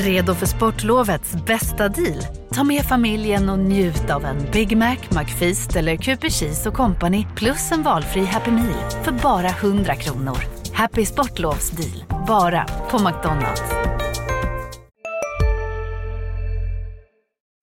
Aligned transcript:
Redo 0.00 0.34
för 0.34 0.46
sportlovets 0.46 1.34
bästa 1.46 1.88
deal? 1.88 2.26
Ta 2.54 2.64
med 2.64 2.84
familjen 2.84 3.48
och 3.48 3.58
njut 3.58 4.10
av 4.10 4.24
en 4.24 4.36
Big 4.52 4.76
Mac, 4.76 4.96
McFeast 5.10 5.76
eller 5.76 5.96
Cooper 5.96 6.30
Cheese 6.30 6.68
och 6.68 6.74
Company 6.74 7.26
plus 7.36 7.72
en 7.72 7.82
valfri 7.82 8.24
Happy 8.24 8.50
Meal 8.50 8.90
för 9.04 9.12
bara 9.12 9.48
100 9.48 9.94
kronor. 9.94 10.38
Happy 10.72 11.06
Sportlovs 11.06 11.70
deal, 11.70 12.24
bara 12.26 12.64
på 12.90 12.98
McDonalds. 12.98 13.62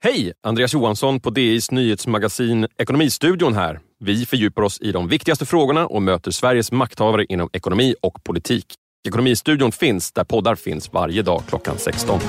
Hej! 0.04 0.34
Andreas 0.44 0.74
Johansson 0.74 1.20
på 1.20 1.30
DIs 1.30 1.72
nyhetsmagasin 1.72 2.68
Ekonomistudion 2.78 3.54
här. 3.54 3.80
Vi 4.00 4.26
fördjupar 4.26 4.62
oss 4.62 4.82
i 4.82 4.92
de 4.92 5.08
viktigaste 5.08 5.46
frågorna 5.46 5.88
och 5.88 6.02
möter 6.02 6.32
Sveriges 6.32 6.72
makthavare 6.72 7.26
inom 7.26 7.50
ekonomi 7.54 7.96
och 8.02 8.24
politik. 8.24 8.66
Ekonomistudion 9.08 9.72
finns 9.72 10.12
där 10.12 10.24
poddar 10.24 10.56
finns 10.56 10.94
varje 10.94 11.22
dag 11.22 11.44
klockan 11.48 11.78
16. 11.78 12.20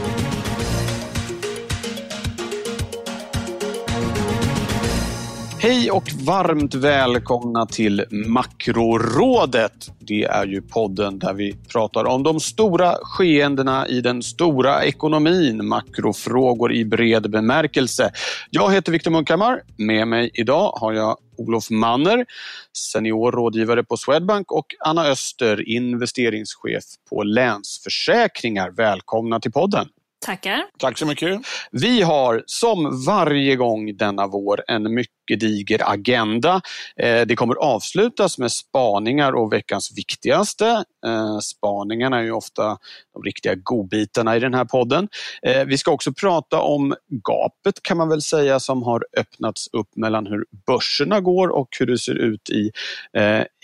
Hej 5.60 5.90
och 5.90 6.12
varmt 6.26 6.74
välkomna 6.74 7.66
till 7.66 8.04
Makrorådet. 8.10 9.90
Det 9.98 10.24
är 10.24 10.46
ju 10.46 10.62
podden 10.62 11.18
där 11.18 11.34
vi 11.34 11.56
pratar 11.72 12.04
om 12.04 12.22
de 12.22 12.40
stora 12.40 12.94
skeendena 13.02 13.88
i 13.88 14.00
den 14.00 14.22
stora 14.22 14.84
ekonomin, 14.84 15.68
makrofrågor 15.68 16.72
i 16.72 16.84
bred 16.84 17.30
bemärkelse. 17.30 18.10
Jag 18.50 18.72
heter 18.72 18.92
Viktor 18.92 19.10
Munkhammar. 19.10 19.60
Med 19.76 20.08
mig 20.08 20.30
idag 20.34 20.72
har 20.76 20.92
jag 20.92 21.16
Olof 21.38 21.70
Manner, 21.70 22.26
senior 22.72 23.32
rådgivare 23.32 23.84
på 23.84 23.96
Swedbank 23.96 24.52
och 24.52 24.66
Anna 24.84 25.04
Öster, 25.04 25.68
investeringschef 25.68 26.84
på 27.10 27.22
Länsförsäkringar. 27.22 28.70
Välkomna 28.70 29.40
till 29.40 29.52
podden. 29.52 29.88
Tackar. 30.26 30.64
Tack 30.78 30.98
så 30.98 31.06
mycket. 31.06 31.40
Vi 31.70 32.02
har 32.02 32.42
som 32.46 33.04
varje 33.06 33.56
gång 33.56 33.96
denna 33.96 34.26
vår 34.26 34.64
en 34.68 34.94
mycket 34.94 35.17
diger 35.36 35.92
agenda. 35.92 36.60
Eh, 36.96 37.26
det 37.26 37.36
kommer 37.36 37.54
avslutas 37.54 38.38
med 38.38 38.52
spaningar 38.52 39.32
och 39.32 39.52
veckans 39.52 39.92
viktigaste. 39.96 40.84
Eh, 41.06 41.38
spaningarna 41.38 42.18
är 42.18 42.22
ju 42.22 42.32
ofta 42.32 42.78
de 43.14 43.22
riktiga 43.22 43.54
godbitarna 43.54 44.36
i 44.36 44.40
den 44.40 44.54
här 44.54 44.64
podden. 44.64 45.08
Eh, 45.42 45.64
vi 45.64 45.78
ska 45.78 45.90
också 45.90 46.12
prata 46.12 46.60
om 46.60 46.94
gapet 47.24 47.82
kan 47.82 47.96
man 47.96 48.08
väl 48.08 48.22
säga 48.22 48.60
som 48.60 48.82
har 48.82 49.04
öppnats 49.16 49.68
upp 49.72 49.96
mellan 49.96 50.26
hur 50.26 50.44
börserna 50.66 51.20
går 51.20 51.48
och 51.48 51.68
hur 51.78 51.86
det 51.86 51.98
ser 51.98 52.14
ut 52.14 52.50
i 52.50 52.70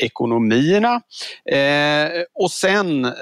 ekonomierna. 0.03 1.01
Och 2.35 2.51
sen 2.51 3.13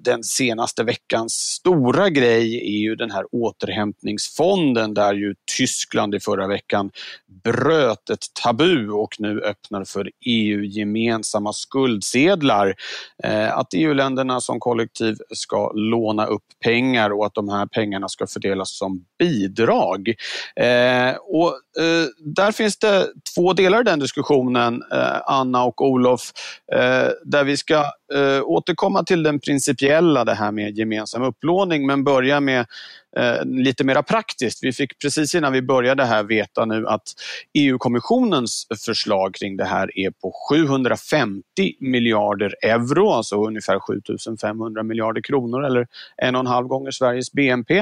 den 0.00 0.24
senaste 0.24 0.84
veckans 0.84 1.32
stora 1.32 2.08
grej 2.10 2.56
är 2.56 2.78
ju 2.78 2.94
den 2.94 3.10
här 3.10 3.24
återhämtningsfonden 3.32 4.94
där 4.94 5.14
ju 5.14 5.34
Tyskland 5.56 6.14
i 6.14 6.20
förra 6.20 6.46
veckan 6.46 6.90
bröt 7.44 7.69
ett 7.70 8.26
tabu 8.42 8.90
och 8.90 9.14
nu 9.18 9.40
öppnar 9.40 9.84
för 9.84 10.10
EU-gemensamma 10.26 11.52
skuldsedlar. 11.52 12.74
Eh, 13.24 13.58
att 13.58 13.74
EU-länderna 13.74 14.40
som 14.40 14.60
kollektiv 14.60 15.16
ska 15.34 15.72
låna 15.72 16.26
upp 16.26 16.44
pengar 16.64 17.10
och 17.10 17.26
att 17.26 17.34
de 17.34 17.48
här 17.48 17.66
pengarna 17.66 18.08
ska 18.08 18.26
fördelas 18.26 18.78
som 18.78 19.04
bidrag. 19.18 20.08
Eh, 20.56 21.14
och 21.16 21.48
eh, 21.82 22.06
där 22.18 22.52
finns 22.52 22.78
det 22.78 23.06
två 23.34 23.52
delar 23.52 23.80
i 23.80 23.84
den 23.84 23.98
diskussionen, 23.98 24.82
Anna 25.26 25.64
och 25.64 25.80
Olof, 25.80 26.32
där 27.24 27.44
vi 27.44 27.56
ska 27.56 27.84
Eh, 28.14 28.42
återkomma 28.44 29.04
till 29.04 29.22
den 29.22 29.40
principiella, 29.40 30.24
det 30.24 30.34
här 30.34 30.52
med 30.52 30.78
gemensam 30.78 31.22
upplåning, 31.22 31.86
men 31.86 32.04
börja 32.04 32.40
med 32.40 32.66
eh, 33.16 33.44
lite 33.44 33.84
mera 33.84 34.02
praktiskt. 34.02 34.64
Vi 34.64 34.72
fick 34.72 34.98
precis 34.98 35.34
innan 35.34 35.52
vi 35.52 35.62
började 35.62 36.04
här 36.04 36.22
veta 36.22 36.64
nu 36.64 36.86
att 36.86 37.02
EU-kommissionens 37.54 38.66
förslag 38.86 39.34
kring 39.34 39.56
det 39.56 39.64
här 39.64 39.98
är 39.98 40.10
på 40.10 40.32
750 40.50 41.42
miljarder 41.80 42.54
euro, 42.62 43.10
alltså 43.10 43.36
ungefär 43.46 43.78
7500 43.78 44.82
miljarder 44.82 45.20
kronor 45.20 45.64
eller 45.64 45.86
en 46.16 46.34
och 46.34 46.40
en 46.40 46.46
halv 46.46 46.66
gånger 46.66 46.90
Sveriges 46.90 47.32
BNP. 47.32 47.78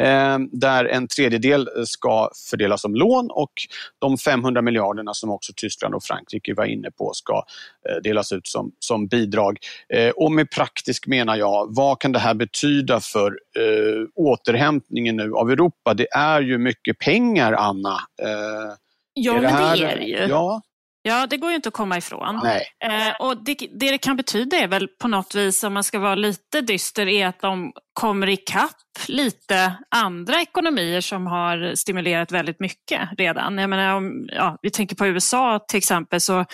Eh, 0.00 0.38
där 0.52 0.84
en 0.84 1.08
tredjedel 1.08 1.68
ska 1.86 2.30
fördelas 2.50 2.82
som 2.82 2.94
lån 2.94 3.30
och 3.30 3.52
de 3.98 4.18
500 4.18 4.62
miljarderna 4.62 5.14
som 5.14 5.30
också 5.30 5.52
Tyskland 5.56 5.94
och 5.94 6.04
Frankrike 6.04 6.54
var 6.54 6.64
inne 6.64 6.90
på 6.90 7.12
ska 7.14 7.44
eh, 7.88 8.02
delas 8.02 8.32
ut 8.32 8.46
som, 8.46 8.72
som 8.78 9.06
bidrag. 9.06 9.55
Eh, 9.94 10.10
och 10.10 10.32
med 10.32 10.50
praktisk 10.50 11.06
menar 11.06 11.36
jag, 11.36 11.66
vad 11.76 12.00
kan 12.00 12.12
det 12.12 12.18
här 12.18 12.34
betyda 12.34 13.00
för 13.00 13.38
eh, 13.58 14.04
åter 14.14 14.46
återhämtningen 14.46 15.16
nu 15.16 15.32
av 15.32 15.50
Europa. 15.50 15.94
Det 15.94 16.08
är 16.10 16.40
ju 16.40 16.58
mycket 16.58 16.98
pengar, 16.98 17.52
Anna. 17.52 17.94
Eh, 18.22 18.74
ja, 19.14 19.32
det 19.32 19.40
men 19.40 19.76
det 19.76 19.84
är 19.84 19.96
det 19.96 20.04
ju. 20.04 20.26
Ja. 20.28 20.62
Ja, 21.08 21.26
det 21.26 21.36
går 21.36 21.50
ju 21.50 21.56
inte 21.56 21.68
att 21.68 21.74
komma 21.74 21.98
ifrån. 21.98 22.36
Eh, 22.84 23.14
och 23.20 23.44
det, 23.44 23.54
det, 23.54 23.90
det 23.90 23.98
kan 23.98 24.16
betyda 24.16 24.56
är 24.56 24.68
väl 24.68 24.88
på 24.88 25.08
något 25.08 25.34
vis, 25.34 25.64
om 25.64 25.74
man 25.74 25.84
ska 25.84 25.98
vara 25.98 26.14
lite 26.14 26.60
dyster, 26.60 27.06
är 27.06 27.26
att 27.26 27.40
de 27.40 27.72
kommer 27.92 28.28
ikapp 28.28 28.76
lite 29.06 29.72
andra 29.90 30.40
ekonomier 30.40 31.00
som 31.00 31.26
har 31.26 31.74
stimulerat 31.74 32.32
väldigt 32.32 32.60
mycket 32.60 33.00
redan. 33.18 33.58
Jag 33.58 33.70
menar, 33.70 33.94
om 33.94 34.28
ja, 34.32 34.58
vi 34.62 34.70
tänker 34.70 34.96
på 34.96 35.06
USA 35.06 35.64
till 35.68 35.78
exempel, 35.78 36.20
så 36.20 36.44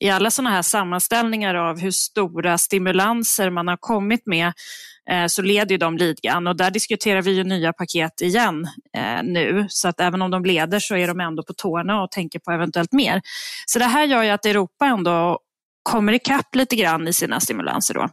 i 0.00 0.10
alla 0.10 0.30
sådana 0.30 0.50
här 0.50 0.62
sammanställningar 0.62 1.54
av 1.54 1.80
hur 1.80 1.90
stora 1.90 2.58
stimulanser 2.58 3.50
man 3.50 3.68
har 3.68 3.76
kommit 3.76 4.26
med 4.26 4.52
så 5.28 5.42
leder 5.42 5.70
ju 5.70 5.78
de 5.78 5.96
ligan 5.96 6.46
och 6.46 6.56
där 6.56 6.70
diskuterar 6.70 7.22
vi 7.22 7.30
ju 7.30 7.44
nya 7.44 7.72
paket 7.72 8.20
igen 8.20 8.68
eh, 8.96 9.22
nu. 9.22 9.66
Så 9.68 9.88
att 9.88 10.00
även 10.00 10.22
om 10.22 10.30
de 10.30 10.44
leder 10.44 10.78
så 10.78 10.96
är 10.96 11.08
de 11.08 11.20
ändå 11.20 11.42
på 11.42 11.52
tårna 11.52 12.02
och 12.02 12.10
tänker 12.10 12.38
på 12.38 12.50
eventuellt 12.50 12.92
mer. 12.92 13.22
Så 13.66 13.78
det 13.78 13.84
här 13.84 14.04
gör 14.04 14.22
ju 14.22 14.30
att 14.30 14.46
Europa 14.46 14.86
ändå 14.86 15.38
kommer 15.82 16.12
ikapp 16.12 16.54
lite 16.54 16.76
grann 16.76 17.08
i 17.08 17.12
sina 17.12 17.40
stimulanser 17.40 17.94
då. 17.94 18.08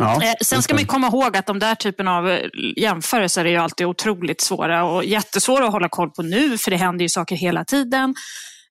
Ja, 0.00 0.22
eh, 0.22 0.32
Sen 0.40 0.62
ska 0.62 0.74
man 0.74 0.86
komma 0.86 1.06
ihåg 1.06 1.36
att 1.36 1.46
de 1.46 1.58
där 1.58 1.74
typen 1.74 2.08
av 2.08 2.38
jämförelser 2.76 3.44
är 3.44 3.50
ju 3.50 3.56
alltid 3.56 3.86
otroligt 3.86 4.40
svåra 4.40 4.84
och 4.84 5.04
jättesvåra 5.04 5.66
att 5.66 5.72
hålla 5.72 5.88
koll 5.88 6.10
på 6.10 6.22
nu 6.22 6.58
för 6.58 6.70
det 6.70 6.76
händer 6.76 7.02
ju 7.02 7.08
saker 7.08 7.36
hela 7.36 7.64
tiden. 7.64 8.14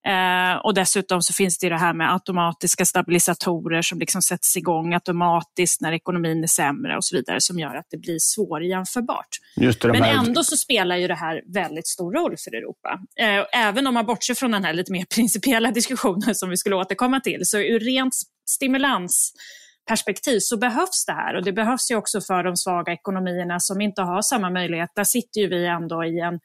Eh, 0.08 0.58
och 0.64 0.74
dessutom 0.74 1.22
så 1.22 1.34
finns 1.34 1.58
det 1.58 1.70
det 1.70 1.78
här 1.78 1.94
med 1.94 2.14
automatiska 2.14 2.86
stabilisatorer 2.86 3.82
som 3.82 4.00
liksom 4.00 4.22
sätts 4.22 4.58
igång 4.58 4.94
automatiskt 4.94 5.82
när 5.82 5.92
ekonomin 5.92 6.44
är 6.44 6.48
sämre 6.48 6.98
och 6.98 7.06
så 7.06 7.16
vidare 7.16 7.42
som 7.42 7.60
gör 7.60 7.76
att 7.76 7.86
det 7.90 7.98
blir 7.98 8.18
svårjämförbart. 8.20 9.28
Just 9.56 9.82
det, 9.82 9.88
Men 9.88 10.04
här... 10.04 10.26
ändå 10.26 10.44
så 10.44 10.58
spelar 10.58 10.98
ju 10.98 11.08
det 11.08 11.16
här 11.16 11.42
väldigt 11.54 11.88
stor 11.88 12.14
roll 12.14 12.36
för 12.44 12.56
Europa. 12.56 13.00
Eh, 13.20 13.68
även 13.68 13.88
om 13.88 13.94
man 13.94 14.06
bortser 14.06 14.34
från 14.34 14.52
den 14.52 14.64
här 14.64 14.74
lite 14.74 14.92
mer 14.92 15.06
principiella 15.16 15.72
diskussionen 15.72 16.36
som 16.36 16.50
vi 16.50 16.58
skulle 16.58 16.76
återkomma 16.76 17.20
till, 17.20 17.42
så 17.44 17.58
ur 17.58 17.80
rent 17.80 18.14
stimulansperspektiv 18.50 20.40
så 20.40 20.58
behövs 20.58 21.06
det 21.08 21.14
här 21.14 21.36
och 21.36 21.44
det 21.44 21.54
behövs 21.54 21.92
ju 21.92 21.96
också 21.96 22.22
för 22.22 22.44
de 22.44 22.58
svaga 22.58 22.94
ekonomierna 22.94 23.60
som 23.60 23.82
inte 23.82 24.02
har 24.02 24.22
samma 24.22 24.50
möjlighet. 24.50 24.90
Där 24.96 25.04
sitter 25.04 25.42
ju 25.42 25.48
vi 25.48 25.66
ändå 25.66 26.06
i 26.06 26.20
en 26.20 26.40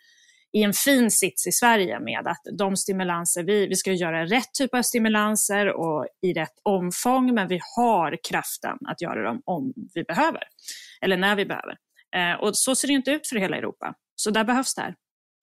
i 0.53 0.63
en 0.63 0.73
fin 0.73 1.11
sits 1.11 1.47
i 1.47 1.53
Sverige 1.53 2.01
med 2.01 2.27
att 2.27 2.59
de 2.59 2.77
stimulanser, 2.77 3.43
vi, 3.43 3.67
vi 3.67 3.77
ska 3.77 3.93
göra 3.93 4.25
rätt 4.25 4.55
typ 4.59 4.75
av 4.75 4.83
stimulanser 4.83 5.69
och 5.69 6.07
i 6.23 6.33
rätt 6.33 6.59
omfång, 6.63 7.35
men 7.35 7.49
vi 7.49 7.61
har 7.77 8.19
kraften 8.31 8.79
att 8.89 9.03
göra 9.03 9.23
dem 9.23 9.43
om 9.45 9.73
vi 9.95 10.05
behöver, 10.05 10.43
eller 11.01 11.17
när 11.17 11.37
vi 11.37 11.47
behöver. 11.47 11.77
Eh, 12.17 12.41
och 12.41 12.57
så 12.57 12.75
ser 12.77 12.89
det 12.89 12.95
inte 12.95 13.11
ut 13.11 13.27
för 13.27 13.37
hela 13.37 13.57
Europa, 13.57 13.95
så 14.17 14.31
där 14.31 14.45
behövs 14.45 14.75
det 14.75 14.83
här. 14.83 14.95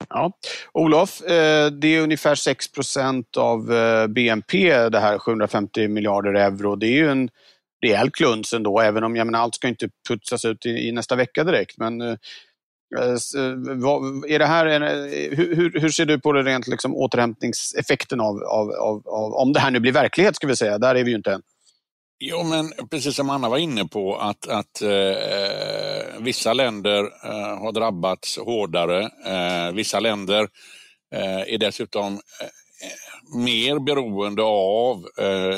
Ja. 0.09 0.31
Olof, 0.73 1.21
eh, 1.21 1.71
det 1.71 1.87
är 1.87 2.01
ungefär 2.01 2.35
6% 2.35 3.37
av 3.37 3.73
eh, 3.73 4.07
BNP 4.07 4.89
det 4.89 4.99
här 4.99 5.19
750 5.19 5.87
miljarder 5.87 6.33
euro. 6.33 6.75
Det 6.75 6.87
är 6.87 6.97
ju 6.97 7.09
en 7.09 7.29
rejäl 7.85 8.11
kluns 8.11 8.53
ändå, 8.53 8.79
även 8.79 9.03
om 9.03 9.15
jag 9.15 9.27
menar, 9.27 9.39
allt 9.39 9.55
ska 9.55 9.67
inte 9.67 9.89
putsas 10.07 10.45
ut 10.45 10.65
i, 10.65 10.69
i 10.69 10.91
nästa 10.91 11.15
vecka 11.15 11.43
direkt. 11.43 11.77
Men 11.77 12.01
eh, 12.01 12.15
Eh, 12.97 13.03
eh, 13.03 14.33
är 14.35 14.39
det 14.39 14.45
här, 14.45 14.65
eh, 14.65 15.37
hur, 15.37 15.79
hur 15.79 15.89
ser 15.89 16.05
du 16.05 16.19
på 16.19 16.31
det 16.31 16.43
rent 16.43 16.67
liksom 16.67 16.95
återhämtningseffekten 16.95 18.19
av, 18.19 18.43
av, 18.43 18.71
av, 18.71 19.07
av, 19.07 19.33
om 19.33 19.53
det 19.53 19.59
här 19.59 19.71
nu 19.71 19.79
blir 19.79 19.91
verklighet, 19.91 20.35
ska 20.35 20.47
vi 20.47 20.55
säga. 20.55 20.77
Där 20.77 20.95
är 20.95 21.03
vi 21.03 21.11
ju 21.11 21.17
inte 21.17 21.33
än. 21.33 21.41
Jo, 22.21 22.43
men 22.43 22.87
precis 22.91 23.15
som 23.15 23.29
Anna 23.29 23.49
var 23.49 23.57
inne 23.57 23.85
på 23.85 24.15
att, 24.15 24.47
att 24.47 24.81
eh, 24.81 26.19
vissa 26.19 26.53
länder 26.53 27.03
eh, 27.03 27.59
har 27.59 27.71
drabbats 27.71 28.37
hårdare. 28.37 29.09
Eh, 29.25 29.73
vissa 29.73 29.99
länder 29.99 30.47
eh, 31.15 31.53
är 31.53 31.57
dessutom 31.57 32.19
mer 33.35 33.79
beroende 33.79 34.43
av 34.43 35.05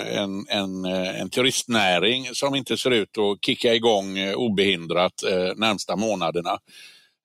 en, 0.05 0.45
en, 0.49 0.85
en 0.85 1.29
turistnäring 1.29 2.25
som 2.33 2.55
inte 2.55 2.77
ser 2.77 2.91
ut 2.91 3.17
att 3.17 3.45
kicka 3.45 3.73
igång 3.73 4.33
obehindrat 4.35 5.13
närmsta 5.55 5.95
månaderna. 5.95 6.57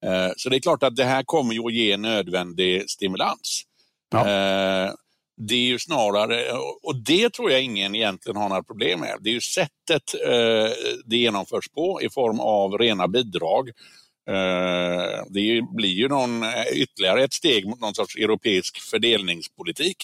Eh, 0.06 0.32
så 0.36 0.48
det 0.48 0.56
är 0.56 0.60
klart 0.60 0.82
att 0.82 0.96
det 0.96 1.04
här 1.04 1.22
kommer 1.22 1.54
ju 1.54 1.66
att 1.66 1.72
ge 1.72 1.96
nödvändig 1.96 2.90
stimulans. 2.90 3.62
Ja. 4.10 4.18
Eh, 4.18 4.92
det 5.36 5.54
är 5.54 5.66
ju 5.66 5.78
snarare, 5.78 6.52
och 6.82 6.96
det 6.96 7.32
tror 7.32 7.50
jag 7.50 7.62
ingen 7.62 7.94
egentligen 7.94 8.36
har 8.36 8.48
några 8.48 8.62
problem 8.62 9.00
med, 9.00 9.16
det 9.20 9.30
är 9.30 9.34
ju 9.34 9.40
sättet 9.40 10.14
eh, 10.26 10.70
det 11.04 11.16
genomförs 11.16 11.68
på 11.68 12.02
i 12.02 12.10
form 12.10 12.40
av 12.40 12.78
rena 12.78 13.08
bidrag 13.08 13.70
det 15.28 15.62
blir 15.76 15.94
ju 15.94 16.08
någon, 16.08 16.44
ytterligare 16.72 17.24
ett 17.24 17.32
steg 17.32 17.66
mot 17.66 17.80
någon 17.80 17.94
sorts 17.94 18.16
europeisk 18.16 18.80
fördelningspolitik. 18.80 19.96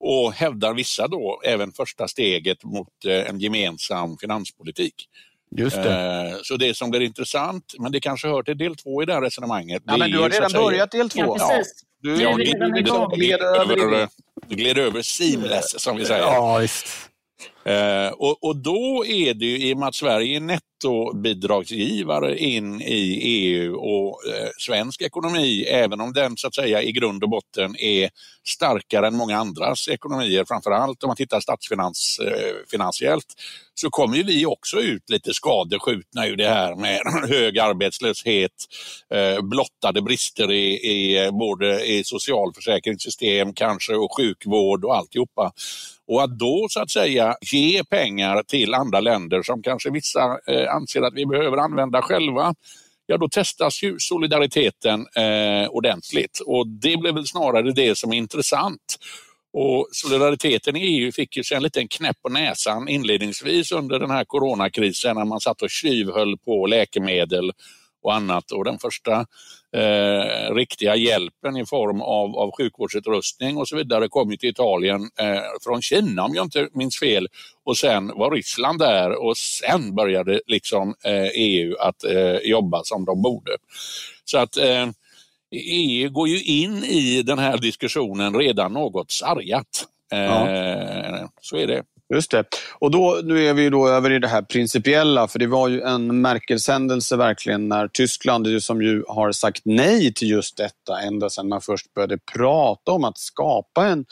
Och 0.00 0.32
hävdar 0.32 0.74
vissa 0.74 1.08
då 1.08 1.40
även 1.44 1.72
första 1.72 2.08
steget 2.08 2.64
mot 2.64 3.04
en 3.04 3.40
gemensam 3.40 4.18
finanspolitik. 4.18 4.94
Just 5.56 5.76
det. 5.76 6.38
Så 6.42 6.56
det 6.56 6.76
som 6.76 6.90
blir 6.90 7.00
intressant, 7.00 7.74
men 7.78 7.92
det 7.92 8.00
kanske 8.00 8.28
hör 8.28 8.42
till 8.42 8.58
del 8.58 8.76
två 8.76 9.02
i 9.02 9.06
det 9.06 9.14
här 9.14 9.20
resonemanget. 9.20 9.82
Ja, 9.86 9.96
men 9.96 10.10
du 10.10 10.18
har 10.18 10.30
redan 10.30 10.52
börjat 10.52 10.90
del 10.90 11.10
två. 11.10 11.20
Ja, 11.20 11.48
precis. 11.48 11.72
Du, 12.02 12.22
Ja, 12.22 12.28
redan 12.38 12.70
det, 12.72 12.80
igång. 12.80 13.10
det, 13.10 13.16
gled 13.16 13.40
över 13.40 14.08
gled 14.48 14.78
över 14.78 15.02
seamless 15.02 15.80
som 15.82 15.96
vi 15.96 16.04
säger. 16.04 16.22
Ja, 16.22 16.58
visst. 16.58 16.86
Eh, 17.64 18.08
och, 18.08 18.44
och 18.44 18.56
då 18.56 19.04
är 19.06 19.34
det 19.34 19.44
ju, 19.44 19.68
i 19.68 19.74
och 19.74 19.78
med 19.78 19.88
att 19.88 19.94
Sverige 19.94 20.36
är 20.36 20.40
nettobidragsgivare 20.40 22.38
in 22.38 22.80
i 22.80 23.20
EU 23.22 23.74
och 23.74 24.26
eh, 24.26 24.48
svensk 24.58 25.02
ekonomi, 25.02 25.62
även 25.62 26.00
om 26.00 26.12
den 26.12 26.36
så 26.36 26.46
att 26.46 26.54
säga 26.54 26.82
i 26.82 26.92
grund 26.92 27.22
och 27.24 27.30
botten 27.30 27.76
är 27.78 28.10
starkare 28.48 29.06
än 29.06 29.16
många 29.16 29.38
andras 29.38 29.88
ekonomier, 29.88 30.44
framför 30.48 30.70
allt 30.70 31.02
om 31.02 31.06
man 31.06 31.16
tittar 31.16 31.40
statsfinansiellt, 31.40 33.26
eh, 33.28 33.42
så 33.74 33.90
kommer 33.90 34.16
ju 34.16 34.22
vi 34.22 34.46
också 34.46 34.80
ut 34.80 35.10
lite 35.10 35.34
skadeskjutna 35.34 36.26
ur 36.26 36.36
det 36.36 36.48
här 36.48 36.76
med 36.76 37.00
hög 37.28 37.58
arbetslöshet, 37.58 38.52
eh, 39.14 39.42
blottade 39.42 40.02
brister 40.02 40.52
i, 40.52 40.74
i 40.74 41.24
eh, 41.24 41.30
både 41.30 41.86
i 41.86 42.04
socialförsäkringssystem 42.04 43.54
kanske 43.54 43.94
och 43.94 44.16
sjukvård 44.16 44.84
och 44.84 44.96
alltihopa. 44.96 45.52
Och 46.10 46.22
att 46.22 46.38
då 46.38 46.66
så 46.70 46.80
att 46.80 46.90
säga 46.90 47.36
ge 47.52 47.84
pengar 47.84 48.42
till 48.42 48.74
andra 48.74 49.00
länder 49.00 49.42
som 49.42 49.62
kanske 49.62 49.90
vissa 49.90 50.38
eh, 50.46 50.74
anser 50.74 51.02
att 51.02 51.14
vi 51.14 51.26
behöver 51.26 51.56
använda 51.56 52.02
själva, 52.02 52.54
ja 53.06 53.16
då 53.18 53.28
testas 53.28 53.82
ju 53.82 53.96
solidariteten 53.98 55.06
eh, 55.16 55.68
ordentligt. 55.68 56.40
Och 56.46 56.66
det 56.68 56.96
blir 56.96 57.12
väl 57.12 57.26
snarare 57.26 57.72
det 57.72 57.98
som 57.98 58.12
är 58.12 58.16
intressant. 58.16 58.96
Och 59.52 59.88
solidariteten 59.92 60.76
i 60.76 60.80
EU 60.80 61.12
fick 61.12 61.36
ju 61.36 61.44
sig 61.44 61.56
en 61.56 61.62
liten 61.62 61.88
knäpp 61.88 62.22
på 62.22 62.28
näsan 62.28 62.88
inledningsvis 62.88 63.72
under 63.72 63.98
den 63.98 64.10
här 64.10 64.24
coronakrisen 64.24 65.16
när 65.16 65.24
man 65.24 65.40
satt 65.40 65.62
och 65.62 65.70
tjuvhöll 65.70 66.38
på 66.38 66.66
läkemedel 66.66 67.52
och 68.02 68.14
annat. 68.14 68.50
Och 68.52 68.64
den 68.64 68.78
första 68.78 69.26
eh, 69.76 70.54
riktiga 70.54 70.96
hjälpen 70.96 71.56
i 71.56 71.66
form 71.66 72.00
av, 72.00 72.36
av 72.36 72.50
sjukvårdsutrustning 72.56 73.56
och 73.56 73.68
så 73.68 73.76
vidare 73.76 74.08
kom 74.08 74.30
ju 74.30 74.36
till 74.36 74.48
Italien 74.50 75.00
eh, 75.20 75.42
från 75.64 75.82
Kina 75.82 76.24
om 76.24 76.34
jag 76.34 76.44
inte 76.44 76.68
minns 76.72 76.98
fel. 76.98 77.28
Och 77.64 77.76
sen 77.76 78.12
var 78.14 78.30
Ryssland 78.30 78.78
där 78.78 79.22
och 79.24 79.36
sen 79.36 79.94
började 79.94 80.40
liksom 80.46 80.94
eh, 81.04 81.28
EU 81.34 81.76
att 81.80 82.04
eh, 82.04 82.36
jobba 82.36 82.80
som 82.84 83.04
de 83.04 83.22
borde. 83.22 83.56
Så 84.24 84.38
att 84.38 84.56
eh, 84.56 84.88
EU 85.52 86.10
går 86.10 86.28
ju 86.28 86.42
in 86.42 86.84
i 86.84 87.22
den 87.22 87.38
här 87.38 87.58
diskussionen 87.58 88.34
redan 88.36 88.72
något 88.72 89.10
sargat. 89.10 89.86
Eh, 90.12 90.18
Så 91.40 91.56
är 91.56 91.66
det. 91.66 91.82
Just 92.14 92.30
det. 92.30 92.44
Och 92.78 92.90
då, 92.90 93.20
nu 93.24 93.46
är 93.46 93.54
vi 93.54 93.62
ju 93.62 93.70
då 93.70 93.88
över 93.88 94.12
i 94.12 94.18
det 94.18 94.28
här 94.28 94.42
principiella, 94.42 95.28
för 95.28 95.38
det 95.38 95.46
var 95.46 95.68
ju 95.68 95.80
en 95.80 96.20
märkelshändelse 96.20 97.16
verkligen 97.16 97.68
när 97.68 97.88
Tyskland, 97.88 98.62
som 98.62 98.82
ju 98.82 99.04
har 99.08 99.32
sagt 99.32 99.62
nej 99.64 100.14
till 100.14 100.30
just 100.30 100.56
detta 100.56 101.00
ända 101.00 101.30
sedan 101.30 101.48
man 101.48 101.60
först 101.60 101.94
började 101.94 102.18
prata 102.32 102.92
om 102.92 103.04
att 103.04 103.18
skapa 103.18 103.86
en 103.86 104.04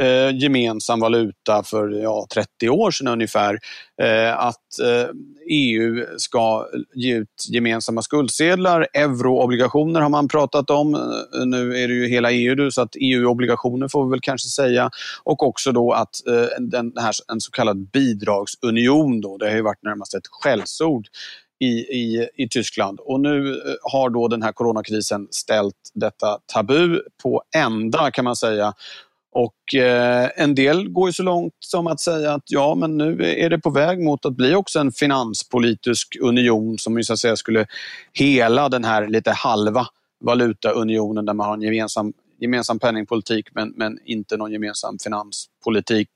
eh, 0.00 0.36
gemensam 0.36 1.00
valuta 1.00 1.62
för 1.62 1.88
ja, 1.88 2.26
30 2.34 2.68
år 2.68 2.90
sedan 2.90 3.08
ungefär. 3.08 3.58
Eh, 4.02 4.38
att 4.38 4.78
eh, 4.82 5.08
EU 5.50 6.06
ska 6.16 6.66
ge 6.94 7.16
ut 7.16 7.46
gemensamma 7.48 8.02
skuldsedlar, 8.02 8.88
euroobligationer 8.94 10.00
har 10.00 10.08
man 10.08 10.28
pratat 10.28 10.70
om. 10.70 10.94
Eh, 10.94 11.46
nu 11.46 11.76
är 11.76 11.88
det 11.88 11.94
ju 11.94 12.08
hela 12.08 12.30
EU 12.32 12.70
så 12.70 12.82
att 12.82 12.96
EU-obligationer 13.00 13.88
får 13.88 14.04
vi 14.04 14.10
väl 14.10 14.20
kanske 14.20 14.48
säga. 14.48 14.90
Och 15.24 15.42
också 15.42 15.72
då 15.72 15.92
att 15.92 16.26
eh, 16.26 16.46
den 16.58 16.92
här, 16.96 17.12
en 17.40 17.42
så 17.42 17.50
kallad 17.50 17.90
bidragsunion, 17.90 19.20
då, 19.20 19.36
det 19.36 19.48
har 19.48 19.56
ju 19.56 19.62
varit 19.62 19.82
närmast 19.82 20.14
ett 20.14 20.26
skällsord 20.30 21.06
i, 21.60 21.72
i, 21.78 22.28
i 22.34 22.48
Tyskland. 22.48 23.00
Och 23.00 23.20
nu 23.20 23.54
eh, 23.54 23.74
har 23.82 24.10
då 24.10 24.28
den 24.28 24.42
här 24.42 24.52
coronakrisen 24.52 25.28
ställt 25.30 25.74
detta 25.94 26.38
tabu 26.46 27.00
på 27.22 27.42
ända 27.56 28.10
kan 28.10 28.24
man 28.24 28.36
säga. 28.36 28.72
Och 29.32 29.74
eh, 29.74 30.30
en 30.36 30.54
del 30.54 30.88
går 30.88 31.08
ju 31.08 31.12
så 31.12 31.22
långt 31.22 31.54
som 31.58 31.86
att 31.86 32.00
säga 32.00 32.34
att 32.34 32.42
ja, 32.46 32.74
men 32.74 32.98
nu 32.98 33.34
är 33.36 33.50
det 33.50 33.58
på 33.58 33.70
väg 33.70 34.04
mot 34.04 34.26
att 34.26 34.36
bli 34.36 34.54
också 34.54 34.78
en 34.78 34.92
finanspolitisk 34.92 36.16
union 36.20 36.78
som 36.78 36.96
ju 36.96 37.04
så 37.04 37.12
att 37.12 37.18
säga 37.18 37.36
skulle 37.36 37.66
hela 38.12 38.68
den 38.68 38.84
här 38.84 39.08
lite 39.08 39.30
halva 39.30 39.86
valutaunionen 40.24 41.24
där 41.24 41.34
man 41.34 41.46
har 41.46 41.54
en 41.54 41.62
gemensam, 41.62 42.12
gemensam 42.40 42.78
penningpolitik 42.78 43.48
men, 43.54 43.72
men 43.76 43.98
inte 44.04 44.36
någon 44.36 44.52
gemensam 44.52 44.98
finanspolitik. 44.98 46.10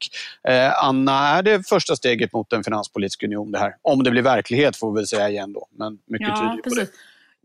Eh, 0.49 0.85
Anna, 0.85 1.13
är 1.29 1.43
det 1.43 1.69
första 1.69 1.97
steget 1.97 2.33
mot 2.33 2.53
en 2.53 2.65
finanspolitisk 2.65 3.23
union 3.23 3.53
det 3.53 3.59
här? 3.59 3.75
Om 3.83 4.03
det 4.05 4.11
blir 4.11 4.23
verklighet 4.23 4.77
får 4.77 4.93
vi 4.93 4.97
väl 4.97 5.07
säga 5.07 5.29
igen 5.31 5.53
då, 5.53 5.69
men 5.71 5.99
mycket 6.07 6.29
tyder 6.29 6.43
Ja, 6.45 6.57
ju 6.57 6.63
på 6.63 6.69
det. 6.69 6.77
precis. 6.77 6.95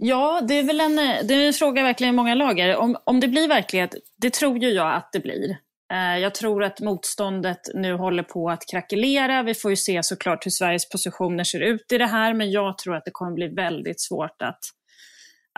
Ja, 0.02 0.42
det 0.48 0.54
är 0.54 0.64
väl 0.64 0.82
en, 0.82 0.96
det 0.96 1.34
är 1.34 1.48
en 1.48 1.54
fråga 1.54 1.84
verkligen 1.84 2.14
i 2.14 2.16
många 2.16 2.36
lager. 2.36 2.76
Om, 2.76 2.98
om 3.04 3.20
det 3.20 3.28
blir 3.28 3.48
verklighet, 3.48 3.96
det 4.18 4.34
tror 4.34 4.58
ju 4.58 4.70
jag 4.70 4.94
att 4.94 5.10
det 5.14 5.20
blir. 5.20 5.58
Eh, 5.94 6.18
Jag 6.18 6.36
tror 6.36 6.64
att 6.64 6.80
motståndet 6.80 7.60
nu 7.76 7.94
håller 7.94 8.24
på 8.24 8.50
att 8.50 8.64
krackelera. 8.72 9.44
Vi 9.44 9.54
får 9.54 9.72
ju 9.72 9.78
se 9.78 10.04
såklart 10.04 10.46
hur 10.46 10.52
Sveriges 10.52 10.90
positioner 10.90 11.44
ser 11.44 11.60
ut 11.60 11.92
i 11.92 11.98
det 11.98 12.06
här, 12.08 12.34
men 12.34 12.52
jag 12.52 12.78
tror 12.78 12.96
att 12.96 13.06
det 13.06 13.12
kommer 13.12 13.32
bli 13.32 13.48
väldigt 13.48 14.02
svårt 14.02 14.42
att, 14.42 14.60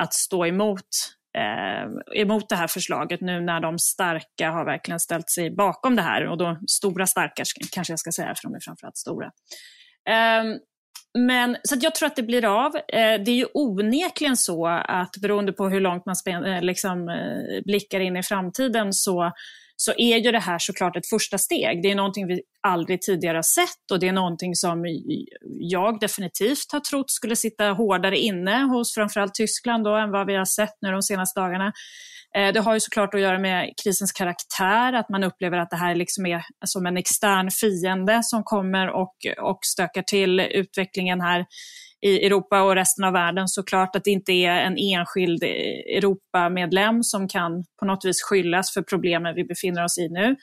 att 0.01 0.13
stå 0.13 0.45
emot, 0.45 0.85
eh, 1.37 2.21
emot 2.21 2.49
det 2.49 2.55
här 2.55 2.67
förslaget 2.67 3.21
nu 3.21 3.41
när 3.41 3.59
de 3.59 3.79
starka 3.79 4.51
har 4.51 4.65
verkligen 4.65 4.99
ställt 4.99 5.29
sig 5.29 5.55
bakom 5.55 5.95
det 5.95 6.01
här. 6.01 6.27
Och 6.27 6.37
då 6.37 6.57
stora 6.67 7.07
starka 7.07 7.43
kanske 7.71 7.93
jag 7.93 7.99
ska 7.99 8.11
säga, 8.11 8.35
för 8.35 8.49
de 8.49 8.55
är 8.55 8.59
framförallt 8.59 8.97
stora. 8.97 9.31
Ehm, 10.09 10.57
men, 11.17 11.57
så 11.63 11.75
att 11.75 11.83
jag 11.83 11.95
tror 11.95 12.07
att 12.07 12.15
det 12.15 12.23
blir 12.23 12.45
av. 12.45 12.75
Eh, 12.75 13.21
det 13.25 13.31
är 13.31 13.35
ju 13.35 13.45
onekligen 13.53 14.37
så 14.37 14.67
att 14.67 15.17
beroende 15.21 15.53
på 15.53 15.69
hur 15.69 15.79
långt 15.79 16.03
man 16.05 16.45
eh, 16.45 16.61
liksom, 16.61 17.09
eh, 17.09 17.63
blickar 17.65 17.99
in 17.99 18.17
i 18.17 18.23
framtiden 18.23 18.93
så, 18.93 19.31
så 19.83 19.93
är 19.97 20.17
ju 20.17 20.31
det 20.31 20.39
här 20.39 20.59
såklart 20.59 20.95
ett 20.95 21.09
första 21.09 21.37
steg. 21.37 21.83
Det 21.83 21.91
är 21.91 21.95
någonting 21.95 22.27
vi 22.27 22.41
aldrig 22.67 23.01
tidigare 23.01 23.37
har 23.37 23.41
sett 23.41 23.91
och 23.91 23.99
det 23.99 24.07
är 24.07 24.13
någonting 24.13 24.55
som 24.55 24.83
jag 25.59 25.99
definitivt 25.99 26.71
har 26.71 26.79
trott 26.79 27.11
skulle 27.11 27.35
sitta 27.35 27.65
hårdare 27.65 28.17
inne 28.17 28.63
hos 28.63 28.93
framförallt 28.93 29.33
Tyskland 29.33 29.83
då, 29.83 29.95
än 29.95 30.11
vad 30.11 30.27
vi 30.27 30.35
har 30.35 30.45
sett 30.45 30.73
nu 30.81 30.91
de 30.91 31.01
senaste 31.01 31.39
dagarna. 31.39 31.73
Eh, 32.37 32.53
det 32.53 32.59
har 32.59 32.73
ju 32.73 32.79
såklart 32.79 33.13
att 33.13 33.21
göra 33.21 33.39
med 33.39 33.73
krisens 33.83 34.11
karaktär, 34.11 34.93
att 34.93 35.09
man 35.09 35.23
upplever 35.23 35.57
att 35.57 35.69
det 35.69 35.75
här 35.75 35.95
liksom 35.95 36.25
är 36.25 36.43
som 36.65 36.85
en 36.85 36.97
extern 36.97 37.51
fiende 37.51 38.23
som 38.23 38.43
kommer 38.43 38.89
och, 38.89 39.15
och 39.41 39.59
stökar 39.61 40.01
till 40.01 40.39
utvecklingen 40.39 41.21
här 41.21 41.45
i 42.01 42.25
Europa 42.25 42.61
och 42.61 42.75
resten 42.75 43.03
av 43.03 43.13
världen. 43.13 43.47
Såklart 43.47 43.95
att 43.95 44.03
det 44.03 44.11
inte 44.11 44.31
är 44.31 44.59
en 44.59 44.77
enskild 44.77 45.43
Europamedlem 45.43 47.03
som 47.03 47.27
kan 47.27 47.63
på 47.79 47.85
något 47.85 48.05
vis 48.05 48.23
skyllas 48.23 48.73
för 48.73 48.81
problemen 48.81 49.35
vi 49.35 49.43
befinner 49.43 49.83
oss 49.83 49.97
i 49.97 50.09
nu. 50.09 50.35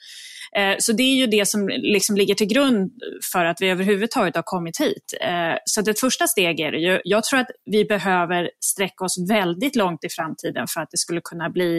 Eh, 0.55 0.75
så 0.79 0.93
det 0.93 1.03
är 1.03 1.15
ju 1.15 1.27
det 1.27 1.47
som 1.47 1.67
liksom 1.67 2.15
ligger 2.15 2.35
till 2.35 2.47
grund 2.47 2.91
för 3.33 3.45
att 3.45 3.61
vi 3.61 3.69
överhuvudtaget 3.69 4.35
har 4.35 4.43
kommit 4.43 4.79
hit. 4.79 5.13
Eh, 5.21 5.57
så 5.65 5.81
det 5.81 5.91
ett 5.91 5.99
första 5.99 6.27
steg 6.27 6.59
är 6.59 6.71
det 6.71 6.77
ju. 6.77 7.01
Jag 7.03 7.23
tror 7.23 7.39
att 7.39 7.49
vi 7.65 7.85
behöver 7.85 8.51
sträcka 8.59 9.05
oss 9.05 9.29
väldigt 9.29 9.75
långt 9.75 10.03
i 10.03 10.09
framtiden 10.09 10.67
för 10.73 10.81
att 10.81 10.89
det 10.91 10.97
skulle 10.97 11.21
kunna 11.23 11.49
bli 11.49 11.78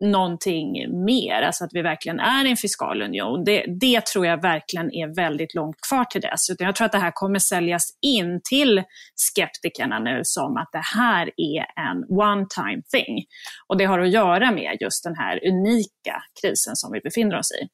någonting 0.00 1.04
mer, 1.04 1.42
alltså 1.42 1.64
att 1.64 1.70
vi 1.72 1.82
verkligen 1.82 2.20
är 2.20 2.44
en 2.44 2.56
fiskal 2.56 3.02
union. 3.02 3.44
Det, 3.44 3.64
det 3.80 4.06
tror 4.06 4.26
jag 4.26 4.42
verkligen 4.42 4.94
är 4.94 5.14
väldigt 5.16 5.54
långt 5.54 5.76
kvar 5.88 6.04
till 6.04 6.20
dess. 6.20 6.50
Utan 6.50 6.66
jag 6.66 6.76
tror 6.76 6.84
att 6.84 6.92
det 6.92 6.98
här 6.98 7.12
kommer 7.14 7.38
säljas 7.38 7.82
in 8.02 8.40
till 8.50 8.82
skeptikerna 9.14 9.98
nu 9.98 10.20
som 10.22 10.56
att 10.56 10.68
det 10.72 10.84
här 10.98 11.30
är 11.36 11.66
en 11.90 12.18
one 12.18 12.46
time 12.56 12.82
thing. 12.92 13.24
Och 13.66 13.78
det 13.78 13.84
har 13.84 13.98
att 13.98 14.10
göra 14.10 14.50
med 14.50 14.76
just 14.80 15.04
den 15.04 15.16
här 15.16 15.48
unika 15.48 16.22
krisen 16.42 16.76
som 16.76 16.92
vi 16.92 17.00
befinner 17.00 17.38
oss 17.38 17.52
i. 17.62 17.68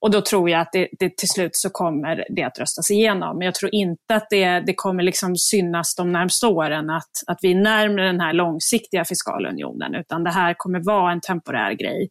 Och 0.00 0.10
då 0.10 0.20
tror 0.20 0.50
jag 0.50 0.60
att 0.60 0.72
det, 0.72 0.88
det 0.98 1.16
till 1.16 1.28
slut 1.28 1.56
så 1.56 1.70
kommer 1.70 2.24
det 2.36 2.42
att 2.42 2.58
röstas 2.58 2.90
igenom. 2.90 3.38
Men 3.38 3.44
jag 3.44 3.54
tror 3.54 3.74
inte 3.74 4.14
att 4.14 4.26
det, 4.30 4.60
det 4.60 4.74
kommer 4.74 5.02
liksom 5.02 5.36
synas 5.36 5.94
de 5.96 6.12
närmsta 6.12 6.48
åren 6.48 6.90
att, 6.90 7.10
att 7.26 7.38
vi 7.42 7.50
är 7.50 7.54
närmare 7.54 8.06
den 8.06 8.20
här 8.20 8.32
långsiktiga 8.32 9.04
fiskala 9.04 9.48
unionen, 9.48 9.94
utan 9.94 10.24
det 10.24 10.30
här 10.30 10.54
kommer 10.58 10.84
vara 10.84 11.12
en 11.12 11.20
temporär 11.20 11.55
grej 11.74 12.08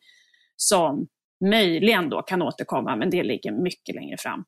som 0.55 1.07
möjligen 1.45 2.09
då 2.09 2.21
kan 2.21 2.41
återkomma, 2.41 2.95
men 2.95 3.09
det 3.09 3.23
ligger 3.23 3.51
mycket 3.51 3.95
längre 3.95 4.17
fram. 4.17 4.43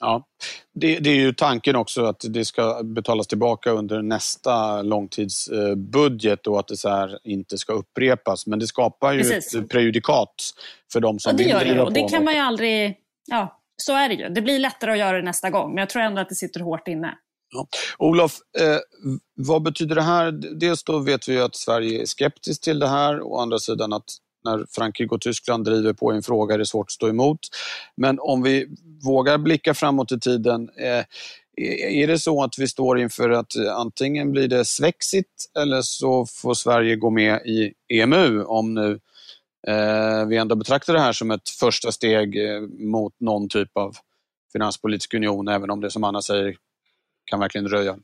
Ja, 0.00 0.26
det, 0.74 0.98
det 0.98 1.10
är 1.10 1.14
ju 1.14 1.32
tanken 1.32 1.76
också 1.76 2.04
att 2.04 2.24
det 2.28 2.44
ska 2.44 2.82
betalas 2.84 3.26
tillbaka 3.26 3.70
under 3.70 4.02
nästa 4.02 4.82
långtidsbudget 4.82 6.46
och 6.46 6.58
att 6.60 6.68
det 6.68 6.76
så 6.76 6.88
här 6.88 7.18
inte 7.24 7.58
ska 7.58 7.72
upprepas. 7.72 8.46
Men 8.46 8.58
det 8.58 8.66
skapar 8.66 9.12
ju 9.12 9.18
Precis. 9.18 9.54
ett 9.54 9.68
prejudikat 9.68 10.34
för 10.92 11.00
de 11.00 11.18
som 11.18 11.30
Ja, 11.30 11.36
det 11.36 11.44
vill 11.44 11.52
gör 11.52 11.58
det 11.58 11.64
driva 11.64 11.84
Och 11.84 11.92
det 11.92 12.08
kan 12.08 12.24
man 12.24 12.34
ju 12.34 12.40
aldrig... 12.40 12.96
Ja, 13.26 13.60
så 13.76 13.92
är 13.92 14.08
det 14.08 14.14
ju. 14.14 14.28
Det 14.28 14.42
blir 14.42 14.58
lättare 14.58 14.92
att 14.92 14.98
göra 14.98 15.16
det 15.16 15.22
nästa 15.22 15.50
gång, 15.50 15.68
men 15.68 15.78
jag 15.78 15.90
tror 15.90 16.02
ändå 16.02 16.20
att 16.20 16.28
det 16.28 16.34
sitter 16.34 16.60
hårt 16.60 16.88
inne. 16.88 17.14
Ja. 17.54 17.66
Olof, 17.98 18.38
eh, 18.60 18.78
vad 19.34 19.62
betyder 19.62 19.94
det 19.94 20.02
här? 20.02 20.32
Dels 20.60 20.84
då 20.84 20.98
vet 20.98 21.28
vi 21.28 21.40
att 21.40 21.56
Sverige 21.56 22.02
är 22.02 22.06
skeptiskt 22.06 22.64
till 22.64 22.78
det 22.78 22.88
här. 22.88 23.22
Å 23.22 23.38
andra 23.38 23.58
sidan 23.58 23.92
att 23.92 24.04
när 24.44 24.66
Frankrike 24.70 25.14
och 25.14 25.20
Tyskland 25.20 25.64
driver 25.64 25.92
på 25.92 26.12
i 26.12 26.16
en 26.16 26.22
fråga 26.22 26.54
är 26.54 26.58
det 26.58 26.66
svårt 26.66 26.86
att 26.86 26.92
stå 26.92 27.08
emot. 27.08 27.38
Men 27.96 28.18
om 28.20 28.42
vi 28.42 28.66
vågar 29.04 29.38
blicka 29.38 29.74
framåt 29.74 30.12
i 30.12 30.20
tiden. 30.20 30.70
Eh, 30.76 31.04
är 32.02 32.06
det 32.06 32.18
så 32.18 32.42
att 32.42 32.58
vi 32.58 32.68
står 32.68 32.98
inför 32.98 33.30
att 33.30 33.56
antingen 33.76 34.32
blir 34.32 34.48
det 34.48 34.64
svexit 34.64 35.50
eller 35.58 35.82
så 35.82 36.26
får 36.26 36.54
Sverige 36.54 36.96
gå 36.96 37.10
med 37.10 37.40
i 37.46 37.72
EMU 37.88 38.44
om 38.44 38.74
nu 38.74 39.00
eh, 39.66 40.26
vi 40.26 40.36
ändå 40.36 40.54
betraktar 40.54 40.94
det 40.94 41.00
här 41.00 41.12
som 41.12 41.30
ett 41.30 41.48
första 41.48 41.92
steg 41.92 42.36
eh, 42.36 42.60
mot 42.78 43.14
någon 43.20 43.48
typ 43.48 43.76
av 43.76 43.96
finanspolitisk 44.52 45.14
union, 45.14 45.48
även 45.48 45.70
om 45.70 45.80
det 45.80 45.90
som 45.90 46.04
Anna 46.04 46.22
säger 46.22 46.56
kan 47.24 47.40
verkligen 47.40 47.64
dröja. 47.64 47.98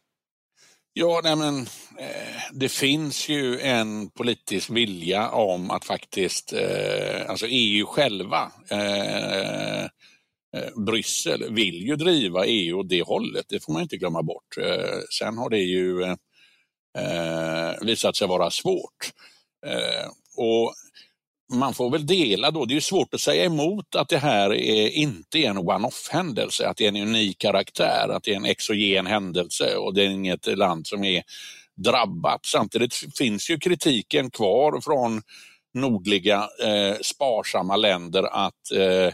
Ja, 0.98 1.20
nej 1.24 1.36
men, 1.36 1.58
eh, 1.98 2.42
det 2.52 2.68
finns 2.68 3.28
ju 3.28 3.60
en 3.60 4.10
politisk 4.10 4.70
vilja 4.70 5.30
om 5.30 5.70
att 5.70 5.84
faktiskt, 5.84 6.52
eh, 6.52 7.30
alltså 7.30 7.46
EU 7.48 7.86
själva, 7.86 8.52
eh, 8.70 9.86
Bryssel 10.86 11.54
vill 11.54 11.86
ju 11.86 11.96
driva 11.96 12.46
EU 12.46 12.78
åt 12.80 12.88
det 12.88 13.02
hållet, 13.02 13.46
det 13.48 13.64
får 13.64 13.72
man 13.72 13.82
inte 13.82 13.96
glömma 13.96 14.22
bort. 14.22 14.54
Sen 15.18 15.38
har 15.38 15.50
det 15.50 15.58
ju 15.58 16.16
visat 17.82 18.16
sig 18.16 18.28
vara 18.28 18.50
svårt. 18.50 19.12
och 20.36 20.74
man 21.52 21.74
får 21.74 21.90
väl 21.90 22.06
dela 22.06 22.50
då. 22.50 22.64
Det 22.64 22.76
är 22.76 22.80
svårt 22.80 23.14
att 23.14 23.20
säga 23.20 23.44
emot 23.44 23.94
att 23.94 24.08
det 24.08 24.18
här 24.18 24.54
är 24.54 24.88
inte 24.88 25.38
är 25.38 25.50
en 25.50 25.58
one-off 25.58 26.08
händelse, 26.10 26.68
att 26.68 26.76
det 26.76 26.84
är 26.84 26.88
en 26.88 26.96
unik 26.96 27.38
karaktär, 27.38 28.08
att 28.08 28.22
det 28.22 28.32
är 28.32 28.36
en 28.36 28.44
exogen 28.44 29.06
händelse 29.06 29.76
och 29.76 29.94
det 29.94 30.02
är 30.02 30.08
inget 30.08 30.58
land 30.58 30.86
som 30.86 31.04
är 31.04 31.22
drabbat. 31.76 32.46
Samtidigt 32.46 32.94
finns 33.18 33.50
ju 33.50 33.58
kritiken 33.58 34.30
kvar 34.30 34.80
från 34.80 35.22
nordliga 35.74 36.48
eh, 36.64 36.96
sparsamma 37.02 37.76
länder 37.76 38.22
att 38.22 38.72
eh, 38.74 39.12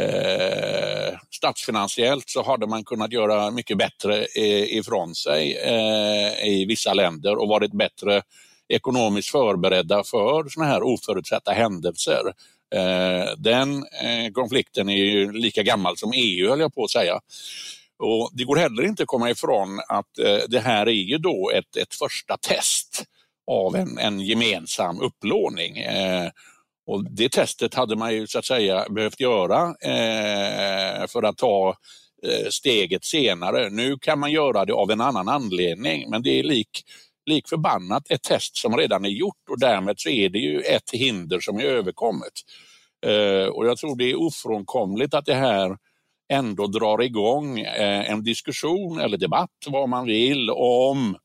eh, 0.00 1.18
statsfinansiellt 1.30 2.30
så 2.30 2.42
hade 2.42 2.66
man 2.66 2.84
kunnat 2.84 3.12
göra 3.12 3.50
mycket 3.50 3.78
bättre 3.78 4.26
eh, 4.36 4.76
ifrån 4.76 5.14
sig 5.14 5.56
eh, 5.56 6.46
i 6.46 6.64
vissa 6.68 6.94
länder 6.94 7.36
och 7.36 7.48
varit 7.48 7.72
bättre 7.72 8.22
ekonomiskt 8.68 9.28
förberedda 9.28 10.04
för 10.04 10.48
såna 10.48 10.66
här 10.66 10.82
oförutsedda 10.82 11.52
händelser. 11.52 12.22
Eh, 12.74 13.36
den 13.38 13.76
eh, 13.76 14.32
konflikten 14.32 14.88
är 14.88 14.96
ju 14.96 15.32
lika 15.32 15.62
gammal 15.62 15.96
som 15.96 16.12
EU 16.14 16.48
höll 16.48 16.60
jag 16.60 16.74
på 16.74 16.84
att 16.84 16.90
säga. 16.90 17.20
Och 17.98 18.30
Det 18.32 18.44
går 18.44 18.56
heller 18.56 18.82
inte 18.82 19.02
att 19.02 19.08
komma 19.08 19.30
ifrån 19.30 19.80
att 19.88 20.18
eh, 20.18 20.38
det 20.48 20.60
här 20.60 20.86
är 20.86 20.92
ju 20.92 21.18
då 21.18 21.50
ett, 21.54 21.76
ett 21.76 21.94
första 21.94 22.36
test 22.36 23.04
av 23.46 23.76
en, 23.76 23.98
en 23.98 24.20
gemensam 24.20 25.00
upplåning. 25.00 25.76
Och 26.86 27.04
Det 27.10 27.28
testet 27.28 27.74
hade 27.74 27.96
man 27.96 28.14
ju 28.14 28.26
så 28.26 28.38
att 28.38 28.44
säga 28.44 28.86
behövt 28.90 29.20
göra 29.20 29.74
för 31.08 31.22
att 31.22 31.36
ta 31.36 31.76
steget 32.50 33.04
senare. 33.04 33.70
Nu 33.70 33.98
kan 33.98 34.18
man 34.18 34.32
göra 34.32 34.64
det 34.64 34.72
av 34.72 34.90
en 34.90 35.00
annan 35.00 35.28
anledning, 35.28 36.10
men 36.10 36.22
det 36.22 36.30
är 36.30 36.42
lik 36.42 36.84
lik 37.26 37.48
förbannat 37.48 38.10
ett 38.10 38.22
test 38.22 38.56
som 38.56 38.76
redan 38.76 39.04
är 39.04 39.08
gjort 39.08 39.48
och 39.50 39.60
därmed 39.60 39.94
så 39.98 40.08
är 40.08 40.28
det 40.28 40.38
ju 40.38 40.60
ett 40.60 40.90
hinder 40.92 41.40
som 41.40 41.58
är 41.58 41.64
överkommet. 41.64 42.32
Eh, 43.06 43.46
och 43.46 43.66
jag 43.66 43.78
tror 43.78 43.96
det 43.96 44.10
är 44.10 44.20
ofrånkomligt 44.20 45.14
att 45.14 45.26
det 45.26 45.34
här 45.34 45.76
ändå 46.32 46.66
drar 46.66 47.02
igång 47.02 47.60
eh, 47.60 48.10
en 48.10 48.22
diskussion 48.22 49.00
eller 49.00 49.18
debatt, 49.18 49.50
vad 49.66 49.88
man 49.88 50.06
vill, 50.06 50.50
om 50.50 51.16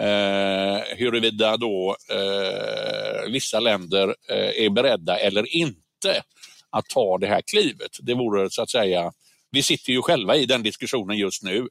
eh, 0.00 0.96
huruvida 0.96 1.56
då 1.56 1.96
eh, 2.10 3.30
vissa 3.30 3.60
länder 3.60 4.14
eh, 4.30 4.64
är 4.64 4.70
beredda 4.70 5.18
eller 5.18 5.56
inte 5.56 6.22
att 6.70 6.86
ta 6.86 7.18
det 7.18 7.26
här 7.26 7.42
klivet. 7.46 7.90
Det 8.02 8.14
vore 8.14 8.50
så 8.50 8.62
att 8.62 8.70
säga, 8.70 9.12
vi 9.50 9.62
sitter 9.62 9.92
ju 9.92 10.02
själva 10.02 10.36
i 10.36 10.46
den 10.46 10.62
diskussionen 10.62 11.16
just 11.16 11.42
nu 11.42 11.68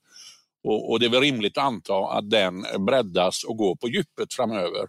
och, 0.63 0.91
och, 0.91 0.99
det 0.99 1.05
är 1.05 1.09
väl 1.09 1.21
rimligt 1.21 1.57
att 1.57 1.63
anta 1.63 1.93
att 1.93 2.29
den 2.29 2.65
breddas 2.79 3.43
och 3.43 3.57
går 3.57 3.75
på 3.75 3.87
djupet 3.87 4.33
framöver. 4.33 4.87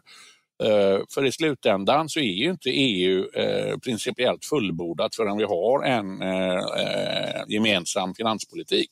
Eh, 0.63 1.01
för 1.15 1.25
i 1.25 1.33
slutändan 1.33 2.09
så 2.09 2.21
är 2.21 2.35
ju 2.35 2.51
inte 2.51 2.71
EU 2.71 3.29
eh, 3.35 3.79
principiellt 3.79 4.45
fullbordat 4.45 5.15
förrän 5.15 5.37
vi 5.37 5.45
har 5.45 5.85
en 5.85 6.23
eh, 6.23 6.59
eh, 6.59 7.43
gemensam 7.49 8.15
finanspolitik. 8.15 8.91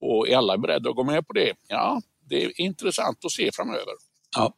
Och 0.00 0.28
är 0.28 0.36
alla 0.36 0.58
beredda 0.58 0.90
att 0.90 0.96
gå 0.96 1.04
med 1.04 1.26
på 1.26 1.32
det? 1.32 1.52
Ja, 1.68 2.00
det 2.28 2.44
är 2.44 2.60
intressant 2.60 3.24
att 3.24 3.32
se 3.32 3.50
framöver. 3.52 4.07
Ja. 4.36 4.52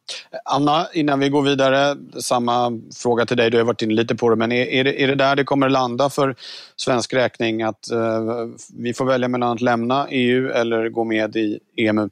Anna, 0.45 0.87
innan 0.93 1.19
vi 1.19 1.29
går 1.29 1.41
vidare, 1.41 1.95
samma 2.21 2.79
fråga 2.95 3.25
till 3.25 3.37
dig. 3.37 3.49
Du 3.49 3.57
har 3.57 3.63
varit 3.63 3.81
inne 3.81 3.93
lite 3.93 4.15
på 4.15 4.29
det, 4.29 4.35
men 4.35 4.51
är, 4.51 4.65
är, 4.65 4.83
det, 4.83 5.03
är 5.03 5.07
det 5.07 5.15
där 5.15 5.35
det 5.35 5.43
kommer 5.43 5.69
landa 5.69 6.09
för 6.09 6.35
svensk 6.75 7.13
räkning? 7.13 7.61
Att 7.63 7.91
eh, 7.91 8.21
vi 8.77 8.93
får 8.93 9.05
välja 9.05 9.27
mellan 9.27 9.51
att 9.51 9.61
lämna 9.61 10.07
EU 10.09 10.49
eller 10.49 10.89
gå 10.89 11.03
med 11.03 11.35
i 11.35 11.59
EMU? 11.77 12.09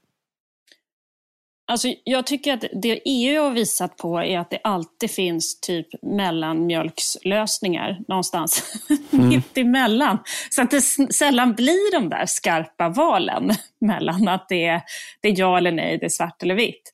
Alltså, 1.70 1.88
jag 2.04 2.26
tycker 2.26 2.54
att 2.54 2.64
det 2.82 3.02
EU 3.06 3.42
har 3.42 3.52
visat 3.52 3.98
på 3.98 4.20
är 4.20 4.40
att 4.40 4.50
det 4.50 4.60
alltid 4.64 5.12
finns 5.12 5.60
typ 5.60 5.88
mellanmjölkslösningar 6.02 8.00
någonstans 8.08 8.82
mm. 9.12 9.30
mitt 9.30 9.58
emellan. 9.58 10.20
Så 10.50 10.62
att 10.62 10.72
det 10.72 10.82
sällan 11.14 11.54
blir 11.54 11.92
de 11.92 12.10
där 12.10 12.26
skarpa 12.26 12.90
valen 12.90 13.52
mellan 13.82 14.28
att 14.28 14.50
det 14.50 14.66
är, 14.66 14.82
det 15.22 15.30
är 15.30 15.40
ja 15.40 15.58
eller 15.58 15.72
nej, 15.72 15.98
det 15.98 16.06
är 16.06 16.10
svart 16.10 16.44
eller 16.44 16.56
vitt. 16.56 16.94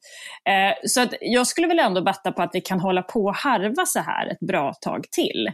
Eh, 0.50 0.88
så 0.88 1.02
att 1.02 1.14
jag 1.22 1.48
skulle 1.48 1.68
väl 1.68 1.80
ändå 1.80 2.02
betta 2.02 2.32
på 2.32 2.42
att 2.42 2.52
vi 2.54 2.62
kan 2.62 2.80
hålla 2.80 3.02
på 3.02 3.26
och 3.26 3.36
harva 3.36 3.86
så 3.86 4.00
här 4.00 4.28
ett 4.28 4.40
bra 4.40 4.74
tag 4.74 5.06
till. 5.12 5.48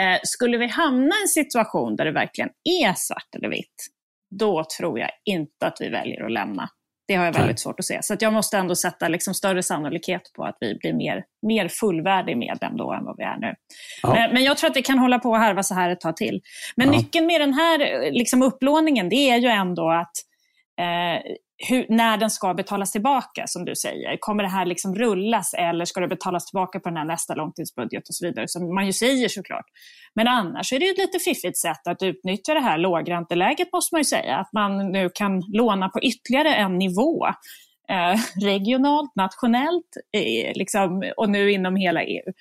Eh, 0.00 0.18
skulle 0.22 0.58
vi 0.58 0.66
hamna 0.66 1.14
i 1.14 1.22
en 1.22 1.28
situation 1.28 1.96
där 1.96 2.04
det 2.04 2.12
verkligen 2.12 2.50
är 2.64 2.94
svart 2.96 3.34
eller 3.36 3.48
vitt, 3.48 3.86
då 4.30 4.64
tror 4.78 4.98
jag 4.98 5.10
inte 5.24 5.66
att 5.66 5.76
vi 5.80 5.88
väljer 5.88 6.24
att 6.24 6.32
lämna. 6.32 6.70
Det 7.10 7.16
har 7.16 7.24
jag 7.24 7.32
väldigt 7.32 7.48
Nej. 7.48 7.58
svårt 7.58 7.78
att 7.78 7.84
se. 7.84 8.02
Så 8.02 8.14
att 8.14 8.22
jag 8.22 8.32
måste 8.32 8.58
ändå 8.58 8.76
sätta 8.76 9.08
liksom 9.08 9.34
större 9.34 9.62
sannolikhet 9.62 10.22
på 10.36 10.44
att 10.44 10.56
vi 10.60 10.74
blir 10.74 10.92
mer, 10.92 11.24
mer 11.42 11.68
fullvärdig 11.68 12.36
medlem 12.36 12.76
då 12.76 12.92
än 12.92 13.04
vad 13.04 13.16
vi 13.16 13.22
är 13.22 13.36
nu. 13.36 13.54
Ja. 14.02 14.14
Men, 14.14 14.32
men, 14.32 14.44
jag 14.44 14.56
tror 14.56 14.70
att 14.70 14.76
vi 14.76 14.82
kan 14.82 14.98
hålla 14.98 15.18
på 15.18 15.30
och 15.30 15.36
harva 15.36 15.62
så 15.62 15.74
här 15.74 15.90
ett 15.90 16.00
tag 16.00 16.16
till. 16.16 16.40
Men 16.76 16.86
ja. 16.86 16.98
nyckeln 16.98 17.26
med 17.26 17.40
den 17.40 17.54
här 17.54 18.10
liksom 18.10 18.42
upplåningen, 18.42 19.08
det 19.08 19.30
är 19.30 19.36
ju 19.36 19.48
ändå 19.48 19.90
att 19.90 20.12
eh, 20.80 21.22
hur, 21.68 21.86
när 21.88 22.16
den 22.16 22.30
ska 22.30 22.54
betalas 22.54 22.92
tillbaka, 22.92 23.46
som 23.46 23.64
du 23.64 23.76
säger. 23.76 24.16
Kommer 24.20 24.42
det 24.42 24.48
här 24.48 24.66
liksom 24.66 24.94
rullas 24.94 25.54
eller 25.54 25.84
ska 25.84 26.00
det 26.00 26.08
betalas 26.08 26.46
tillbaka 26.46 26.80
på 26.80 26.88
den 26.88 26.96
här 26.96 27.04
nästa 27.04 27.34
långtidsbudget 27.34 28.08
och 28.08 28.14
så 28.14 28.26
vidare, 28.26 28.48
som 28.48 28.74
man 28.74 28.86
ju 28.86 28.92
säger 28.92 29.28
såklart. 29.28 29.66
Men 30.14 30.28
annars 30.28 30.72
är 30.72 30.78
det 30.78 30.86
ett 30.88 30.98
lite 30.98 31.18
fiffigt 31.18 31.58
sätt 31.58 31.86
att 31.86 32.02
utnyttja 32.02 32.54
det 32.54 32.60
här 32.60 32.78
lågränteläget, 32.78 33.72
måste 33.72 33.94
man 33.94 34.00
ju 34.00 34.04
säga. 34.04 34.36
Att 34.36 34.52
man 34.52 34.92
nu 34.92 35.10
kan 35.14 35.40
låna 35.40 35.88
på 35.88 36.00
ytterligare 36.02 36.54
en 36.54 36.78
nivå. 36.78 37.26
Eh, 37.88 38.44
regionalt, 38.44 39.16
nationellt 39.16 39.96
eh, 40.12 40.52
liksom, 40.54 41.12
och 41.16 41.30
nu 41.30 41.52
inom 41.52 41.76
hela 41.76 42.02
EU. 42.02 42.32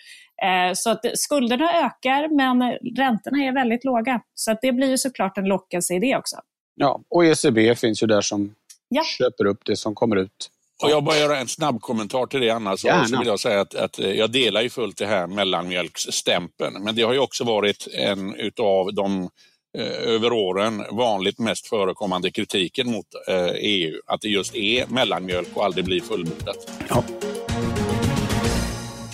Eh, 0.43 0.73
så 0.73 0.89
att 0.89 1.01
skulderna 1.13 1.85
ökar, 1.85 2.35
men 2.35 2.71
räntorna 2.97 3.43
är 3.43 3.53
väldigt 3.53 3.85
låga. 3.85 4.21
Så 4.33 4.51
att 4.51 4.59
det 4.61 4.71
blir 4.71 4.89
ju 4.89 4.97
såklart 4.97 5.37
en 5.37 5.45
lockelse 5.45 5.93
i 5.93 5.99
det 5.99 6.17
också. 6.17 6.35
Ja, 6.75 7.01
och 7.09 7.25
ECB 7.25 7.75
finns 7.75 8.03
ju 8.03 8.07
där 8.07 8.21
som 8.21 8.55
ja. 8.89 9.03
köper 9.03 9.45
upp 9.45 9.59
det 9.65 9.75
som 9.75 9.95
kommer 9.95 10.15
ut. 10.15 10.49
Och 10.83 10.89
jag 10.89 11.03
bara 11.03 11.17
göra 11.17 11.37
en 11.37 11.47
snabb 11.47 11.81
kommentar 11.81 12.25
till 12.25 12.39
det 12.41 12.49
Anna. 12.49 12.77
Så, 12.77 13.05
så 13.07 13.17
vill 13.17 13.27
jag 13.27 13.39
säga 13.39 13.61
att, 13.61 13.75
att, 13.75 13.99
jag 13.99 14.31
delar 14.31 14.61
ju 14.61 14.69
fullt 14.69 14.97
det 14.97 15.05
här 15.05 15.27
mellanmjölksstämpeln. 15.27 16.83
Men 16.83 16.95
det 16.95 17.01
har 17.01 17.13
ju 17.13 17.19
också 17.19 17.43
varit 17.43 17.87
en 17.93 18.35
utav 18.35 18.93
de 18.93 19.29
eh, 19.77 20.13
över 20.13 20.33
åren 20.33 20.85
vanligt 20.91 21.39
mest 21.39 21.67
förekommande 21.67 22.31
kritiken 22.31 22.91
mot 22.91 23.05
eh, 23.27 23.51
EU. 23.55 24.01
Att 24.05 24.21
det 24.21 24.29
just 24.29 24.55
är 24.55 24.87
mellanmjölk 24.87 25.47
och 25.53 25.65
aldrig 25.65 25.85
blir 25.85 26.01
fullbordat. 26.01 26.71
Ja. 26.89 27.03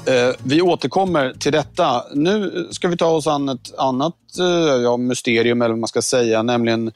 Eh, 0.08 0.36
vi 0.44 0.62
återkommer 0.62 1.34
till 1.34 1.52
detta. 1.52 2.04
Nu 2.14 2.68
ska 2.72 2.88
vi 2.88 2.98
ta 2.98 3.08
oss 3.08 3.28
an 3.28 3.50
ett 3.50 3.78
annat 3.78 4.16
eh, 4.40 4.76
ja, 4.84 4.98
mysterium, 4.98 5.62
eller 5.62 5.70
vad 5.70 5.80
man 5.80 5.88
ska 5.88 6.02
säga, 6.02 6.44
nämligen 6.44 6.92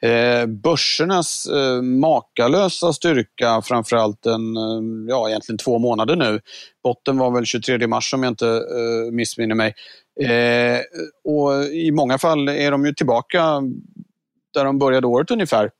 eh, 0.00 0.46
börsernas 0.46 1.46
eh, 1.46 1.82
makalösa 1.82 2.92
styrka, 2.92 3.62
framförallt 3.62 4.26
en, 4.26 4.56
eh, 4.56 5.08
ja, 5.08 5.28
egentligen 5.28 5.58
två 5.58 5.78
månader 5.78 6.16
nu. 6.16 6.40
Botten 6.84 7.18
var 7.18 7.30
väl 7.30 7.44
23 7.44 7.86
mars 7.86 8.14
om 8.14 8.22
jag 8.22 8.30
inte 8.30 8.48
eh, 8.48 9.12
missminner 9.12 9.54
mig. 9.54 9.74
Eh, 10.20 10.80
och 11.24 11.64
I 11.64 11.90
många 11.90 12.18
fall 12.18 12.48
är 12.48 12.70
de 12.70 12.86
ju 12.86 12.94
tillbaka 12.94 13.62
där 14.54 14.64
de 14.64 14.78
började 14.78 15.06
året 15.06 15.30
ungefär. 15.30 15.70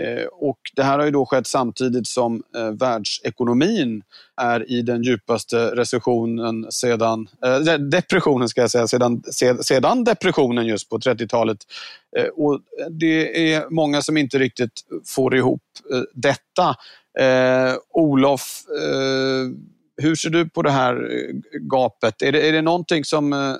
Eh, 0.00 0.24
och 0.24 0.58
det 0.76 0.82
här 0.82 0.98
har 0.98 1.04
ju 1.04 1.10
då 1.10 1.26
skett 1.26 1.46
samtidigt 1.46 2.06
som 2.06 2.42
eh, 2.56 2.70
världsekonomin 2.70 4.02
är 4.40 4.70
i 4.70 4.82
den 4.82 5.02
djupaste 5.02 5.76
recessionen 5.76 6.72
sedan, 6.72 7.28
eh, 7.44 7.74
depressionen 7.74 8.48
ska 8.48 8.60
jag 8.60 8.70
säga, 8.70 8.86
sedan, 8.86 9.22
sedan 9.62 10.04
depressionen 10.04 10.66
just 10.66 10.88
på 10.88 10.98
30-talet. 10.98 11.58
Eh, 12.16 12.26
och 12.26 12.60
det 12.90 13.52
är 13.52 13.70
många 13.70 14.02
som 14.02 14.16
inte 14.16 14.38
riktigt 14.38 14.80
får 15.06 15.36
ihop 15.36 15.62
detta. 16.14 16.76
Eh, 17.18 17.74
Olof, 17.90 18.64
hur 19.96 20.14
ser 20.14 20.30
du 20.30 20.48
på 20.48 20.62
det 20.62 20.70
här 20.70 21.08
gapet? 21.60 22.22
Är 22.22 22.32
det, 22.32 22.48
är 22.48 22.52
det 22.52 22.62
någonting 22.62 23.04
som 23.04 23.56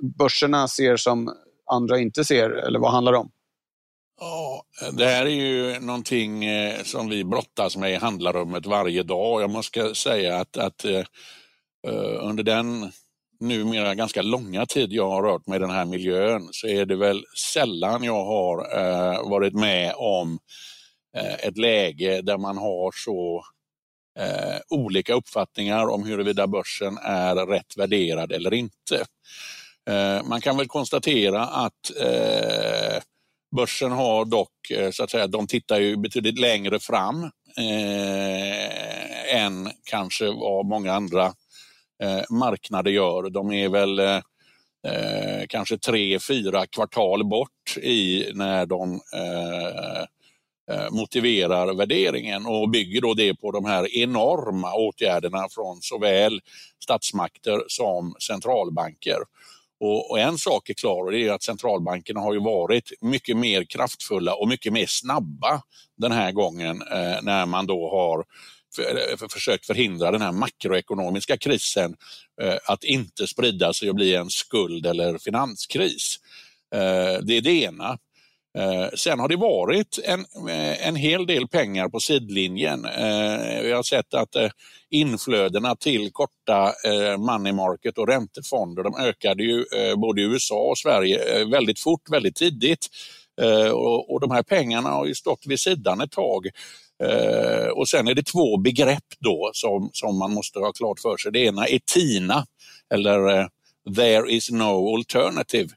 börserna 0.00 0.68
ser 0.68 0.96
som 0.96 1.34
andra 1.70 1.98
inte 1.98 2.24
ser, 2.24 2.50
eller 2.50 2.78
vad 2.78 2.92
handlar 2.92 3.12
det 3.12 3.18
om? 3.18 3.30
Ja, 4.20 4.62
det 4.92 5.06
här 5.06 5.26
är 5.26 5.30
ju 5.30 5.80
någonting 5.80 6.44
eh, 6.44 6.82
som 6.82 7.08
vi 7.08 7.24
brottas 7.24 7.76
med 7.76 7.92
i 7.92 7.94
handlarrummet 7.94 8.66
varje 8.66 9.02
dag. 9.02 9.42
Jag 9.42 9.50
måste 9.50 9.94
säga 9.94 10.36
att, 10.36 10.56
att 10.56 10.84
uh, 10.84 11.04
under 12.20 12.42
den 12.42 12.92
numera 13.40 13.94
ganska 13.94 14.22
långa 14.22 14.66
tid 14.66 14.92
jag 14.92 15.10
har 15.10 15.22
rört 15.22 15.46
mig 15.46 15.56
i 15.56 15.60
den 15.60 15.70
här 15.70 15.84
miljön 15.84 16.48
så 16.52 16.66
är 16.66 16.86
det 16.86 16.96
väl 16.96 17.24
sällan 17.52 18.04
jag 18.04 18.24
har 18.24 18.78
uh, 18.78 19.30
varit 19.30 19.54
med 19.54 19.92
om 19.96 20.38
uh, 21.16 21.34
ett 21.34 21.58
läge 21.58 22.22
där 22.22 22.38
man 22.38 22.58
har 22.58 22.92
så 23.04 23.44
olika 24.68 25.14
uppfattningar 25.14 25.86
om 25.86 26.04
huruvida 26.04 26.46
börsen 26.46 26.98
är 27.02 27.46
rätt 27.46 27.76
värderad 27.76 28.32
eller 28.32 28.54
inte. 28.54 29.04
Man 30.24 30.40
kan 30.40 30.56
väl 30.56 30.68
konstatera 30.68 31.46
att 31.46 31.90
Börsen 33.56 33.92
har 33.92 34.24
dock, 34.24 34.70
eh, 34.70 34.90
så 34.90 35.04
att 35.04 35.10
säga, 35.10 35.26
de 35.26 35.46
tittar 35.46 35.80
ju 35.80 35.96
betydligt 35.96 36.38
längre 36.38 36.78
fram 36.78 37.24
eh, 37.58 39.34
än 39.36 39.70
kanske 39.84 40.26
vad 40.30 40.66
många 40.66 40.92
andra 40.92 41.24
eh, 42.02 42.22
marknader 42.30 42.90
gör. 42.90 43.30
De 43.30 43.52
är 43.52 43.68
väl 43.68 43.98
eh, 43.98 44.20
eh 44.86 45.46
kanske 45.48 45.78
tre, 45.78 46.18
fyra 46.18 46.66
kvartal 46.66 47.24
bort 47.24 47.76
i 47.82 48.30
när 48.34 48.66
de 48.66 49.00
eh, 49.14 50.02
eh, 50.76 50.90
motiverar 50.90 51.74
värderingen 51.74 52.46
och 52.46 52.70
bygger 52.70 53.00
då 53.00 53.14
det 53.14 53.34
på 53.34 53.50
de 53.50 53.64
här 53.64 53.96
enorma 53.96 54.74
åtgärderna 54.74 55.48
från 55.50 55.78
såväl 55.80 56.40
statsmakter 56.82 57.64
som 57.68 58.14
centralbanker. 58.26 59.18
Och, 59.84 60.10
och, 60.10 60.18
en 60.18 60.38
sak 60.38 60.70
är 60.70 60.74
klar 60.74 61.04
och 61.04 61.12
det 61.12 61.18
är 61.18 61.32
att 61.32 61.42
centralbankerna 61.42 62.20
har 62.20 62.32
ju 62.34 62.40
varit 62.40 62.92
mycket 63.00 63.36
mer 63.36 63.64
kraftfulla 63.64 64.34
och 64.34 64.48
mycket 64.48 64.72
mer 64.72 64.86
snabba 64.86 65.62
den 65.96 66.12
här 66.12 66.32
gången 66.32 66.82
eh, 66.82 67.22
när 67.22 67.46
man 67.46 67.66
då 67.66 67.90
har 67.90 68.24
för, 68.76 69.16
för, 69.16 69.28
försökt 69.28 69.66
förhindra 69.66 70.10
den 70.10 70.22
här 70.22 70.32
makroekonomiska 70.32 71.36
krisen 71.36 71.96
eh, 72.42 72.56
att 72.66 72.84
inte 72.84 73.26
sprida 73.26 73.72
sig 73.72 73.88
och 73.88 73.94
bli 73.94 74.14
en 74.14 74.30
skuld 74.30 74.86
eller 74.86 75.18
finanskris. 75.18 76.16
Eh, 76.74 77.20
det 77.22 77.36
är 77.36 77.40
det 77.40 77.62
ena. 77.62 77.98
Eh, 78.58 78.88
sen 78.94 79.20
har 79.20 79.28
det 79.28 79.36
varit 79.36 79.98
en, 80.04 80.20
eh, 80.48 80.88
en 80.88 80.96
hel 80.96 81.26
del 81.26 81.48
pengar 81.48 81.88
på 81.88 82.00
sidlinjen. 82.00 82.84
Eh, 82.84 83.62
vi 83.62 83.72
har 83.72 83.82
sett 83.82 84.14
att 84.14 84.36
inflödena 84.90 85.76
till 85.76 86.12
korta 86.12 86.72
money 87.18 87.52
market 87.52 87.98
och 87.98 88.08
räntefonder 88.08 88.82
de 88.82 88.96
ökade 88.96 89.42
ju 89.42 89.64
både 89.96 90.20
i 90.20 90.24
USA 90.24 90.54
och 90.54 90.78
Sverige 90.78 91.44
väldigt 91.44 91.80
fort, 91.80 92.10
väldigt 92.10 92.36
tidigt. 92.36 92.86
Och 94.08 94.20
de 94.20 94.30
här 94.30 94.42
pengarna 94.42 94.88
har 94.88 95.06
ju 95.06 95.14
stått 95.14 95.46
vid 95.46 95.60
sidan 95.60 96.00
ett 96.00 96.10
tag. 96.10 96.48
Och 97.74 97.88
sen 97.88 98.08
är 98.08 98.14
det 98.14 98.22
två 98.22 98.56
begrepp 98.56 99.04
då 99.18 99.50
som, 99.52 99.90
som 99.92 100.18
man 100.18 100.32
måste 100.34 100.58
ha 100.58 100.72
klart 100.72 101.00
för 101.00 101.16
sig. 101.16 101.32
Det 101.32 101.38
ena 101.38 101.66
är 101.66 101.78
TINA, 101.94 102.46
eller 102.94 103.48
There 103.96 104.30
is 104.30 104.50
no 104.50 104.94
alternative 104.94 105.68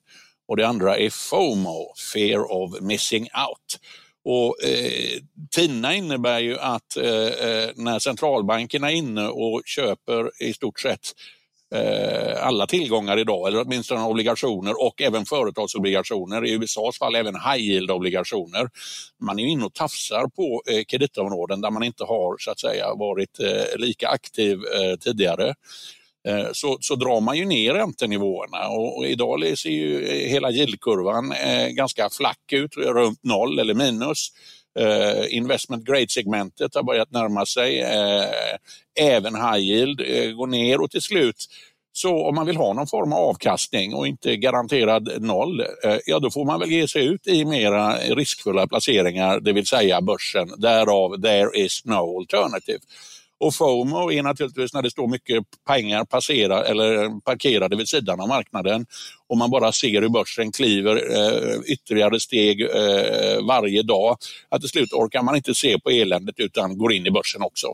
och 0.48 0.58
det 0.58 0.68
andra 0.68 0.98
är 0.98 1.10
FOMO, 1.10 1.94
Fear 2.14 2.52
of 2.52 2.82
Missing 2.82 3.24
Out. 3.24 3.80
Och, 4.26 4.64
eh, 4.64 5.22
TINA 5.56 5.94
innebär 5.96 6.40
ju 6.40 6.60
att 6.60 6.98
eh, 6.98 7.06
eh, 7.06 7.70
när 7.76 8.00
centralbankerna 8.00 8.92
är 8.92 8.96
inne 8.96 9.28
och 9.28 9.62
köper 9.66 10.44
i 10.44 10.54
stort 10.54 10.80
sett 10.80 11.12
eh, 11.76 12.48
alla 12.48 12.68
tillgångar 12.68 13.20
idag, 13.20 13.48
eller 13.48 13.62
åtminstone 13.62 14.04
obligationer 14.04 14.82
och 14.86 15.02
även 15.02 15.26
företagsobligationer, 15.26 16.46
i 16.46 16.52
USAs 16.52 16.98
fall 16.98 17.16
även 17.16 17.36
high 17.36 17.62
yield-obligationer. 17.62 18.70
Man 19.22 19.40
är 19.40 19.46
inne 19.46 19.66
och 19.66 19.74
tafsar 19.74 20.28
på 20.28 20.64
eh, 20.72 20.84
kreditområden 20.84 21.62
där 21.62 21.72
man 21.72 21.84
inte 21.84 22.04
har 22.04 22.36
så 22.40 22.52
att 22.52 22.60
säga 22.60 22.94
varit 22.94 23.40
eh, 23.40 23.80
lika 23.80 24.08
aktiv 24.08 24.54
eh, 24.54 24.98
tidigare. 25.00 25.56
Eh, 26.28 26.48
så, 26.54 26.78
så 26.82 26.96
drar 26.96 27.22
man 27.22 27.38
ju 27.38 27.46
ner 27.46 27.74
räntenivåerna 27.74 28.68
och, 28.68 28.98
och 28.98 29.06
idag 29.06 29.58
ser 29.58 29.70
ju 29.70 30.08
eh, 30.08 30.30
hela 30.30 30.52
yieldkurvan 30.52 31.32
eh, 31.32 31.68
ganska 31.68 32.10
flack 32.10 32.54
ut, 32.54 32.78
runt 32.78 33.24
noll 33.24 33.60
eller 33.60 33.74
minus. 33.74 34.28
Investment 35.30 35.86
grade-segmentet 35.86 36.76
har 36.76 36.84
börjat 36.84 37.12
närma 37.12 37.46
sig. 37.46 37.80
även 39.00 39.36
high 39.36 39.58
yield 39.58 39.98
går 40.38 40.48
ner 40.48 40.82
och 40.82 40.92
till 40.92 41.02
slut 41.02 41.46
så 41.92 42.28
om 42.28 42.36
man 42.36 42.46
vill 42.46 42.58
ha 42.58 42.74
någon 42.74 42.88
form 42.88 43.14
av 43.14 43.20
avkastning 43.20 43.94
och 43.94 44.08
inte 44.08 44.36
garanterad 44.36 45.22
noll, 45.22 45.64
ja 46.06 46.20
då 46.20 46.32
får 46.32 46.46
man 46.46 46.60
väl 46.60 46.72
ge 46.72 46.88
sig 46.88 47.06
ut 47.06 47.28
i 47.28 47.46
mera 47.46 47.98
riskfulla 47.98 48.68
placeringar, 48.68 49.40
det 49.40 49.54
vill 49.54 49.68
säga 49.68 50.02
börsen. 50.02 50.50
Därav 50.58 51.22
there 51.22 51.66
is 51.66 51.86
no 51.86 52.20
alternative. 52.20 52.80
Och 53.40 53.56
FOMO 53.56 54.12
är 54.12 54.24
naturligtvis 54.24 54.74
när 54.74 54.82
det 54.82 54.92
står 54.92 55.08
mycket 55.08 55.44
pengar 55.68 56.06
passera, 56.06 56.66
eller 56.66 57.20
parkerade 57.20 57.76
vid 57.76 57.90
sidan 57.90 58.20
av 58.20 58.28
marknaden 58.28 58.86
och 59.28 59.38
man 59.38 59.50
bara 59.50 59.72
ser 59.72 60.02
hur 60.02 60.10
börsen 60.10 60.52
kliver 60.52 60.96
eh, 60.96 61.60
ytterligare 61.66 62.20
steg 62.20 62.62
eh, 62.62 63.46
varje 63.48 63.84
dag. 63.84 64.18
Att 64.50 64.62
till 64.62 64.70
slut 64.70 64.94
orkar 64.94 65.24
man 65.24 65.36
inte 65.36 65.56
se 65.56 65.80
på 65.80 65.90
eländet 65.90 66.40
utan 66.40 66.78
går 66.78 66.94
in 66.94 67.08
i 67.08 67.12
börsen 67.12 67.42
också. 67.42 67.74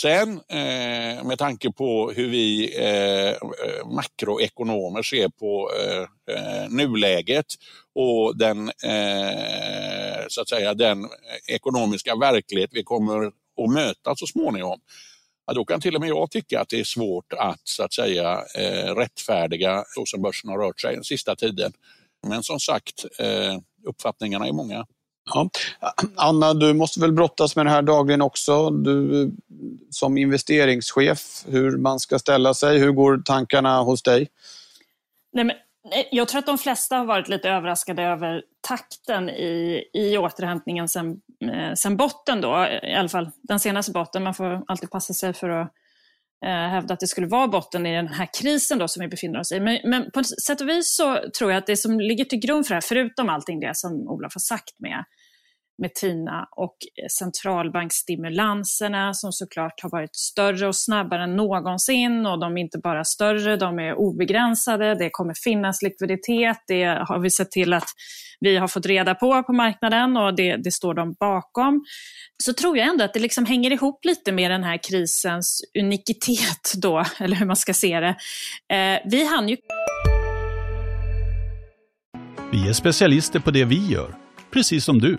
Sen 0.00 0.40
eh, 0.48 1.24
med 1.24 1.38
tanke 1.38 1.72
på 1.72 2.10
hur 2.10 2.28
vi 2.28 2.76
eh, 2.78 3.48
makroekonomer 3.86 5.02
ser 5.02 5.28
på 5.28 5.70
eh, 5.80 6.34
eh 6.34 6.70
nuläget 6.70 7.46
och 7.94 8.38
den, 8.38 8.68
eh, 8.68 10.24
så 10.28 10.40
att 10.40 10.48
säga, 10.48 10.74
den 10.74 11.08
ekonomiska 11.48 12.16
verklighet 12.16 12.70
vi 12.72 12.82
kommer 12.82 13.30
att 13.62 13.70
mötas 13.70 14.18
så 14.18 14.26
småningom, 14.26 14.80
ja, 15.46 15.52
då 15.54 15.64
kan 15.64 15.80
till 15.80 15.94
och 15.94 16.00
med 16.00 16.10
jag 16.10 16.30
tycka 16.30 16.60
att 16.60 16.68
det 16.68 16.80
är 16.80 16.84
svårt 16.84 17.32
att 17.32 17.60
så 17.64 17.82
att 17.82 17.92
säga 17.92 18.42
eh, 18.58 18.94
rättfärdiga 18.94 19.84
så 19.86 20.06
som 20.06 20.22
börsen 20.22 20.50
har 20.50 20.58
rört 20.58 20.80
sig 20.80 20.94
den 20.94 21.04
sista 21.04 21.36
tiden. 21.36 21.72
Men 22.26 22.42
som 22.42 22.60
sagt, 22.60 23.04
eh, 23.18 23.58
uppfattningarna 23.88 24.46
är 24.46 24.52
många. 24.52 24.86
Ja. 25.34 25.48
Anna, 26.16 26.54
du 26.54 26.74
måste 26.74 27.00
väl 27.00 27.12
brottas 27.12 27.56
med 27.56 27.66
det 27.66 27.70
här 27.70 27.82
dagligen 27.82 28.22
också. 28.22 28.70
Du 28.70 29.30
som 29.90 30.18
investeringschef, 30.18 31.44
hur 31.46 31.78
man 31.78 32.00
ska 32.00 32.18
ställa 32.18 32.54
sig. 32.54 32.78
Hur 32.78 32.92
går 32.92 33.22
tankarna 33.24 33.82
hos 33.82 34.02
dig? 34.02 34.28
Nej, 35.32 35.44
men 35.44 35.56
jag 36.10 36.28
tror 36.28 36.38
att 36.38 36.46
de 36.46 36.58
flesta 36.58 36.96
har 36.96 37.04
varit 37.04 37.28
lite 37.28 37.48
överraskade 37.48 38.02
över 38.02 38.42
takten 38.68 39.30
i, 39.30 39.84
i 39.92 40.18
återhämtningen 40.18 40.88
sen, 40.88 41.20
Eh, 41.48 41.74
sen 41.74 41.96
botten 41.96 42.40
då, 42.40 42.68
i 42.82 42.94
alla 42.94 43.08
fall 43.08 43.30
den 43.42 43.60
senaste 43.60 43.92
botten. 43.92 44.22
Man 44.22 44.34
får 44.34 44.64
alltid 44.66 44.90
passa 44.90 45.14
sig 45.14 45.32
för 45.32 45.48
att 45.48 45.72
eh, 46.44 46.50
hävda 46.50 46.94
att 46.94 47.00
det 47.00 47.06
skulle 47.06 47.26
vara 47.26 47.48
botten 47.48 47.86
i 47.86 47.96
den 47.96 48.08
här 48.08 48.28
krisen 48.40 48.78
då 48.78 48.88
som 48.88 49.00
vi 49.00 49.08
befinner 49.08 49.40
oss 49.40 49.52
i. 49.52 49.60
Men, 49.60 49.78
men 49.84 50.10
på 50.10 50.24
sätt 50.24 50.60
och 50.60 50.68
vis 50.68 50.96
så 50.96 51.18
tror 51.38 51.50
jag 51.50 51.58
att 51.58 51.66
det 51.66 51.76
som 51.76 52.00
ligger 52.00 52.24
till 52.24 52.38
grund 52.38 52.66
för 52.66 52.74
det 52.74 52.76
här, 52.76 52.88
förutom 52.88 53.28
allting 53.28 53.60
det 53.60 53.76
som 53.76 53.92
Olof 53.92 54.34
har 54.34 54.40
sagt 54.40 54.74
med 54.78 55.04
med 55.78 55.94
TINA 55.94 56.48
och 56.56 56.76
eh, 57.02 57.06
centralbankstimulanserna 57.18 59.14
som 59.14 59.32
såklart 59.32 59.82
har 59.82 59.90
varit 59.90 60.16
större 60.16 60.68
och 60.68 60.76
snabbare 60.76 61.24
än 61.24 61.36
någonsin 61.36 62.26
och 62.26 62.40
de 62.40 62.56
är 62.56 62.60
inte 62.60 62.78
bara 62.78 63.04
större, 63.04 63.56
de 63.56 63.78
är 63.78 63.94
obegränsade, 63.94 64.94
det 64.94 65.10
kommer 65.12 65.34
finnas 65.44 65.82
likviditet, 65.82 66.58
det 66.66 66.84
har 66.84 67.18
vi 67.18 67.30
sett 67.30 67.50
till 67.50 67.72
att 67.72 67.88
vi 68.40 68.56
har 68.56 68.68
fått 68.68 68.86
reda 68.86 69.14
på 69.14 69.42
på 69.42 69.52
marknaden 69.52 70.16
och 70.16 70.36
det, 70.36 70.56
det 70.56 70.72
står 70.72 70.94
de 70.94 71.14
bakom. 71.20 71.84
Så 72.42 72.52
tror 72.52 72.78
jag 72.78 72.88
ändå 72.88 73.04
att 73.04 73.14
det 73.14 73.20
liksom 73.20 73.46
hänger 73.46 73.70
ihop 73.70 74.04
lite 74.04 74.32
med 74.32 74.50
den 74.50 74.64
här 74.64 74.78
krisens 74.88 75.60
unikitet 75.78 76.72
då, 76.76 77.04
eller 77.20 77.36
hur 77.36 77.46
man 77.46 77.56
ska 77.56 77.74
se 77.74 78.00
det. 78.00 78.16
Eh, 78.76 79.00
vi 79.04 79.24
hann 79.24 79.48
ju... 79.48 79.56
Vi 82.52 82.68
är 82.68 82.72
specialister 82.72 83.40
på 83.40 83.50
det 83.50 83.64
vi 83.64 83.86
gör, 83.86 84.14
precis 84.50 84.84
som 84.84 84.98
du. 84.98 85.18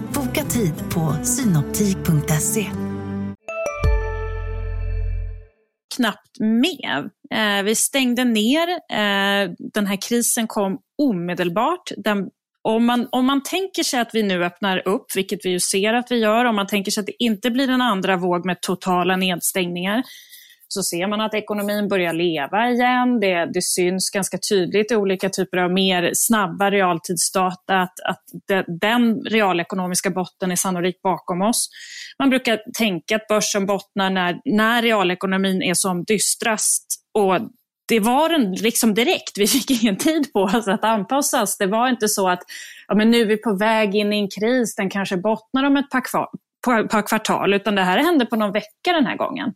Tid 0.53 0.73
på 0.93 1.15
synoptik.se. 1.23 2.65
knappt 5.95 6.39
med. 6.39 7.09
Eh, 7.33 7.63
vi 7.63 7.75
stängde 7.75 8.23
ner. 8.23 8.69
Eh, 8.69 9.51
den 9.73 9.87
här 9.87 10.01
krisen 10.01 10.47
kom 10.47 10.79
omedelbart. 10.97 11.91
Den, 11.97 12.29
om, 12.61 12.85
man, 12.85 13.07
om 13.11 13.25
man 13.25 13.43
tänker 13.43 13.83
sig 13.83 13.99
att 13.99 14.09
vi 14.13 14.23
nu 14.23 14.45
öppnar 14.45 14.87
upp, 14.87 15.05
vilket 15.15 15.45
vi 15.45 15.49
ju 15.49 15.59
ser 15.59 15.93
att 15.93 16.11
vi 16.11 16.17
gör, 16.17 16.45
om 16.45 16.55
man 16.55 16.67
tänker 16.67 16.91
sig 16.91 17.01
att 17.01 17.07
det 17.07 17.23
inte 17.23 17.51
blir 17.51 17.69
en 17.69 17.81
andra 17.81 18.17
våg 18.17 18.45
med 18.45 18.61
totala 18.61 19.15
nedstängningar, 19.15 20.03
så 20.73 20.83
ser 20.83 21.07
man 21.07 21.21
att 21.21 21.33
ekonomin 21.33 21.87
börjar 21.87 22.13
leva 22.13 22.69
igen. 22.69 23.19
Det, 23.19 23.45
det 23.53 23.63
syns 23.63 24.09
ganska 24.09 24.37
tydligt 24.49 24.91
i 24.91 24.95
olika 24.95 25.29
typer 25.29 25.57
av 25.57 25.71
mer 25.71 26.11
snabba 26.13 26.71
realtidsdata 26.71 27.81
att, 27.81 27.99
att 28.05 28.23
de, 28.47 28.63
den 28.67 29.21
realekonomiska 29.21 30.09
botten 30.09 30.51
är 30.51 30.55
sannolikt 30.55 31.01
bakom 31.01 31.41
oss. 31.41 31.69
Man 32.19 32.29
brukar 32.29 32.61
tänka 32.77 33.15
att 33.15 33.27
börsen 33.27 33.65
bottnar 33.65 34.09
när, 34.09 34.39
när 34.45 34.81
realekonomin 34.81 35.61
är 35.61 35.73
som 35.73 36.03
dystrast. 36.03 36.85
Och 37.13 37.39
det 37.87 37.99
var 37.99 38.29
den 38.29 38.51
liksom 38.51 38.93
direkt. 38.93 39.37
Vi 39.37 39.47
fick 39.47 39.83
ingen 39.83 39.97
tid 39.97 40.33
på 40.33 40.41
oss 40.41 40.67
att 40.67 40.83
anpassa 40.83 41.41
oss. 41.41 41.57
Det 41.57 41.67
var 41.67 41.89
inte 41.89 42.07
så 42.07 42.29
att 42.29 42.43
ja, 42.87 42.95
men 42.95 43.11
nu 43.11 43.21
är 43.21 43.25
vi 43.25 43.37
på 43.37 43.57
väg 43.57 43.95
in 43.95 44.13
i 44.13 44.19
en 44.19 44.29
kris, 44.29 44.75
den 44.75 44.89
kanske 44.89 45.17
bottnar 45.17 45.63
om 45.63 45.77
ett 45.77 45.89
par, 45.89 46.01
kvar, 46.01 46.27
par 46.87 47.07
kvartal, 47.07 47.53
utan 47.53 47.75
det 47.75 47.81
här 47.81 47.97
hände 47.97 48.25
på 48.25 48.35
någon 48.35 48.51
vecka 48.51 48.93
den 48.93 49.05
här 49.05 49.17
gången. 49.17 49.53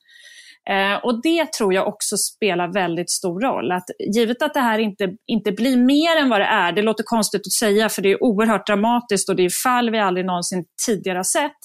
Eh, 0.70 0.96
och 1.04 1.22
det 1.22 1.54
tror 1.54 1.74
jag 1.74 1.88
också 1.88 2.18
spelar 2.18 2.74
väldigt 2.74 3.12
stor 3.12 3.42
roll. 3.42 3.72
Att 3.72 3.86
givet 4.16 4.42
att 4.42 4.54
det 4.54 4.60
här 4.60 4.80
inte, 4.80 5.10
inte 5.28 5.52
blir 5.52 5.78
mer 5.78 6.18
än 6.18 6.30
vad 6.30 6.40
det 6.40 6.46
är, 6.46 6.72
det 6.72 6.82
låter 6.82 7.04
konstigt 7.04 7.42
att 7.42 7.54
säga 7.54 7.90
för 7.90 8.02
det 8.02 8.12
är 8.12 8.24
oerhört 8.24 8.68
dramatiskt 8.68 9.30
och 9.30 9.36
det 9.36 9.46
är 9.46 9.64
fall 9.64 9.90
vi 9.90 10.00
aldrig 10.00 10.26
någonsin 10.26 10.66
tidigare 10.86 11.18
har 11.18 11.24
sett. 11.24 11.58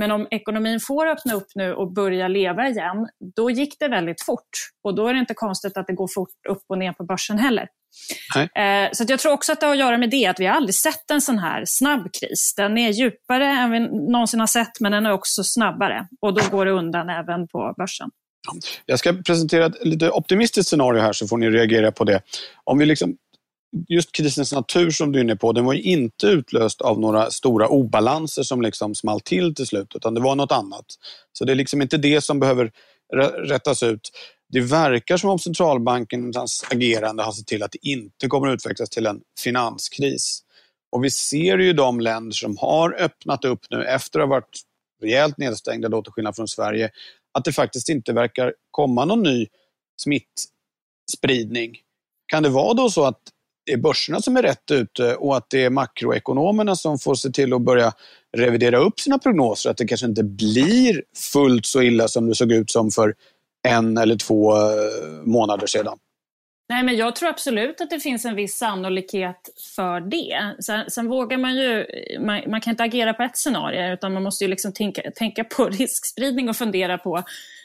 Men 0.00 0.10
om 0.10 0.26
ekonomin 0.30 0.80
får 0.80 1.06
öppna 1.06 1.34
upp 1.34 1.48
nu 1.54 1.74
och 1.74 1.92
börja 1.92 2.28
leva 2.28 2.68
igen, 2.68 3.08
då 3.36 3.50
gick 3.50 3.78
det 3.78 3.88
väldigt 3.88 4.24
fort. 4.24 4.50
Och 4.84 4.94
då 4.94 5.08
är 5.08 5.14
det 5.14 5.20
inte 5.20 5.34
konstigt 5.34 5.76
att 5.76 5.86
det 5.86 5.92
går 5.92 6.08
fort 6.14 6.46
upp 6.48 6.62
och 6.68 6.78
ner 6.78 6.92
på 6.92 7.04
börsen 7.04 7.38
heller. 7.38 7.68
Eh, 8.62 8.88
så 8.92 9.04
jag 9.08 9.20
tror 9.20 9.32
också 9.32 9.52
att 9.52 9.60
det 9.60 9.66
har 9.66 9.72
att 9.72 9.78
göra 9.78 9.98
med 9.98 10.10
det, 10.10 10.26
att 10.26 10.40
vi 10.40 10.46
har 10.46 10.54
aldrig 10.54 10.74
sett 10.74 11.10
en 11.10 11.20
sån 11.20 11.38
här 11.38 11.62
snabb 11.66 12.08
kris. 12.20 12.54
Den 12.56 12.78
är 12.78 12.90
djupare 12.90 13.46
än 13.46 13.70
vi 13.70 13.80
någonsin 14.12 14.40
har 14.40 14.46
sett, 14.46 14.80
men 14.80 14.92
den 14.92 15.06
är 15.06 15.12
också 15.12 15.44
snabbare. 15.44 16.06
Och 16.20 16.34
då 16.34 16.42
går 16.50 16.64
det 16.64 16.70
undan 16.70 17.08
även 17.08 17.48
på 17.48 17.74
börsen. 17.78 18.10
Jag 18.86 18.98
ska 18.98 19.12
presentera 19.12 19.66
ett 19.66 19.86
lite 19.86 20.10
optimistiskt 20.10 20.70
scenario 20.70 21.00
här 21.00 21.12
så 21.12 21.28
får 21.28 21.36
ni 21.38 21.50
reagera 21.50 21.92
på 21.92 22.04
det. 22.04 22.22
Om 22.64 22.78
vi 22.78 22.86
liksom, 22.86 23.16
just 23.88 24.12
krisens 24.12 24.52
natur 24.52 24.90
som 24.90 25.12
du 25.12 25.18
är 25.18 25.24
inne 25.24 25.36
på, 25.36 25.52
den 25.52 25.64
var 25.64 25.74
inte 25.74 26.26
utlöst 26.26 26.80
av 26.80 27.00
några 27.00 27.30
stora 27.30 27.68
obalanser 27.68 28.42
som 28.42 28.62
liksom 28.62 28.94
small 28.94 29.20
till 29.20 29.54
till 29.54 29.66
slut, 29.66 29.92
utan 29.94 30.14
det 30.14 30.20
var 30.20 30.36
något 30.36 30.52
annat. 30.52 30.84
Så 31.32 31.44
det 31.44 31.52
är 31.52 31.56
liksom 31.56 31.82
inte 31.82 31.96
det 31.96 32.20
som 32.20 32.40
behöver 32.40 32.72
rättas 33.44 33.82
ut. 33.82 34.10
Det 34.52 34.60
verkar 34.60 35.16
som 35.16 35.30
om 35.30 35.38
centralbankens 35.38 36.64
agerande 36.70 37.22
har 37.22 37.32
sett 37.32 37.46
till 37.46 37.62
att 37.62 37.72
det 37.72 37.88
inte 37.88 38.28
kommer 38.28 38.48
att 38.48 38.54
utvecklas 38.54 38.90
till 38.90 39.06
en 39.06 39.20
finanskris. 39.44 40.42
Och 40.92 41.04
vi 41.04 41.10
ser 41.10 41.58
ju 41.58 41.72
de 41.72 42.00
länder 42.00 42.32
som 42.32 42.56
har 42.56 42.96
öppnat 43.00 43.44
upp 43.44 43.60
nu 43.70 43.84
efter 43.84 44.20
att 44.20 44.28
ha 44.28 44.30
varit 44.30 44.60
rejält 45.02 45.38
nedstängda, 45.38 45.88
då 45.88 46.02
till 46.02 46.12
skillnad 46.12 46.36
från 46.36 46.48
Sverige, 46.48 46.90
att 47.36 47.44
det 47.44 47.52
faktiskt 47.52 47.88
inte 47.88 48.12
verkar 48.12 48.54
komma 48.70 49.04
någon 49.04 49.22
ny 49.22 49.46
smittspridning. 49.96 51.76
Kan 52.26 52.42
det 52.42 52.48
vara 52.48 52.74
då 52.74 52.90
så 52.90 53.04
att 53.04 53.20
det 53.66 53.72
är 53.72 53.76
börserna 53.76 54.22
som 54.22 54.36
är 54.36 54.42
rätt 54.42 54.70
ute 54.70 55.14
och 55.14 55.36
att 55.36 55.50
det 55.50 55.64
är 55.64 55.70
makroekonomerna 55.70 56.76
som 56.76 56.98
får 56.98 57.14
se 57.14 57.30
till 57.30 57.52
att 57.52 57.62
börja 57.62 57.92
revidera 58.36 58.78
upp 58.78 59.00
sina 59.00 59.18
prognoser? 59.18 59.70
Att 59.70 59.76
det 59.76 59.86
kanske 59.86 60.06
inte 60.06 60.22
blir 60.22 61.02
fullt 61.32 61.66
så 61.66 61.82
illa 61.82 62.08
som 62.08 62.26
det 62.26 62.34
såg 62.34 62.52
ut 62.52 62.70
som 62.70 62.90
för 62.90 63.14
en 63.68 63.98
eller 63.98 64.16
två 64.16 64.56
eh, 64.56 65.22
månader 65.24 65.66
sedan? 65.66 65.98
Nej, 66.68 66.82
men 66.82 66.96
jag 66.96 67.16
tror 67.16 67.28
absolut 67.28 67.80
att 67.80 67.90
det 67.90 68.00
finns 68.00 68.24
en 68.24 68.34
viss 68.34 68.58
sannolikhet 68.58 69.48
för 69.76 70.00
det. 70.00 70.54
Sen, 70.64 70.90
sen 70.90 71.08
vågar 71.08 71.38
man 71.38 71.56
ju, 71.56 71.86
man, 72.20 72.42
man, 72.50 72.60
kan 72.60 72.70
inte 72.70 72.82
agera 72.82 73.14
på 73.14 73.22
ett 73.22 73.36
scenario 73.36 73.92
utan 73.92 74.12
man 74.12 74.22
måste 74.22 74.44
ju 74.44 74.50
liksom 74.50 74.72
tänka, 74.72 75.10
tänka 75.10 75.44
på 75.44 75.64
riskspridning 75.68 76.48
och 76.48 76.56
fundera 76.56 76.98
på 76.98 77.22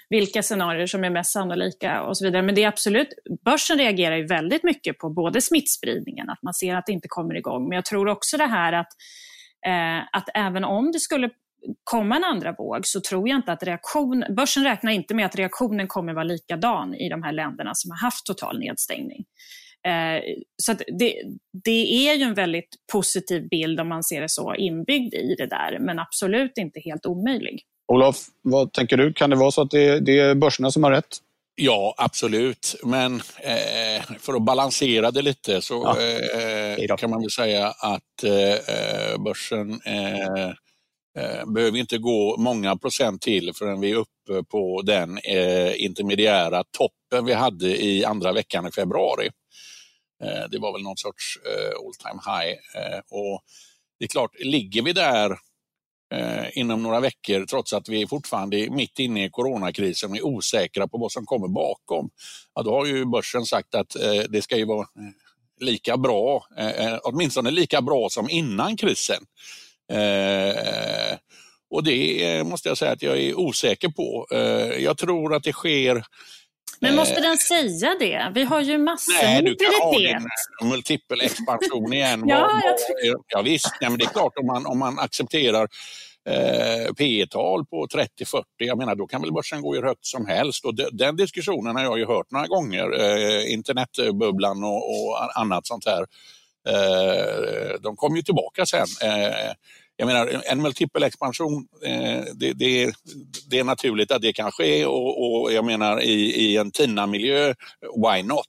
vilka 0.09 0.43
scenarier 0.43 0.87
som 0.87 1.03
är 1.03 1.09
mest 1.09 1.31
sannolika 1.31 2.01
och 2.03 2.17
så 2.17 2.25
vidare. 2.25 2.41
Men 2.41 2.55
det 2.55 2.63
är 2.63 2.67
absolut, 2.67 3.13
börsen 3.45 3.77
reagerar 3.77 4.15
ju 4.15 4.27
väldigt 4.27 4.63
mycket 4.63 4.97
på 4.97 5.09
både 5.09 5.41
smittspridningen, 5.41 6.29
att 6.29 6.43
man 6.43 6.53
ser 6.53 6.75
att 6.75 6.85
det 6.85 6.91
inte 6.91 7.07
kommer 7.07 7.35
igång, 7.35 7.69
men 7.69 7.75
jag 7.75 7.85
tror 7.85 8.07
också 8.07 8.37
det 8.37 8.47
här 8.47 8.73
att, 8.73 8.91
eh, 9.65 10.17
att 10.17 10.29
även 10.33 10.63
om 10.63 10.91
det 10.91 10.99
skulle 10.99 11.29
komma 11.83 12.15
en 12.15 12.23
andra 12.23 12.55
våg 12.57 12.87
så 12.87 13.01
tror 13.01 13.29
jag 13.29 13.37
inte 13.37 13.51
att 13.51 13.63
reaktion, 13.63 14.23
börsen 14.29 14.63
räknar 14.63 14.91
inte 14.91 15.13
med 15.13 15.25
att 15.25 15.35
reaktionen 15.35 15.87
kommer 15.87 16.13
vara 16.13 16.23
likadan 16.23 16.95
i 16.95 17.09
de 17.09 17.23
här 17.23 17.31
länderna 17.31 17.71
som 17.75 17.91
har 17.91 17.97
haft 17.97 18.25
total 18.25 18.59
nedstängning. 18.59 19.25
Eh, 19.87 20.21
så 20.63 20.73
det, 20.73 21.15
det, 21.63 22.07
är 22.07 22.15
ju 22.15 22.23
en 22.23 22.33
väldigt 22.33 22.75
positiv 22.91 23.49
bild 23.49 23.79
om 23.79 23.89
man 23.89 24.03
ser 24.03 24.21
det 24.21 24.29
så 24.29 24.55
inbyggd 24.55 25.13
i 25.13 25.35
det 25.37 25.47
där, 25.47 25.79
men 25.79 25.99
absolut 25.99 26.57
inte 26.57 26.79
helt 26.79 27.05
omöjlig. 27.05 27.61
Olof, 27.87 28.15
vad 28.41 28.73
tänker 28.73 28.97
du? 28.97 29.13
Kan 29.13 29.29
det 29.29 29.35
vara 29.35 29.51
så 29.51 29.61
att 29.61 29.71
det, 29.71 29.99
det 29.99 30.19
är 30.19 30.35
börserna 30.35 30.71
som 30.71 30.83
har 30.83 30.91
rätt? 30.91 31.17
Ja, 31.55 31.93
absolut. 31.97 32.75
Men 32.83 33.15
eh, 33.15 34.03
för 34.19 34.33
att 34.33 34.45
balansera 34.45 35.11
det 35.11 35.21
lite 35.21 35.61
så 35.61 35.73
ja. 35.73 36.01
eh, 36.83 36.95
kan 36.97 37.09
man 37.09 37.21
väl 37.21 37.31
säga 37.31 37.67
att 37.67 38.23
eh, 38.23 39.23
börsen 39.23 39.81
eh, 39.85 40.21
eh, 40.21 40.53
Eh, 41.17 41.45
behöver 41.45 41.77
inte 41.77 41.97
gå 41.97 42.35
många 42.37 42.77
procent 42.77 43.21
till 43.21 43.51
förrän 43.55 43.81
vi 43.81 43.91
är 43.91 43.95
uppe 43.95 44.43
på 44.49 44.81
den 44.81 45.17
eh, 45.17 45.83
intermediära 45.83 46.63
toppen 46.63 47.25
vi 47.25 47.33
hade 47.33 47.83
i 47.83 48.05
andra 48.05 48.33
veckan 48.33 48.67
i 48.67 48.71
februari. 48.71 49.29
Eh, 50.23 50.49
det 50.51 50.59
var 50.59 50.73
väl 50.73 50.81
någon 50.81 50.97
sorts 50.97 51.37
eh, 51.45 51.85
all 51.85 51.93
time 51.93 52.21
high. 52.25 52.57
Eh, 52.75 52.99
och 53.09 53.41
det 53.99 54.05
är 54.05 54.09
klart, 54.09 54.31
ligger 54.39 54.81
vi 54.81 54.93
där 54.93 55.31
eh, 56.13 56.57
inom 56.57 56.83
några 56.83 56.99
veckor 56.99 57.45
trots 57.45 57.73
att 57.73 57.89
vi 57.89 58.07
fortfarande 58.07 58.59
är 58.59 58.69
mitt 58.69 58.99
inne 58.99 59.25
i 59.25 59.29
coronakrisen 59.29 60.11
och 60.11 60.17
är 60.17 60.25
osäkra 60.25 60.87
på 60.87 60.97
vad 60.97 61.11
som 61.11 61.25
kommer 61.25 61.47
bakom. 61.47 62.09
Ja, 62.55 62.63
då 62.63 62.71
har 62.71 62.85
ju 62.85 63.05
börsen 63.05 63.45
sagt 63.45 63.75
att 63.75 63.95
eh, 63.95 64.23
det 64.29 64.41
ska 64.41 64.57
ju 64.57 64.65
vara 64.65 64.81
eh, 64.81 65.65
lika 65.65 65.97
bra, 65.97 66.45
åtminstone 67.03 67.51
lika 67.51 67.81
bra 67.81 68.09
som 68.09 68.29
innan 68.29 68.77
krisen. 68.77 69.23
Eh, 69.91 71.17
och 71.69 71.83
det 71.83 72.43
måste 72.47 72.69
jag 72.69 72.77
säga 72.77 72.91
att 72.91 73.01
jag 73.01 73.17
är 73.17 73.39
osäker 73.39 73.89
på. 73.89 74.27
Eh, 74.31 74.83
jag 74.83 74.97
tror 74.97 75.35
att 75.35 75.43
det 75.43 75.53
sker 75.53 76.03
men 76.81 76.95
måste 76.95 77.15
eh, 77.15 77.21
den 77.21 77.37
säga 77.37 77.95
det? 77.99 78.31
Vi 78.35 78.43
har 78.43 78.61
ju 78.61 78.77
massor 78.77 79.13
Nej, 79.13 79.41
du 79.41 79.55
kan 79.55 79.73
ha 79.81 79.97
din 79.97 80.27
multipel 80.69 81.21
expansion 81.21 81.93
igen. 81.93 82.23
ja, 82.27 82.39
var, 82.39 83.23
ja, 83.27 83.41
visst, 83.41 83.71
Nej, 83.81 83.89
men 83.89 83.99
det 83.99 84.05
är 84.05 84.09
klart 84.09 84.33
om 84.39 84.47
man, 84.47 84.65
om 84.65 84.79
man 84.79 84.99
accepterar 84.99 85.67
eh, 86.29 86.93
P 86.97 87.25
tal 87.29 87.65
på 87.65 87.87
30-40, 87.87 88.43
jag 88.57 88.77
menar 88.77 88.95
då 88.95 89.07
kan 89.07 89.21
väl 89.21 89.33
börsen 89.33 89.61
gå 89.61 89.75
hur 89.75 89.83
högt 89.83 90.05
som 90.05 90.25
helst. 90.25 90.65
Och 90.65 90.75
de, 90.75 90.89
den 90.91 91.15
diskussionen 91.15 91.75
har 91.75 91.83
jag 91.83 91.99
ju 91.99 92.05
hört 92.05 92.31
några 92.31 92.47
gånger, 92.47 93.01
eh, 93.01 93.53
internetbubblan 93.53 94.63
och, 94.63 94.89
och 94.89 95.39
annat 95.39 95.67
sånt 95.67 95.85
här. 95.85 96.05
Eh, 96.67 97.81
de 97.81 97.95
kommer 97.95 98.17
ju 98.17 98.23
tillbaka 98.23 98.65
sen. 98.65 98.87
Eh, 99.03 99.51
jag 100.01 100.07
menar, 100.07 100.41
en 100.45 100.61
multipel 100.61 101.03
expansion, 101.03 101.67
eh, 101.85 102.23
det, 102.33 102.53
det, 102.53 102.93
det, 103.49 103.59
är 103.59 103.63
naturligt 103.63 104.11
att 104.11 104.21
det 104.21 104.33
kan 104.33 104.51
ske 104.51 104.85
och, 104.85 105.41
och 105.41 105.53
jag 105.53 105.65
menar 105.65 106.01
i, 106.01 106.13
i 106.13 106.57
en 106.57 106.71
TINA-miljö, 106.71 107.53
why 107.95 108.23
not? 108.23 108.45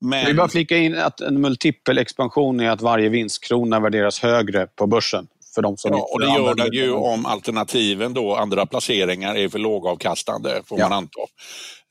Men... 0.00 0.18
Jag 0.18 0.26
vill 0.26 0.36
bara 0.36 0.48
flika 0.48 0.76
in 0.76 0.98
att 0.98 1.20
en 1.20 1.40
multipel 1.40 1.98
expansion 1.98 2.60
är 2.60 2.70
att 2.70 2.80
varje 2.80 3.08
vinstkrona 3.08 3.80
värderas 3.80 4.20
högre 4.20 4.66
på 4.66 4.86
börsen. 4.86 5.26
För 5.54 5.62
de 5.62 5.76
som 5.76 5.92
ja, 5.92 6.08
och 6.12 6.20
det 6.20 6.26
gör 6.26 6.54
det 6.54 6.76
ju 6.76 6.92
om 6.92 7.26
alternativen 7.26 8.14
då, 8.14 8.34
andra 8.36 8.66
placeringar, 8.66 9.36
är 9.36 9.48
för 9.48 9.58
lågavkastande, 9.58 10.62
får 10.66 10.80
ja. 10.80 10.88
man 10.88 10.98
anta. 10.98 11.20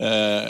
Eh, 0.03 0.49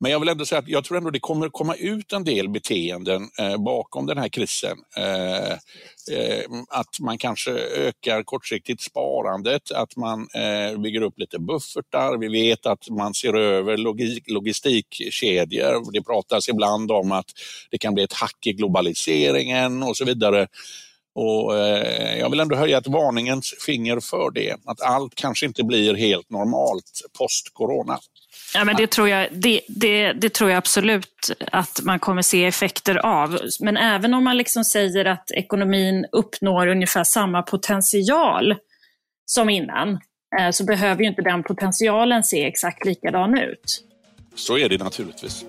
men 0.00 0.10
jag 0.10 0.20
vill 0.20 0.28
ändå 0.28 0.44
säga 0.44 0.58
att 0.58 0.68
jag 0.68 0.84
tror 0.84 0.98
ändå 0.98 1.10
det 1.10 1.20
kommer 1.20 1.48
komma 1.48 1.74
ut 1.74 2.12
en 2.12 2.24
del 2.24 2.48
beteenden 2.48 3.28
eh, 3.38 3.56
bakom 3.56 4.06
den 4.06 4.18
här 4.18 4.28
krisen. 4.28 4.78
Eh, 4.96 5.52
eh, 6.16 6.44
att 6.68 7.00
man 7.00 7.18
kanske 7.18 7.50
ökar 7.52 8.22
kortsiktigt 8.22 8.82
sparandet, 8.82 9.72
att 9.72 9.96
man 9.96 10.28
eh, 10.34 10.80
bygger 10.80 11.02
upp 11.02 11.18
lite 11.18 11.38
buffertar. 11.38 12.18
Vi 12.18 12.28
vet 12.28 12.66
att 12.66 12.90
man 12.90 13.14
ser 13.14 13.36
över 13.36 13.76
logik, 13.76 14.24
logistikkedjor. 14.30 15.92
Det 15.92 16.02
pratas 16.02 16.48
ibland 16.48 16.90
om 16.92 17.12
att 17.12 17.30
det 17.70 17.78
kan 17.78 17.94
bli 17.94 18.02
ett 18.02 18.12
hack 18.12 18.46
i 18.46 18.52
globaliseringen 18.52 19.82
och 19.82 19.96
så 19.96 20.04
vidare. 20.04 20.46
Och 21.14 21.58
eh, 21.58 22.18
Jag 22.18 22.30
vill 22.30 22.40
ändå 22.40 22.56
höja 22.56 22.78
ett 22.78 22.86
varningens 22.88 23.54
finger 23.66 24.00
för 24.00 24.30
det. 24.30 24.56
Att 24.64 24.80
allt 24.80 25.14
kanske 25.14 25.46
inte 25.46 25.64
blir 25.64 25.94
helt 25.94 26.30
normalt 26.30 27.02
post-corona. 27.18 27.98
Ja, 28.54 28.64
men 28.64 28.76
det, 28.76 28.86
tror 28.86 29.08
jag, 29.08 29.28
det, 29.32 29.60
det, 29.68 30.12
det, 30.12 30.34
tror 30.34 30.50
jag 30.50 30.58
absolut 30.58 31.30
att 31.52 31.80
man 31.82 31.98
kommer 31.98 32.22
se 32.22 32.44
effekter 32.44 32.96
av. 32.96 33.38
Men 33.60 33.76
även 33.76 34.14
om 34.14 34.24
man 34.24 34.36
liksom 34.36 34.64
säger 34.64 35.04
att 35.04 35.30
ekonomin 35.30 36.06
uppnår 36.12 36.66
ungefär 36.66 37.04
samma 37.04 37.42
potential 37.42 38.54
som 39.26 39.50
innan, 39.50 39.98
eh, 40.38 40.50
så 40.50 40.64
behöver 40.64 41.02
ju 41.02 41.08
inte 41.08 41.22
den 41.22 41.42
potentialen 41.42 42.24
se 42.24 42.44
exakt 42.44 42.84
likadan 42.84 43.38
ut. 43.38 43.84
Så 44.34 44.58
är 44.58 44.68
det 44.68 44.78
naturligtvis. 44.78 45.44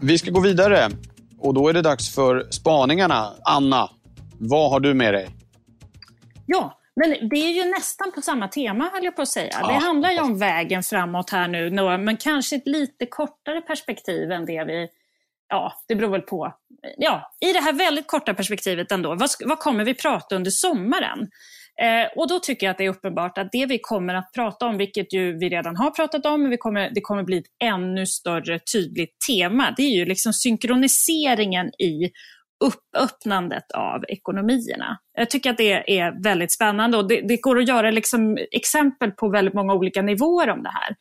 Vi 0.00 0.18
ska 0.18 0.30
gå 0.30 0.40
vidare 0.40 0.90
och 1.38 1.54
då 1.54 1.68
är 1.68 1.72
det 1.72 1.82
dags 1.82 2.14
för 2.14 2.46
spaningarna. 2.50 3.32
Anna, 3.44 3.90
vad 4.38 4.70
har 4.70 4.80
du 4.80 4.94
med 4.94 5.14
dig? 5.14 5.28
Ja, 6.46 6.77
men 6.98 7.28
det 7.28 7.36
är 7.36 7.64
ju 7.64 7.70
nästan 7.70 8.12
på 8.12 8.20
samma 8.20 8.48
tema 8.48 8.90
höll 8.92 9.04
jag 9.04 9.16
på 9.16 9.22
att 9.22 9.28
säga. 9.28 9.58
Ja, 9.60 9.68
det 9.68 9.74
handlar 9.74 10.10
ju 10.10 10.20
om 10.20 10.38
vägen 10.38 10.82
framåt 10.82 11.30
här 11.30 11.48
nu, 11.48 11.70
men 11.98 12.16
kanske 12.16 12.56
ett 12.56 12.66
lite 12.66 13.06
kortare 13.06 13.60
perspektiv 13.60 14.32
än 14.32 14.46
det 14.46 14.64
vi 14.64 14.88
Ja, 15.48 15.72
det 15.88 15.94
beror 15.94 16.10
väl 16.10 16.20
på. 16.20 16.54
Ja, 16.96 17.32
I 17.40 17.52
det 17.52 17.60
här 17.60 17.72
väldigt 17.72 18.06
korta 18.06 18.34
perspektivet 18.34 18.92
ändå, 18.92 19.14
vad, 19.14 19.30
vad 19.44 19.58
kommer 19.58 19.84
vi 19.84 19.94
prata 19.94 20.36
under 20.36 20.50
sommaren? 20.50 21.30
Eh, 21.82 22.18
och 22.18 22.28
då 22.28 22.38
tycker 22.38 22.66
jag 22.66 22.70
att 22.70 22.78
det 22.78 22.84
är 22.84 22.88
uppenbart 22.88 23.38
att 23.38 23.52
det 23.52 23.66
vi 23.66 23.78
kommer 23.78 24.14
att 24.14 24.32
prata 24.34 24.66
om, 24.66 24.78
vilket 24.78 25.12
ju 25.12 25.38
vi 25.38 25.48
redan 25.48 25.76
har 25.76 25.90
pratat 25.90 26.26
om, 26.26 26.42
men 26.42 26.50
vi 26.50 26.56
kommer, 26.56 26.90
det 26.94 27.00
kommer 27.00 27.22
bli 27.22 27.38
ett 27.38 27.44
ännu 27.64 28.06
större 28.06 28.58
tydligt 28.58 29.16
tema, 29.28 29.74
det 29.76 29.82
är 29.82 29.96
ju 29.96 30.04
liksom 30.04 30.32
synkroniseringen 30.32 31.66
i 31.66 32.10
uppöppnandet 32.64 33.72
av 33.74 34.04
ekonomierna. 34.08 34.98
Jag 35.18 35.30
tycker 35.30 35.50
att 35.50 35.56
det 35.56 35.98
är 35.98 36.22
väldigt 36.22 36.52
spännande 36.52 36.96
och 36.96 37.08
det, 37.08 37.20
det 37.20 37.36
går 37.36 37.58
att 37.58 37.68
göra 37.68 37.90
liksom 37.90 38.38
exempel 38.50 39.10
på 39.10 39.28
väldigt 39.28 39.54
många 39.54 39.74
olika 39.74 40.02
nivåer 40.02 40.50
om 40.50 40.62
det 40.62 40.72
här. 40.72 40.96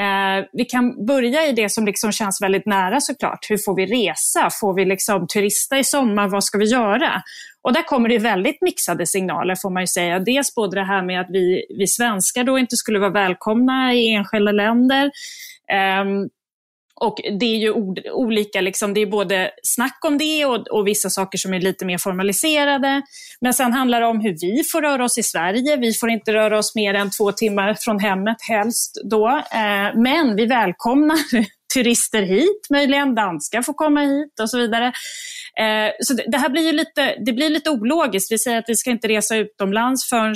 Eh, 0.00 0.44
vi 0.52 0.64
kan 0.64 1.06
börja 1.06 1.46
i 1.46 1.52
det 1.52 1.68
som 1.68 1.86
liksom 1.86 2.12
känns 2.12 2.42
väldigt 2.42 2.66
nära 2.66 3.00
såklart. 3.00 3.50
Hur 3.50 3.58
får 3.58 3.76
vi 3.76 3.86
resa? 3.86 4.50
Får 4.60 4.74
vi 4.74 4.84
liksom 4.84 5.26
turista 5.26 5.78
i 5.78 5.84
sommar? 5.84 6.28
Vad 6.28 6.44
ska 6.44 6.58
vi 6.58 6.64
göra? 6.64 7.22
Och 7.62 7.72
där 7.72 7.82
kommer 7.82 8.08
det 8.08 8.18
väldigt 8.18 8.62
mixade 8.62 9.06
signaler 9.06 9.54
får 9.62 9.70
man 9.70 9.82
ju 9.82 9.86
säga. 9.86 10.18
Dels 10.18 10.54
både 10.54 10.76
det 10.76 10.84
här 10.84 11.02
med 11.02 11.20
att 11.20 11.30
vi, 11.30 11.66
vi 11.78 11.86
svenskar 11.86 12.44
då 12.44 12.58
inte 12.58 12.76
skulle 12.76 12.98
vara 12.98 13.10
välkomna 13.10 13.94
i 13.94 14.14
enskilda 14.14 14.52
länder. 14.52 15.04
Eh, 15.72 16.04
och 17.00 17.16
det 17.40 17.46
är 17.46 17.56
ju 17.56 17.72
olika, 18.12 18.60
liksom, 18.60 18.94
det 18.94 19.00
är 19.00 19.06
både 19.06 19.50
snack 19.62 19.98
om 20.06 20.18
det 20.18 20.44
och, 20.44 20.68
och, 20.68 20.86
vissa 20.86 21.10
saker 21.10 21.38
som 21.38 21.54
är 21.54 21.60
lite 21.60 21.84
mer 21.84 21.98
formaliserade. 21.98 23.02
Men 23.40 23.54
sen 23.54 23.72
handlar 23.72 24.00
det 24.00 24.06
om 24.06 24.20
hur 24.20 24.36
vi 24.40 24.62
får 24.72 24.82
röra 24.82 25.04
oss 25.04 25.18
i 25.18 25.22
Sverige. 25.22 25.76
Vi 25.76 25.92
får 25.92 26.10
inte 26.10 26.32
röra 26.32 26.58
oss 26.58 26.74
mer 26.74 26.94
än 26.94 27.10
två 27.10 27.32
timmar 27.32 27.76
från 27.80 28.00
hemmet 28.00 28.36
helst 28.48 29.00
då. 29.10 29.28
Eh, 29.28 30.00
men 30.02 30.36
vi 30.36 30.46
välkomnar 30.46 31.18
turister 31.74 32.22
hit, 32.22 32.66
möjligen 32.70 33.14
danskar 33.14 33.62
får 33.62 33.74
komma 33.74 34.00
hit 34.00 34.40
och 34.40 34.50
så 34.50 34.58
vidare. 34.58 34.86
Eh, 35.60 35.90
så 36.00 36.14
det, 36.14 36.24
det, 36.28 36.38
här 36.38 36.48
blir 36.48 36.66
ju 36.66 36.72
lite, 36.72 37.16
det 37.26 37.32
blir 37.32 37.50
lite 37.50 37.70
ologiskt. 37.70 38.32
Vi 38.32 38.38
säger 38.38 38.58
att 38.58 38.68
vi 38.68 38.74
ska 38.74 38.90
inte 38.90 39.08
resa 39.08 39.36
utomlands 39.36 40.08
förrän 40.08 40.34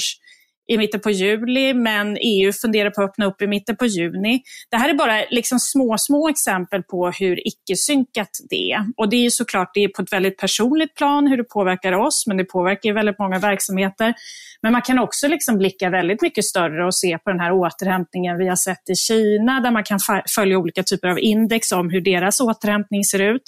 i 0.71 0.79
mitten 0.79 1.01
på 1.01 1.11
juli, 1.11 1.75
men 1.75 2.17
EU 2.21 2.53
funderar 2.53 2.91
på 2.91 3.03
att 3.03 3.11
öppna 3.11 3.27
upp 3.27 3.43
i 3.43 3.47
mitten 3.47 3.77
på 3.77 3.87
juni. 3.87 4.43
Det 4.71 4.77
här 4.77 4.89
är 4.91 4.95
bara 4.95 5.25
liksom 5.31 5.59
små, 5.59 5.99
små 5.99 6.29
exempel 6.29 6.83
på 6.83 7.11
hur 7.11 7.49
icke-synkat 7.49 8.31
det 8.51 8.73
är. 8.73 8.87
Och 8.97 9.11
det 9.11 9.27
är 9.27 9.31
såklart 9.31 9.71
det 9.75 9.85
är 9.85 9.89
på 9.89 10.03
ett 10.03 10.13
väldigt 10.13 10.39
personligt 10.39 10.95
plan 10.95 11.27
hur 11.27 11.37
det 11.37 11.45
påverkar 11.45 11.93
oss, 11.93 12.25
men 12.27 12.37
det 12.37 12.45
påverkar 12.45 12.93
väldigt 12.93 13.19
många 13.19 13.39
verksamheter. 13.39 14.15
Men 14.63 14.73
man 14.73 14.83
kan 14.83 14.99
också 14.99 15.29
liksom 15.29 15.59
blicka 15.59 15.91
väldigt 15.91 16.23
mycket 16.23 16.45
större 16.45 16.87
och 16.87 16.95
se 16.95 17.19
på 17.19 17.31
den 17.31 17.41
här 17.41 17.53
återhämtningen 17.53 18.39
vi 18.39 18.49
har 18.49 18.57
sett 18.57 18.91
i 18.91 18.95
Kina, 18.95 19.61
där 19.61 19.71
man 19.71 19.85
kan 19.85 19.99
följa 20.37 20.59
olika 20.59 20.83
typer 20.83 21.09
av 21.09 21.19
index 21.19 21.73
om 21.73 21.91
hur 21.91 22.01
deras 22.01 22.41
återhämtning 22.41 23.05
ser 23.05 23.35
ut. 23.35 23.43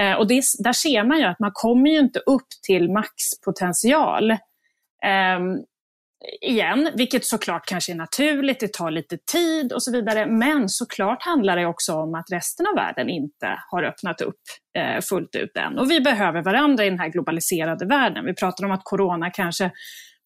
Eh, 0.00 0.12
och 0.12 0.28
det, 0.28 0.42
där 0.58 0.72
ser 0.72 1.04
man 1.04 1.18
ju 1.18 1.24
att 1.24 1.38
man 1.38 1.50
kommer 1.54 1.90
ju 1.90 1.98
inte 1.98 2.18
upp 2.18 2.48
till 2.66 2.90
maxpotential. 2.90 4.30
Um, 4.30 5.64
igen, 6.40 6.90
vilket 6.94 7.24
såklart 7.24 7.66
kanske 7.66 7.92
är 7.92 7.96
naturligt, 7.96 8.60
det 8.60 8.72
tar 8.72 8.90
lite 8.90 9.18
tid 9.32 9.72
och 9.72 9.82
så 9.82 9.92
vidare. 9.92 10.26
Men 10.26 10.68
såklart 10.68 11.22
handlar 11.22 11.56
det 11.56 11.66
också 11.66 11.92
om 11.92 12.14
att 12.14 12.24
resten 12.32 12.66
av 12.66 12.74
världen 12.74 13.08
inte 13.08 13.58
har 13.70 13.82
öppnat 13.82 14.20
upp 14.20 14.40
eh, 14.78 15.00
fullt 15.00 15.34
ut 15.34 15.56
än. 15.56 15.78
Och 15.78 15.90
vi 15.90 16.00
behöver 16.00 16.42
varandra 16.42 16.84
i 16.84 16.90
den 16.90 16.98
här 16.98 17.08
globaliserade 17.08 17.86
världen. 17.86 18.24
Vi 18.24 18.34
pratar 18.34 18.64
om 18.64 18.72
att 18.72 18.84
corona 18.84 19.30
kanske 19.30 19.70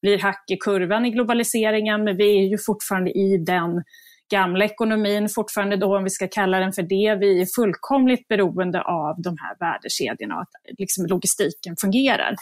blir 0.02 0.18
hack 0.18 0.44
i 0.50 0.56
kurvan 0.56 1.06
i 1.06 1.10
globaliseringen, 1.10 2.04
men 2.04 2.16
vi 2.16 2.38
är 2.38 2.48
ju 2.48 2.58
fortfarande 2.66 3.10
i 3.10 3.38
den 3.38 3.82
gamla 4.30 4.64
ekonomin 4.64 5.28
fortfarande 5.28 5.76
då, 5.76 5.96
om 5.96 6.04
vi 6.04 6.10
ska 6.10 6.28
kalla 6.28 6.58
den 6.58 6.72
för 6.72 6.82
det. 6.82 7.16
Vi 7.20 7.40
är 7.40 7.46
fullkomligt 7.56 8.28
beroende 8.28 8.82
av 8.82 9.22
de 9.22 9.36
här 9.40 9.56
värdekedjorna 9.60 10.34
och 10.34 10.42
att 10.42 10.78
liksom, 10.78 11.06
logistiken 11.06 11.76
fungerar. 11.80 12.36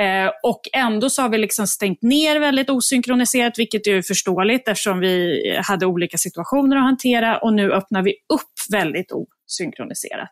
Eh, 0.00 0.30
och 0.42 0.60
ändå 0.72 1.10
så 1.10 1.22
har 1.22 1.28
vi 1.28 1.38
liksom 1.38 1.66
stängt 1.66 2.02
ner 2.02 2.40
väldigt 2.40 2.70
osynkroniserat, 2.70 3.58
vilket 3.58 3.86
är 3.86 4.02
förståeligt 4.02 4.68
eftersom 4.68 5.00
vi 5.00 5.40
hade 5.62 5.86
olika 5.86 6.18
situationer 6.18 6.76
att 6.76 6.82
hantera 6.82 7.38
och 7.38 7.54
nu 7.54 7.72
öppnar 7.72 8.02
vi 8.02 8.10
upp 8.10 8.72
väldigt 8.72 9.12
osynkroniserat. 9.12 10.30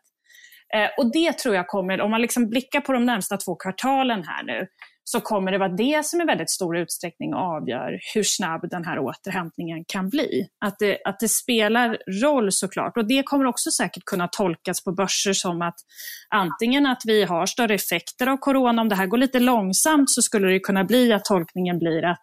Eh, 0.75 0.89
och 0.99 1.13
det 1.13 1.39
tror 1.39 1.55
jag 1.55 1.67
kommer, 1.67 2.01
om 2.01 2.11
man 2.11 2.23
liksom 2.23 2.49
blickar 2.49 2.81
på 2.81 2.93
de 2.93 3.05
närmsta 3.05 3.37
två 3.37 3.55
kvartalen 3.55 4.25
här 4.25 4.43
nu, 4.43 4.67
så 5.11 5.21
kommer 5.21 5.53
det 5.53 5.59
vara 5.59 5.69
det 5.69 6.07
som 6.07 6.21
i 6.21 6.25
väldigt 6.25 6.51
stor 6.51 6.77
utsträckning 6.77 7.35
avgör 7.35 7.99
hur 8.15 8.23
snabb 8.23 8.71
den 8.71 8.85
här 8.85 8.99
återhämtningen 8.99 9.85
kan 9.89 10.09
bli. 10.09 10.49
Att 10.65 10.79
det, 10.79 10.99
att 11.05 11.21
det 11.21 11.29
spelar 11.29 11.99
roll 12.23 12.53
såklart. 12.53 12.97
Och 12.97 13.09
det 13.09 13.23
kommer 13.23 13.45
också 13.45 13.71
säkert 13.71 14.05
kunna 14.05 14.29
tolkas 14.29 14.85
på 14.85 14.93
börser 14.93 15.33
som 15.33 15.63
att 15.63 15.75
antingen 16.29 16.87
att 16.87 17.03
vi 17.05 17.25
har 17.25 17.47
större 17.47 17.75
effekter 17.75 18.27
av 18.27 18.37
corona, 18.37 18.83
om 18.83 18.89
det 18.89 18.95
här 18.95 19.07
går 19.07 19.19
lite 19.19 19.41
långsamt 19.41 20.11
så 20.11 20.23
skulle 20.23 20.49
det 20.49 20.61
kunna 20.61 20.85
bli 20.85 21.13
att 21.13 21.25
tolkningen 21.25 21.79
blir 21.79 22.05
att 22.05 22.23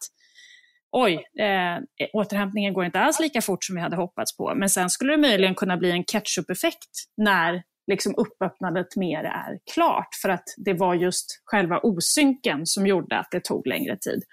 oj, 0.91 1.13
eh, 1.13 2.07
återhämtningen 2.13 2.73
går 2.73 2.85
inte 2.85 2.99
alls 2.99 3.19
lika 3.19 3.41
fort 3.41 3.63
som 3.63 3.75
vi 3.75 3.81
hade 3.81 3.95
hoppats 3.95 4.37
på. 4.37 4.53
Men 4.55 4.69
sen 4.69 4.89
skulle 4.89 5.13
det 5.13 5.17
möjligen 5.17 5.55
kunna 5.55 5.77
bli 5.77 5.91
en 5.91 6.03
catch-up-effekt 6.03 6.89
när 7.17 7.63
liksom 7.87 8.13
uppöppnandet 8.17 8.95
mer 8.95 9.23
är 9.23 9.59
klart 9.73 10.09
för 10.21 10.29
att 10.29 10.43
det 10.57 10.73
var 10.73 10.95
just 10.95 11.41
själva 11.45 11.79
osynken 11.79 12.65
som 12.65 12.87
gjorde 12.87 13.17
att 13.17 13.31
det 13.31 13.43
tog 13.43 13.67
längre 13.67 13.97
tid. 13.97 14.23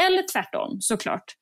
Eller 0.00 0.22
tvärtom 0.32 0.76
såklart. 0.80 1.24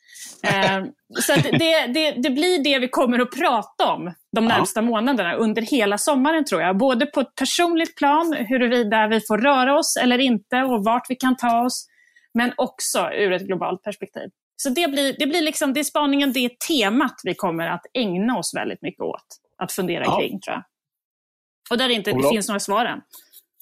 Eh, 0.42 0.84
så 1.20 1.34
det, 1.34 1.86
det, 1.86 2.10
det, 2.10 2.30
blir 2.30 2.64
det 2.64 2.78
vi 2.78 2.88
kommer 2.88 3.18
att 3.18 3.30
prata 3.30 3.92
om 3.92 4.14
de 4.36 4.44
närmsta 4.44 4.80
ja. 4.80 4.84
månaderna 4.84 5.34
under 5.34 5.62
hela 5.62 5.98
sommaren 5.98 6.44
tror 6.44 6.62
jag. 6.62 6.78
Både 6.78 7.06
på 7.06 7.20
ett 7.20 7.34
personligt 7.34 7.96
plan, 7.96 8.32
huruvida 8.48 9.06
vi 9.06 9.20
får 9.20 9.38
röra 9.38 9.78
oss 9.78 9.96
eller 10.02 10.18
inte 10.18 10.56
och 10.56 10.84
vart 10.84 11.10
vi 11.10 11.14
kan 11.14 11.36
ta 11.36 11.64
oss. 11.64 11.86
Men 12.34 12.52
också 12.56 13.10
ur 13.12 13.32
ett 13.32 13.42
globalt 13.42 13.82
perspektiv. 13.82 14.30
Så 14.56 14.68
det 14.68 14.88
blir, 14.88 15.16
det 15.18 15.26
blir 15.26 15.42
liksom, 15.42 15.72
det 15.72 15.80
är 15.80 15.84
spaningen, 15.84 16.32
det 16.32 16.44
är 16.44 16.50
temat 16.68 17.20
vi 17.24 17.34
kommer 17.34 17.66
att 17.66 17.86
ägna 17.94 18.38
oss 18.38 18.52
väldigt 18.56 18.82
mycket 18.82 19.00
åt 19.00 19.26
att 19.62 19.72
fundera 19.72 20.04
ja. 20.04 20.18
kring 20.18 20.40
tror 20.40 20.54
jag. 20.56 20.64
Och 21.70 21.78
där 21.78 21.88
det 21.88 21.94
inte 21.94 22.12
det 22.12 22.28
finns 22.28 22.48
några 22.48 22.60
svar 22.60 22.84
än. 22.84 23.00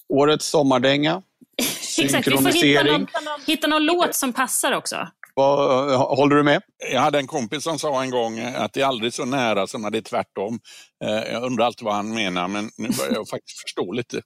Årets 0.09 0.45
sommardänga. 0.45 1.21
Exakt, 1.99 2.27
vi 2.27 2.31
får 2.31 2.65
hitta 2.65 2.83
någon, 2.83 3.07
hitta 3.47 3.67
någon 3.67 3.85
låt 3.85 4.15
som 4.15 4.33
passar 4.33 4.71
också. 4.71 5.07
Håller 5.35 6.35
du 6.35 6.43
med? 6.43 6.61
Jag 6.93 7.01
hade 7.01 7.19
en 7.19 7.27
kompis 7.27 7.63
som 7.63 7.79
sa 7.79 8.03
en 8.03 8.09
gång 8.09 8.39
att 8.39 8.73
det 8.73 8.81
är 8.81 8.85
aldrig 8.85 9.13
så 9.13 9.25
nära 9.25 9.67
som 9.67 9.81
när 9.81 9.89
det 9.89 9.97
är 9.97 10.01
tvärtom. 10.01 10.59
Eh, 11.03 11.33
jag 11.33 11.43
undrar 11.43 11.65
alltid 11.65 11.85
vad 11.85 11.95
han 11.95 12.13
menar, 12.13 12.47
men 12.47 12.71
nu 12.77 12.89
börjar 12.89 13.13
jag 13.13 13.27
faktiskt 13.27 13.61
förstå 13.61 13.91
lite. 13.91 14.21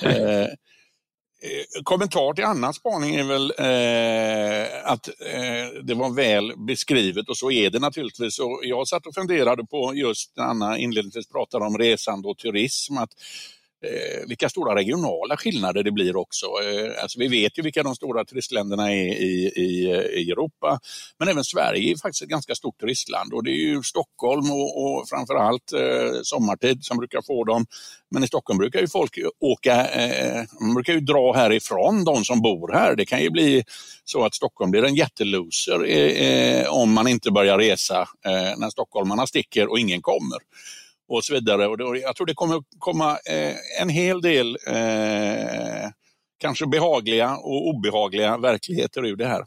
Eh, 1.46 1.82
kommentar 1.82 2.34
till 2.34 2.44
annan 2.44 2.74
spaning 2.74 3.14
är 3.14 3.24
väl 3.24 3.52
eh, 3.58 4.92
att 4.92 5.08
eh, 5.08 5.82
det 5.82 5.94
var 5.94 6.10
väl 6.10 6.52
beskrivet 6.56 7.28
och 7.28 7.36
så 7.36 7.50
är 7.50 7.70
det 7.70 7.78
naturligtvis. 7.78 8.38
Och 8.38 8.60
jag 8.62 8.88
satt 8.88 9.06
och 9.06 9.14
funderade 9.14 9.64
på 9.64 9.94
just 9.94 10.36
när 10.36 10.44
Anna 10.44 10.78
inledningsvis 10.78 11.28
pratade 11.28 11.64
om 11.64 11.78
resande 11.78 12.28
och 12.28 12.38
turism. 12.38 12.98
Att 12.98 13.10
eh, 13.84 14.28
vilka 14.28 14.48
stora 14.48 14.74
regionala 14.74 15.36
skillnader 15.36 15.82
det 15.82 15.90
blir 15.92 16.16
också. 16.16 16.46
Eh, 16.46 17.02
alltså 17.02 17.18
vi 17.18 17.28
vet 17.28 17.58
ju 17.58 17.62
vilka 17.62 17.82
de 17.82 17.94
stora 17.94 18.24
turistländerna 18.24 18.92
är 18.92 19.06
i, 19.06 19.52
i, 19.56 19.86
i 20.20 20.30
Europa. 20.30 20.80
Men 21.18 21.28
även 21.28 21.44
Sverige 21.44 21.92
är 21.92 21.96
faktiskt 21.96 22.22
ett 22.22 22.28
ganska 22.28 22.54
stort 22.54 22.80
turistland 22.80 23.32
och 23.32 23.44
det 23.44 23.50
är 23.50 23.68
ju 23.68 23.82
Stockholm 23.82 24.50
och, 24.50 24.82
och 24.82 25.08
framförallt 25.08 25.72
eh, 25.72 26.20
sommartid 26.22 26.84
som 26.84 26.96
brukar 26.96 27.22
få 27.22 27.44
dem. 27.44 27.66
Men 28.10 28.24
i 28.24 28.26
Stockholm 28.26 28.58
brukar 28.58 28.80
ju 28.80 28.88
folk 28.88 29.18
åka, 29.40 29.86
eh, 29.88 30.44
man 30.60 30.74
brukar 30.74 30.92
ju 30.92 31.00
dra 31.00 31.32
härifrån, 31.32 32.04
de 32.04 32.24
som 32.24 32.42
bor 32.42 32.72
här. 32.72 32.96
Det 32.96 33.04
kan 33.04 33.22
ju 33.22 33.30
bli 33.30 33.64
så 34.04 34.24
att 34.24 34.34
Stockholm 34.34 34.70
blir 34.70 34.84
en 34.84 34.94
jätteloser 34.94 35.84
eh, 35.84 36.26
eh 36.26 36.68
om 36.68 36.92
man 36.92 37.08
inte 37.08 37.30
börjar 37.30 37.58
resa 37.58 38.00
eh, 38.00 38.58
när 38.58 38.70
stockholmarna 38.70 39.26
sticker 39.26 39.70
och 39.70 39.78
ingen 39.78 40.02
kommer 40.02 40.38
och 41.08 41.24
så 41.24 41.34
vidare. 41.34 41.66
Och 41.66 41.78
då, 41.78 41.96
jag 41.96 42.16
tror 42.16 42.26
det 42.26 42.34
kommer 42.34 42.62
komma 42.78 43.10
eh, 43.10 43.54
en 43.80 43.88
hel 43.88 44.20
del 44.20 44.58
eh, 44.66 45.90
kanske 46.38 46.66
behagliga 46.66 47.36
och 47.36 47.68
obehagliga 47.68 48.38
verkligheter 48.38 49.06
ur 49.06 49.16
det 49.16 49.26
här. 49.26 49.44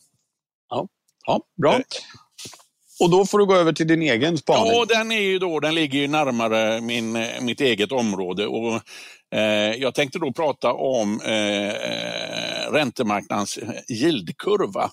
Ja, 0.69 0.87
ja 1.25 1.41
bra. 1.61 1.73
Eh. 1.73 1.81
Och 2.99 3.09
då 3.09 3.25
får 3.25 3.39
du 3.39 3.45
gå 3.45 3.55
över 3.55 3.73
till 3.73 3.87
din 3.87 4.01
egen 4.01 4.37
spaning. 4.37 4.71
Ja, 4.73 4.85
den, 4.85 5.11
är 5.11 5.21
ju 5.21 5.39
då, 5.39 5.59
den 5.59 5.75
ligger 5.75 5.99
ju 5.99 6.07
närmare 6.07 6.81
min, 6.81 7.27
mitt 7.41 7.61
eget 7.61 7.91
område. 7.91 8.47
Och, 8.47 8.81
eh, 9.35 9.75
jag 9.75 9.95
tänkte 9.95 10.19
då 10.19 10.33
prata 10.33 10.73
om 10.73 11.21
eh, 11.21 12.71
räntemarknadens 12.71 13.59
yieldkurva. 13.89 14.91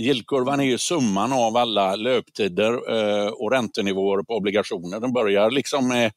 Yieldkurvan 0.00 0.60
är 0.60 0.64
ju 0.64 0.78
summan 0.78 1.32
av 1.32 1.56
alla 1.56 1.96
löptider 1.96 2.72
eh, 2.72 3.28
och 3.28 3.50
räntenivåer 3.50 4.22
på 4.22 4.36
obligationer. 4.36 5.00
Den 5.00 5.12
börjar 5.12 5.50
liksom 5.50 5.88
med 5.88 6.12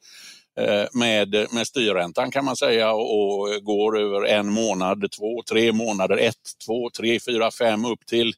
eh, 0.59 0.85
med, 0.93 1.47
med 1.51 1.67
styrräntan 1.67 2.31
kan 2.31 2.45
man 2.45 2.55
säga 2.55 2.93
och 2.93 3.49
går 3.63 3.99
över 3.99 4.25
en 4.25 4.49
månad, 4.49 5.11
två, 5.11 5.43
tre 5.49 5.71
månader, 5.71 6.17
ett, 6.17 6.35
två, 6.65 6.89
tre, 6.89 7.19
fyra, 7.19 7.51
fem 7.51 7.85
upp 7.85 8.05
till 8.05 8.33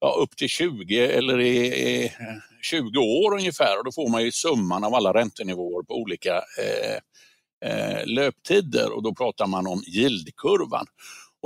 ja, 0.00 0.16
upp 0.22 0.36
till 0.36 0.48
20 0.48 1.06
eller 1.06 1.40
i, 1.40 1.66
i 1.66 2.12
20 2.62 2.98
år 2.98 3.34
ungefär 3.34 3.78
och 3.78 3.84
då 3.84 3.92
får 3.92 4.08
man 4.08 4.24
ju 4.24 4.32
summan 4.32 4.84
av 4.84 4.94
alla 4.94 5.14
räntenivåer 5.14 5.82
på 5.82 5.94
olika 5.94 6.34
eh, 6.34 6.98
eh, 7.70 8.06
löptider 8.06 8.92
och 8.92 9.02
då 9.02 9.14
pratar 9.14 9.46
man 9.46 9.66
om 9.66 9.82
yieldkurvan. 9.86 10.86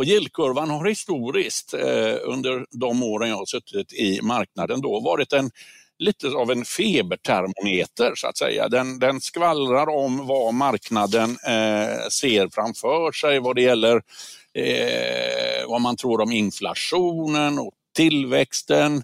Och 0.00 0.06
yieldkurvan 0.06 0.70
har 0.70 0.84
historiskt 0.84 1.74
eh, 1.74 2.16
under 2.22 2.66
de 2.70 3.02
åren 3.02 3.28
jag 3.28 3.36
har 3.36 3.46
suttit 3.46 3.92
i 3.92 4.20
marknaden 4.22 4.80
då 4.80 5.00
varit 5.00 5.32
en 5.32 5.50
lite 5.98 6.28
av 6.28 6.50
en 6.50 6.64
febertermometer 6.64 8.12
så 8.14 8.26
att 8.26 8.38
säga. 8.38 8.68
Den, 8.68 8.98
den 8.98 9.20
skvallrar 9.20 9.88
om 9.88 10.26
vad 10.26 10.54
marknaden 10.54 11.30
eh, 11.30 12.08
ser 12.10 12.48
framför 12.54 13.12
sig 13.12 13.40
vad 13.40 13.56
det 13.56 13.62
gäller 13.62 13.96
eh, 14.54 15.68
vad 15.68 15.80
man 15.80 15.96
tror 15.96 16.20
om 16.20 16.32
inflationen 16.32 17.58
och 17.58 17.72
tillväxten. 17.96 19.02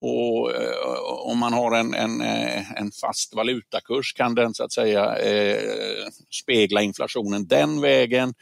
Och 0.00 0.54
eh, 0.54 0.98
om 1.24 1.38
man 1.38 1.52
har 1.52 1.76
en, 1.76 1.94
en, 1.94 2.20
eh, 2.20 2.72
en, 2.72 2.90
fast 3.00 3.34
valutakurs 3.34 4.12
kan 4.12 4.34
den 4.34 4.54
så 4.54 4.64
att 4.64 4.72
säga 4.72 5.16
eh, 5.16 6.08
spegla 6.30 6.82
inflationen 6.82 7.46
den 7.46 7.80
vägen. 7.80 8.34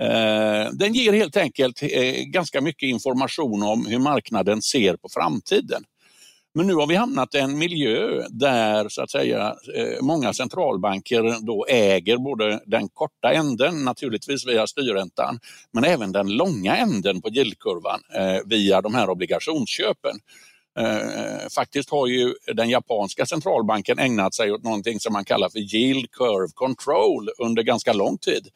Eh, 0.00 0.72
den 0.72 0.92
ger 0.92 1.12
helt 1.12 1.36
enkelt 1.36 1.82
eh, 1.82 2.24
ganska 2.24 2.60
mycket 2.60 2.86
information 2.86 3.62
om 3.62 3.86
hur 3.86 3.98
marknaden 3.98 4.62
ser 4.62 4.96
på 4.96 5.08
framtiden. 5.08 5.84
Men 6.54 6.66
nu 6.66 6.74
har 6.74 6.86
vi 6.86 6.94
hamnat 6.94 7.34
i 7.34 7.38
en 7.38 7.58
miljö 7.58 8.22
där 8.30 8.88
så 8.88 9.02
att 9.02 9.10
säga 9.10 9.56
eh, 9.76 10.02
många 10.02 10.32
centralbanker 10.32 11.46
då 11.46 11.66
äger 11.68 12.16
både 12.16 12.60
den 12.66 12.88
korta 12.88 13.32
änden, 13.32 13.84
naturligtvis 13.84 14.46
via 14.46 14.66
styrräntan, 14.66 15.38
men 15.72 15.84
även 15.84 16.12
den 16.12 16.28
långa 16.36 16.76
änden 16.76 17.22
på 17.22 17.28
yieldkurvan 17.28 18.00
via 18.46 18.80
de 18.80 18.94
här 18.94 19.10
obligationsköpen. 19.10 20.16
Faktiskt 21.54 21.90
har 21.90 22.06
ju 22.06 22.34
den 22.54 22.70
japanska 22.70 23.26
centralbanken 23.26 23.98
ägnat 23.98 24.34
sig 24.34 24.52
åt 24.52 24.62
någonting 24.62 25.00
som 25.00 25.12
man 25.12 25.24
kallar 25.24 25.48
för 25.48 25.58
yield 25.58 26.10
curve 26.10 26.52
control 26.54 27.28
under 27.38 27.62
ganska 27.62 27.92
lång 27.92 28.18
tid. 28.18 28.48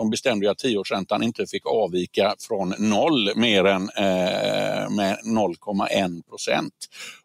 De 0.00 0.10
bestämde 0.10 0.50
att 0.50 0.58
tioårsräntan 0.58 1.22
inte 1.22 1.46
fick 1.46 1.66
avvika 1.66 2.34
från 2.48 2.74
noll 2.78 3.30
mer 3.36 3.64
än 3.64 3.82
eh, 3.82 4.90
med 4.90 5.18
0,1 5.24 6.22
procent 6.28 6.74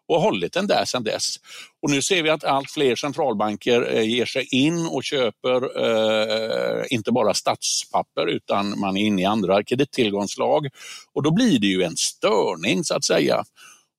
och 0.08 0.20
hållit 0.20 0.52
den 0.52 0.66
där 0.66 0.84
sedan 0.84 1.04
dess. 1.04 1.36
Och 1.82 1.90
nu 1.90 2.02
ser 2.02 2.22
vi 2.22 2.30
att 2.30 2.44
allt 2.44 2.70
fler 2.70 2.96
centralbanker 2.96 3.96
eh, 3.96 4.02
ger 4.02 4.26
sig 4.26 4.48
in 4.50 4.86
och 4.86 5.04
köper 5.04 5.56
eh, 5.84 6.84
inte 6.90 7.12
bara 7.12 7.34
statspapper 7.34 8.26
utan 8.26 8.80
man 8.80 8.96
är 8.96 9.06
inne 9.06 9.22
i 9.22 9.24
andra 9.24 9.64
kredittillgångslag 9.64 10.68
och 11.12 11.22
då 11.22 11.30
blir 11.30 11.58
det 11.58 11.66
ju 11.66 11.82
en 11.82 11.96
störning 11.96 12.84
så 12.84 12.94
att 12.94 13.04
säga. 13.04 13.44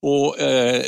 Och 0.01 0.39
eh, 0.39 0.83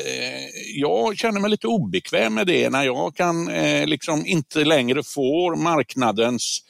Jag 0.76 1.18
känner 1.18 1.40
mig 1.40 1.50
lite 1.50 1.68
obekväm 1.68 2.34
med 2.34 2.48
det 2.48 2.70
när 2.70 2.84
jag 2.84 3.16
kan 3.16 3.48
eh, 3.50 3.88
liksom 3.88 4.26
inte 4.26 4.64
längre 4.66 5.04
får 5.04 5.56
marknadens 5.56 6.64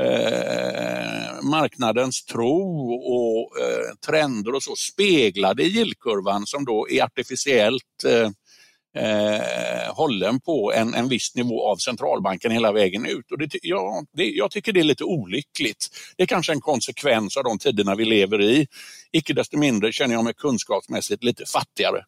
eh, 0.00 1.42
marknadens 1.42 2.24
tro 2.24 2.92
och 2.92 3.60
eh, 3.60 3.94
trender 4.06 4.54
och 4.54 4.62
så 4.62 4.76
speglade 4.76 5.62
i 5.62 5.66
yieldkurvan 5.66 6.46
som 6.46 6.64
då 6.64 6.88
är 6.90 7.02
artificiellt 7.02 8.04
eh, 8.04 8.30
eh, 8.94 9.94
hållen 9.94 10.40
på 10.40 10.72
en, 10.72 10.94
en 10.94 11.08
viss 11.08 11.34
nivå 11.34 11.66
av 11.66 11.76
centralbanken 11.76 12.50
hela 12.50 12.72
vägen 12.72 13.06
ut. 13.06 13.32
Och 13.32 13.38
det, 13.38 13.58
ja, 13.62 14.04
det, 14.12 14.24
jag 14.24 14.50
tycker 14.50 14.72
det 14.72 14.80
är 14.80 14.84
lite 14.84 15.04
olyckligt. 15.04 15.88
Det 16.16 16.22
är 16.22 16.26
kanske 16.26 16.52
en 16.52 16.60
konsekvens 16.60 17.36
av 17.36 17.44
de 17.44 17.58
tiderna 17.58 17.94
vi 17.94 18.04
lever 18.04 18.42
i. 18.42 18.66
Icke 19.12 19.32
desto 19.32 19.58
mindre 19.58 19.92
känner 19.92 20.14
jag 20.14 20.24
mig 20.24 20.34
kunskapsmässigt 20.34 21.24
lite 21.24 21.44
fattigare. 21.46 22.04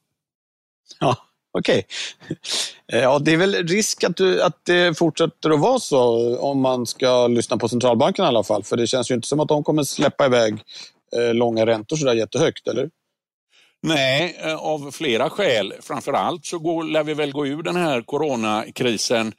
Ja, 1.00 1.16
Okej. 1.58 1.84
Okay. 2.30 3.00
Ja, 3.00 3.18
det 3.18 3.32
är 3.32 3.36
väl 3.36 3.68
risk 3.68 4.04
att, 4.04 4.16
du, 4.16 4.42
att 4.42 4.64
det 4.64 4.98
fortsätter 4.98 5.50
att 5.50 5.60
vara 5.60 5.78
så 5.78 6.36
om 6.38 6.60
man 6.60 6.86
ska 6.86 7.26
lyssna 7.26 7.56
på 7.56 7.68
centralbanken 7.68 8.24
i 8.24 8.28
alla 8.28 8.42
fall. 8.42 8.64
För 8.64 8.76
det 8.76 8.86
känns 8.86 9.10
ju 9.10 9.14
inte 9.14 9.28
som 9.28 9.40
att 9.40 9.48
de 9.48 9.64
kommer 9.64 9.82
släppa 9.82 10.26
iväg 10.26 10.54
eh, 11.16 11.34
långa 11.34 11.66
räntor 11.66 11.96
sådär 11.96 12.14
jättehögt, 12.14 12.68
eller? 12.68 12.90
Nej, 13.82 14.36
eh, 14.44 14.54
av 14.54 14.90
flera 14.90 15.30
skäl. 15.30 15.74
Framför 15.80 16.12
allt 16.12 16.46
så 16.46 16.58
går, 16.58 16.84
lär 16.84 17.04
vi 17.04 17.14
väl 17.14 17.32
gå 17.32 17.46
ur 17.46 17.62
den 17.62 17.76
här 17.76 18.02
coronakrisen 18.02 19.32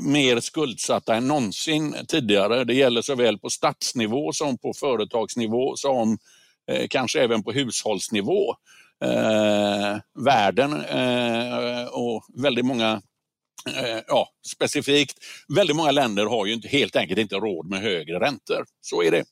mer 0.00 0.40
skuldsatta 0.40 1.14
än 1.14 1.28
någonsin 1.28 1.94
tidigare. 2.08 2.64
Det 2.64 2.74
gäller 2.74 3.02
såväl 3.02 3.38
på 3.38 3.50
statsnivå 3.50 4.32
som 4.32 4.58
på 4.58 4.72
företagsnivå 4.74 5.76
som 5.76 6.18
kanske 6.90 7.22
även 7.22 7.42
på 7.42 7.52
hushållsnivå. 7.52 8.54
Eh, 9.02 9.98
världen 10.24 10.72
eh, 10.72 11.84
och 11.86 12.24
väldigt 12.34 12.64
många 12.64 13.02
eh, 13.66 14.00
ja, 14.06 14.28
specifikt, 14.54 15.18
väldigt 15.56 15.76
många 15.76 15.90
länder 15.90 16.26
har 16.26 16.46
ju 16.46 16.60
helt 16.68 16.96
enkelt 16.96 17.20
inte 17.20 17.34
råd 17.34 17.70
med 17.70 17.80
högre 17.80 18.20
räntor. 18.20 18.64
Så 18.80 19.02
är 19.02 19.10
det. 19.10 19.24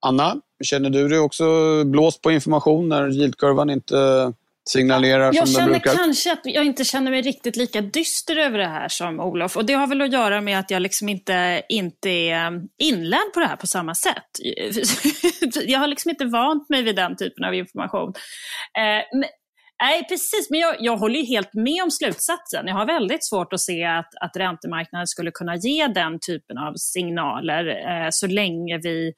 Anna, 0.00 0.40
känner 0.64 0.90
du 0.90 1.08
dig 1.08 1.18
också 1.18 1.44
blåst 1.84 2.22
på 2.22 2.30
information 2.30 2.88
när 2.88 3.10
yieldkurvan 3.10 3.70
inte 3.70 4.32
signalerar 4.68 5.32
jag 5.34 5.48
som 5.48 5.62
den 5.62 5.70
brukar? 5.70 5.90
Jag 5.90 5.96
känner 5.96 6.04
kanske 6.04 6.32
att 6.32 6.40
jag 6.44 6.64
inte 6.64 6.84
känner 6.84 7.10
mig 7.10 7.22
riktigt 7.22 7.56
lika 7.56 7.80
dyster 7.80 8.36
över 8.36 8.58
det 8.58 8.66
här 8.66 8.88
som 8.88 9.20
Olof. 9.20 9.56
Och 9.56 9.64
det 9.64 9.72
har 9.72 9.86
väl 9.86 10.02
att 10.02 10.12
göra 10.12 10.40
med 10.40 10.58
att 10.58 10.70
jag 10.70 10.82
liksom 10.82 11.08
inte, 11.08 11.62
inte 11.68 12.10
är 12.10 12.62
inlärd 12.78 13.32
på 13.34 13.40
det 13.40 13.46
här 13.46 13.56
på 13.56 13.66
samma 13.66 13.94
sätt. 13.94 14.30
jag 15.66 15.78
har 15.78 15.86
liksom 15.86 16.10
inte 16.10 16.24
vant 16.24 16.68
mig 16.68 16.82
vid 16.82 16.96
den 16.96 17.16
typen 17.16 17.44
av 17.44 17.54
information. 17.54 18.12
Eh, 18.78 19.18
men, 19.18 19.28
Nej, 19.82 20.06
precis. 20.08 20.50
Men 20.50 20.60
jag, 20.60 20.76
jag 20.78 20.96
håller 20.96 21.26
helt 21.26 21.54
med 21.54 21.82
om 21.82 21.90
slutsatsen. 21.90 22.66
Jag 22.66 22.74
har 22.74 22.86
väldigt 22.86 23.24
svårt 23.24 23.52
att 23.52 23.60
se 23.60 23.84
att, 23.84 24.10
att 24.20 24.36
räntemarknaden 24.36 25.06
skulle 25.06 25.30
kunna 25.30 25.56
ge 25.56 25.86
den 25.86 26.18
typen 26.26 26.58
av 26.58 26.74
signaler 26.76 27.66
eh, 27.66 28.08
så 28.10 28.26
länge 28.26 28.78
vi 28.78 29.12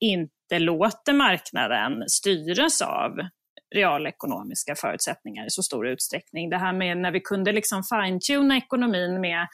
inte 0.00 0.58
låter 0.58 1.12
marknaden 1.12 1.92
styras 2.08 2.82
av 2.82 3.10
realekonomiska 3.74 4.74
förutsättningar 4.74 5.46
i 5.46 5.50
så 5.50 5.62
stor 5.62 5.88
utsträckning. 5.88 6.50
Det 6.50 6.58
här 6.58 6.72
med 6.72 6.98
när 6.98 7.10
vi 7.10 7.20
kunde 7.20 7.52
liksom 7.52 7.82
fine-tuna 7.82 8.56
ekonomin 8.56 9.20
med, 9.20 9.46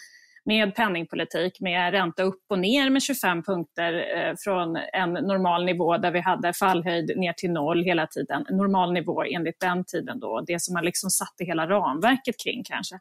med 0.45 0.75
penningpolitik, 0.75 1.61
med 1.61 1.93
ränta 1.93 2.23
upp 2.23 2.43
och 2.49 2.59
ner 2.59 2.91
med 2.91 3.03
25 3.03 3.43
punkter 3.43 3.93
eh, 4.17 4.35
från 4.45 4.77
en 4.93 5.13
normal 5.13 5.65
nivå 5.65 5.99
där 5.99 6.11
vi 6.11 6.21
hade 6.21 6.53
fallhöjd 6.53 7.19
ner 7.19 7.33
till 7.33 7.51
noll 7.51 7.85
hela 7.85 8.07
tiden. 8.07 8.47
Normal 8.51 8.93
nivå 8.93 9.25
enligt 9.25 9.61
den 9.61 9.85
tiden 9.85 10.21
då, 10.21 10.41
det 10.47 10.63
som 10.63 10.75
man 10.75 10.85
liksom 10.85 11.11
satte 11.11 11.45
hela 11.45 11.69
ramverket 11.69 12.35
kring 12.45 12.65
kanske. 12.65 12.95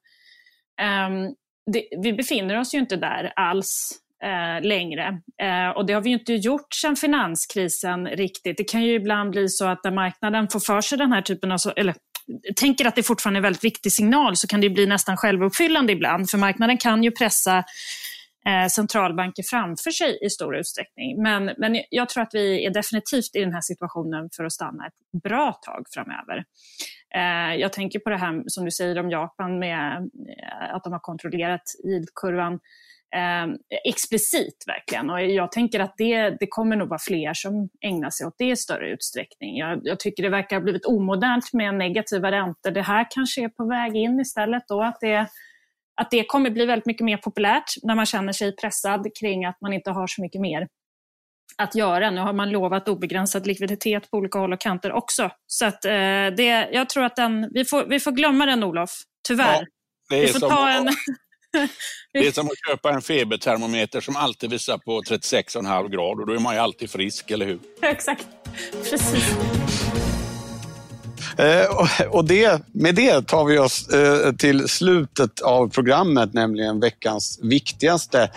Um, 1.07 1.35
det, 1.71 1.87
vi 2.01 2.13
befinner 2.13 2.59
oss 2.59 2.73
ju 2.73 2.79
inte 2.79 2.95
där 2.95 3.33
alls 3.35 3.99
eh, 4.25 4.61
längre. 4.61 5.21
Eh, 5.41 5.69
och 5.69 5.85
det 5.85 5.93
har 5.93 6.01
vi 6.01 6.09
inte 6.09 6.33
gjort 6.33 6.73
sedan 6.73 6.95
finanskrisen 6.95 8.07
riktigt. 8.07 8.57
Det 8.57 8.63
kan 8.63 8.83
ju 8.83 8.93
ibland 8.93 9.31
bli 9.31 9.49
så 9.49 9.65
att 9.65 9.83
när 9.83 9.91
marknaden 9.91 10.47
får 10.49 10.59
för 10.59 10.81
sig 10.81 10.97
den 10.97 11.11
här 11.11 11.21
typen 11.21 11.51
av, 11.51 11.59
eller 11.75 11.95
tänker 12.55 12.85
att 12.85 12.95
det 12.95 13.03
fortfarande 13.03 13.37
är 13.37 13.39
en 13.39 13.43
väldigt 13.43 13.63
viktig 13.63 13.91
signal 13.91 14.35
så 14.35 14.47
kan 14.47 14.61
det 14.61 14.69
bli 14.69 14.85
nästan 14.85 15.17
självuppfyllande 15.17 15.93
ibland. 15.93 16.29
För 16.29 16.37
marknaden 16.37 16.77
kan 16.77 17.03
ju 17.03 17.11
pressa 17.11 17.57
eh, 18.47 18.67
centralbanker 18.69 19.43
framför 19.43 19.91
sig 19.91 20.17
i 20.21 20.29
stor 20.29 20.57
utsträckning. 20.57 21.23
Men, 21.23 21.51
men 21.57 21.81
jag 21.89 22.09
tror 22.09 22.23
att 22.23 22.33
vi 22.33 22.65
är 22.65 22.73
definitivt 22.73 23.35
i 23.35 23.39
den 23.39 23.53
här 23.53 23.61
situationen 23.61 24.29
för 24.35 24.43
att 24.43 24.53
stanna 24.53 24.87
ett 24.87 25.21
bra 25.23 25.51
tag 25.51 25.85
framöver. 25.93 26.43
Eh, 27.15 27.55
jag 27.61 27.73
tänker 27.73 27.99
på 27.99 28.09
det 28.09 28.17
här 28.17 28.43
som 28.47 28.65
du 28.65 28.71
säger 28.71 28.99
om 28.99 29.09
Japan 29.09 29.59
med 29.59 29.97
eh, 29.97 30.75
att 30.75 30.83
de 30.83 30.93
har 30.93 30.99
kontrollerat 30.99 31.63
yieldkurvan 31.85 32.59
eh, 33.15 33.47
explicit 33.85 34.63
verkligen. 34.67 35.09
Och 35.09 35.21
jag 35.21 35.51
tänker 35.51 35.79
att 35.79 35.93
det, 35.97 36.29
det 36.29 36.47
kommer 36.49 36.75
nog 36.75 36.89
vara 36.89 36.99
fler 36.99 37.33
som 37.33 37.69
ägnar 37.81 38.09
sig 38.09 38.27
åt 38.27 38.35
det 38.37 38.49
i 38.49 38.55
större 38.55 38.89
utsträckning. 38.89 39.57
Jag, 39.57 39.79
jag 39.83 39.99
tycker 39.99 40.23
det 40.23 40.29
verkar 40.29 40.55
ha 40.55 40.63
blivit 40.63 40.85
omodernt 40.85 41.53
med 41.53 41.73
negativa 41.73 42.31
räntor. 42.31 42.71
Det 42.71 42.81
här 42.81 43.07
kanske 43.09 43.43
är 43.43 43.49
på 43.49 43.65
väg 43.65 43.95
in 43.95 44.19
istället 44.19 44.63
då, 44.67 44.81
att 44.81 44.97
det, 45.01 45.27
att 46.01 46.11
det 46.11 46.23
kommer 46.23 46.49
bli 46.49 46.65
väldigt 46.65 46.85
mycket 46.85 47.05
mer 47.05 47.17
populärt 47.17 47.73
när 47.83 47.95
man 47.95 48.05
känner 48.05 48.33
sig 48.33 48.55
pressad 48.55 49.07
kring 49.19 49.45
att 49.45 49.61
man 49.61 49.73
inte 49.73 49.91
har 49.91 50.07
så 50.07 50.21
mycket 50.21 50.41
mer 50.41 50.67
att 51.57 51.75
göra. 51.75 52.11
Nu 52.11 52.21
har 52.21 52.33
man 52.33 52.49
lovat 52.49 52.87
obegränsad 52.87 53.47
likviditet 53.47 54.11
på 54.11 54.17
olika 54.17 54.39
håll 54.39 54.53
och 54.53 54.61
kanter 54.61 54.91
också. 54.91 55.29
Så 55.47 55.65
att, 55.65 55.85
eh, 55.85 55.91
det, 56.37 56.69
jag 56.71 56.89
tror 56.89 57.03
att 57.03 57.15
den, 57.15 57.49
vi, 57.53 57.65
får, 57.65 57.85
vi 57.85 57.99
får 57.99 58.11
glömma 58.11 58.45
den 58.45 58.63
Olof, 58.63 58.91
tyvärr. 59.27 59.59
Ja, 59.59 59.65
det, 60.09 60.23
är 60.23 60.27
som, 60.27 60.67
en... 60.67 60.93
det 62.13 62.27
är 62.27 62.31
som 62.31 62.47
att 62.47 62.69
köpa 62.69 62.89
en 62.89 63.01
febertermometer 63.01 64.01
som 64.01 64.15
alltid 64.15 64.49
visar 64.49 64.77
på 64.77 65.01
36,5 65.01 65.89
grader 65.89 66.21
och 66.21 66.27
då 66.27 66.33
är 66.33 66.39
man 66.39 66.55
ju 66.55 66.59
alltid 66.59 66.89
frisk, 66.89 67.31
eller 67.31 67.45
hur? 67.45 67.59
Exakt, 67.81 68.27
precis. 68.89 69.35
Eh, 71.37 72.07
och 72.09 72.25
det, 72.25 72.61
med 72.73 72.95
det 72.95 73.27
tar 73.27 73.45
vi 73.45 73.59
oss 73.59 73.89
eh, 73.89 74.33
till 74.33 74.67
slutet 74.67 75.41
av 75.41 75.69
programmet, 75.69 76.33
nämligen 76.33 76.79
veckans 76.79 77.39
viktigaste 77.41 78.31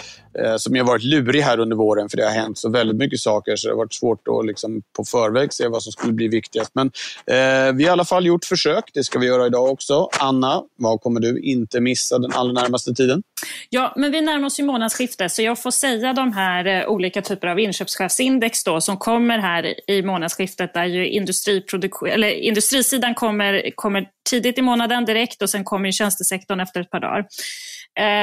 Eh, 0.44 0.56
som 0.56 0.74
har 0.74 0.84
varit 0.84 1.04
lurig 1.04 1.42
här 1.42 1.60
under 1.60 1.76
våren 1.76 2.08
för 2.08 2.16
det 2.16 2.24
har 2.24 2.30
hänt 2.30 2.58
så 2.58 2.70
väldigt 2.70 2.96
mycket 2.96 3.20
saker 3.20 3.56
så 3.56 3.68
det 3.68 3.74
har 3.74 3.78
varit 3.78 3.94
svårt 3.94 4.28
att 4.28 4.46
liksom 4.46 4.82
på 4.96 5.04
förväg 5.04 5.52
se 5.52 5.68
vad 5.68 5.82
som 5.82 5.92
skulle 5.92 6.12
bli 6.12 6.28
viktigast. 6.28 6.70
Men 6.74 6.86
eh, 7.26 7.74
vi 7.74 7.84
har 7.84 7.88
i 7.88 7.88
alla 7.88 8.04
fall 8.04 8.26
gjort 8.26 8.44
försök. 8.44 8.84
Det 8.94 9.04
ska 9.04 9.18
vi 9.18 9.26
göra 9.26 9.46
idag 9.46 9.70
också. 9.70 10.08
Anna, 10.20 10.62
vad 10.76 11.00
kommer 11.00 11.20
du 11.20 11.40
inte 11.40 11.80
missa 11.80 12.18
den 12.18 12.32
allra 12.32 12.62
närmaste 12.62 12.94
tiden? 12.94 13.22
Ja, 13.70 13.92
men 13.96 14.12
vi 14.12 14.20
närmar 14.20 14.46
oss 14.46 14.60
ju 14.60 14.64
månadsskiftet 14.64 15.32
så 15.32 15.42
jag 15.42 15.62
får 15.62 15.70
säga 15.70 16.12
de 16.12 16.32
här 16.32 16.64
eh, 16.66 16.88
olika 16.88 17.22
typer 17.22 17.48
av 17.48 17.60
inköpschefsindex 17.60 18.64
då, 18.64 18.80
som 18.80 18.96
kommer 18.96 19.38
här 19.38 19.90
i 19.90 20.02
månadsskiftet 20.02 20.74
där 20.74 20.84
ju 20.84 21.08
industriproduktion, 21.08 22.08
eller 22.08 22.28
industrisidan 22.28 23.14
kommer, 23.14 23.70
kommer 23.74 24.06
tidigt 24.30 24.58
i 24.58 24.62
månaden 24.62 25.04
direkt 25.04 25.42
och 25.42 25.50
sen 25.50 25.64
kommer 25.64 25.86
ju 25.86 25.92
tjänstesektorn 25.92 26.60
efter 26.60 26.80
ett 26.80 26.90
par 26.90 27.00
dagar. 27.00 27.26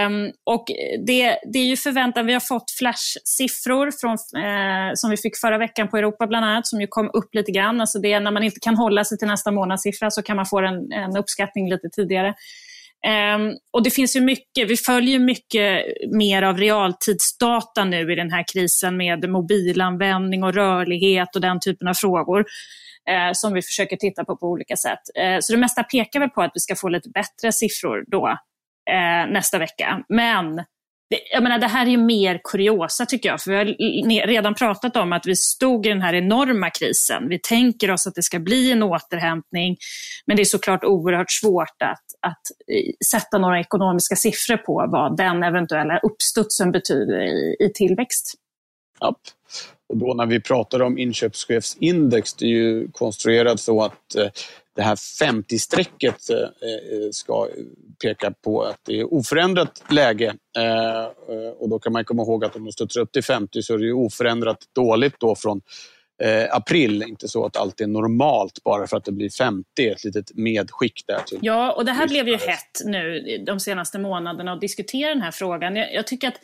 Um, 0.08 0.32
och 0.44 0.66
det, 1.08 1.38
det 1.54 1.60
är 1.60 1.66
ju 1.66 1.78
förväntan, 1.78 2.26
vi 2.26 2.34
har 2.34 2.40
fått 2.40 2.72
flashsiffror 2.72 3.92
från, 4.02 4.44
eh, 4.44 4.92
som 4.94 5.10
vi 5.10 5.18
fick 5.18 5.38
förra 5.38 5.58
veckan 5.58 5.88
på 5.88 5.98
Europa 5.98 6.28
bland 6.28 6.46
annat, 6.46 6.68
som 6.68 6.82
ju 6.82 6.88
kom 6.88 7.10
upp 7.14 7.36
lite 7.36 7.52
grann. 7.52 7.82
Alltså 7.82 8.00
det 8.00 8.20
när 8.20 8.32
man 8.32 8.44
inte 8.44 8.60
kan 8.60 8.76
hålla 8.76 9.04
sig 9.04 9.18
till 9.18 9.28
nästa 9.28 9.52
månadssiffra 9.52 10.12
så 10.12 10.22
kan 10.22 10.36
man 10.36 10.46
få 10.46 10.60
en, 10.60 10.92
en 10.92 11.18
uppskattning 11.18 11.70
lite 11.70 11.90
tidigare. 11.90 12.34
Um, 13.36 13.58
och 13.74 13.84
det 13.84 13.92
finns 13.92 14.16
ju 14.16 14.22
mycket, 14.22 14.70
vi 14.70 14.78
följer 14.78 15.20
mycket 15.20 15.86
mer 16.12 16.42
av 16.42 16.58
realtidsdata 16.58 17.84
nu 17.84 18.12
i 18.12 18.16
den 18.16 18.32
här 18.32 18.46
krisen 18.54 18.98
med 18.98 19.30
mobilanvändning 19.30 20.44
och 20.44 20.54
rörlighet 20.54 21.36
och 21.36 21.42
den 21.42 21.60
typen 21.60 21.88
av 21.88 21.94
frågor 21.94 22.40
uh, 22.40 23.32
som 23.34 23.54
vi 23.54 23.62
försöker 23.62 23.98
titta 23.98 24.26
på 24.26 24.38
på 24.38 24.48
olika 24.48 24.76
sätt. 24.76 25.00
Uh, 25.20 25.38
så 25.42 25.54
det 25.54 25.60
mesta 25.60 25.84
pekar 25.84 26.20
väl 26.20 26.30
på 26.30 26.42
att 26.42 26.52
vi 26.54 26.60
ska 26.60 26.76
få 26.76 26.90
lite 26.90 27.10
bättre 27.10 27.52
siffror 27.52 28.04
då 28.08 28.38
eh, 28.92 29.32
nästa 29.32 29.58
vecka. 29.58 30.04
Men 30.10 30.56
det, 31.10 31.20
jag 31.32 31.44
menar, 31.44 31.60
det 31.60 31.68
här 31.68 31.86
är 31.86 31.90
ju 31.90 31.98
mer 31.98 32.40
kuriosa 32.44 33.06
tycker 33.06 33.30
jag, 33.30 33.42
för 33.42 33.52
vi 33.52 34.20
har 34.20 34.28
redan 34.28 34.56
pratat 34.56 34.98
om 34.98 35.14
att 35.14 35.26
vi 35.26 35.36
stod 35.36 35.86
i 35.86 35.90
den 35.90 36.02
här 36.02 36.14
enorma 36.14 36.70
krisen. 36.70 37.30
Vi 37.30 37.40
tänker 37.40 37.92
oss 37.92 38.08
att 38.08 38.16
det 38.16 38.24
ska 38.24 38.40
bli 38.40 38.72
en 38.72 38.84
återhämtning, 38.84 39.78
men 40.26 40.38
det 40.38 40.44
är 40.44 40.46
såklart 40.46 40.84
oerhört 40.84 41.32
svårt 41.32 41.82
att, 41.84 42.30
att 42.32 42.42
eh, 42.72 42.92
sätta 43.12 43.38
några 43.38 43.60
ekonomiska 43.60 44.16
siffror 44.16 44.58
på 44.58 44.88
vad 44.92 45.18
den 45.18 45.44
eventuella 45.44 46.00
uppstudsen 46.00 46.72
betyder 46.72 47.22
i, 47.22 47.56
i 47.60 47.72
tillväxt. 47.74 48.34
Ja. 49.00 49.16
Och 49.88 49.98
då 49.98 50.14
när 50.14 50.26
vi 50.26 50.40
pratar 50.40 50.82
om 50.82 50.98
inköpschefsindex, 50.98 52.34
det 52.34 52.46
är 52.46 52.50
ju 52.50 52.88
konstruerat 52.92 53.60
så 53.60 53.84
att 53.84 54.16
eh, 54.16 54.28
det 54.76 54.82
här 54.82 54.96
50-strecket 54.96 56.30
eh, 56.30 56.38
eh, 56.38 57.10
ska 57.12 57.48
peka 58.04 58.32
på 58.32 58.62
att 58.62 58.80
det 58.86 59.00
är 59.00 59.14
oförändrat 59.14 59.84
läge. 59.90 60.34
Och 61.58 61.70
då 61.70 61.80
kan 61.80 61.94
man 61.94 62.06
komma 62.06 62.22
ihåg 62.22 62.46
att 62.46 62.56
om 62.56 62.66
de 62.66 62.72
studsar 62.72 63.02
upp 63.02 63.12
till 63.12 63.24
50 63.24 63.62
så 63.62 63.74
är 63.74 63.78
det 63.78 63.92
oförändrat 63.92 64.58
dåligt 64.76 65.16
då 65.20 65.36
från 65.36 65.62
april. 66.50 67.04
Inte 67.08 67.28
så 67.28 67.46
att 67.46 67.58
allt 67.58 67.82
är 67.82 67.88
normalt 67.88 68.64
bara 68.64 68.88
för 68.88 68.98
att 68.98 69.06
det 69.06 69.12
blir 69.12 69.30
50. 69.30 69.90
Ett 69.90 70.04
litet 70.04 70.36
medskick 70.36 71.04
där. 71.08 71.20
Till 71.20 71.40
ja, 71.42 71.72
och 71.72 71.86
det 71.86 71.92
här 71.92 72.08
blev 72.08 72.28
ju 72.28 72.38
hett 72.38 72.82
nu 72.86 73.22
de 73.46 73.60
senaste 73.60 74.00
månaderna 74.00 74.54
att 74.54 74.62
diskutera 74.62 75.10
den 75.10 75.22
här 75.22 75.32
frågan. 75.32 75.76
Jag, 75.76 75.94
jag 75.94 76.08
tycker 76.08 76.28
att 76.28 76.40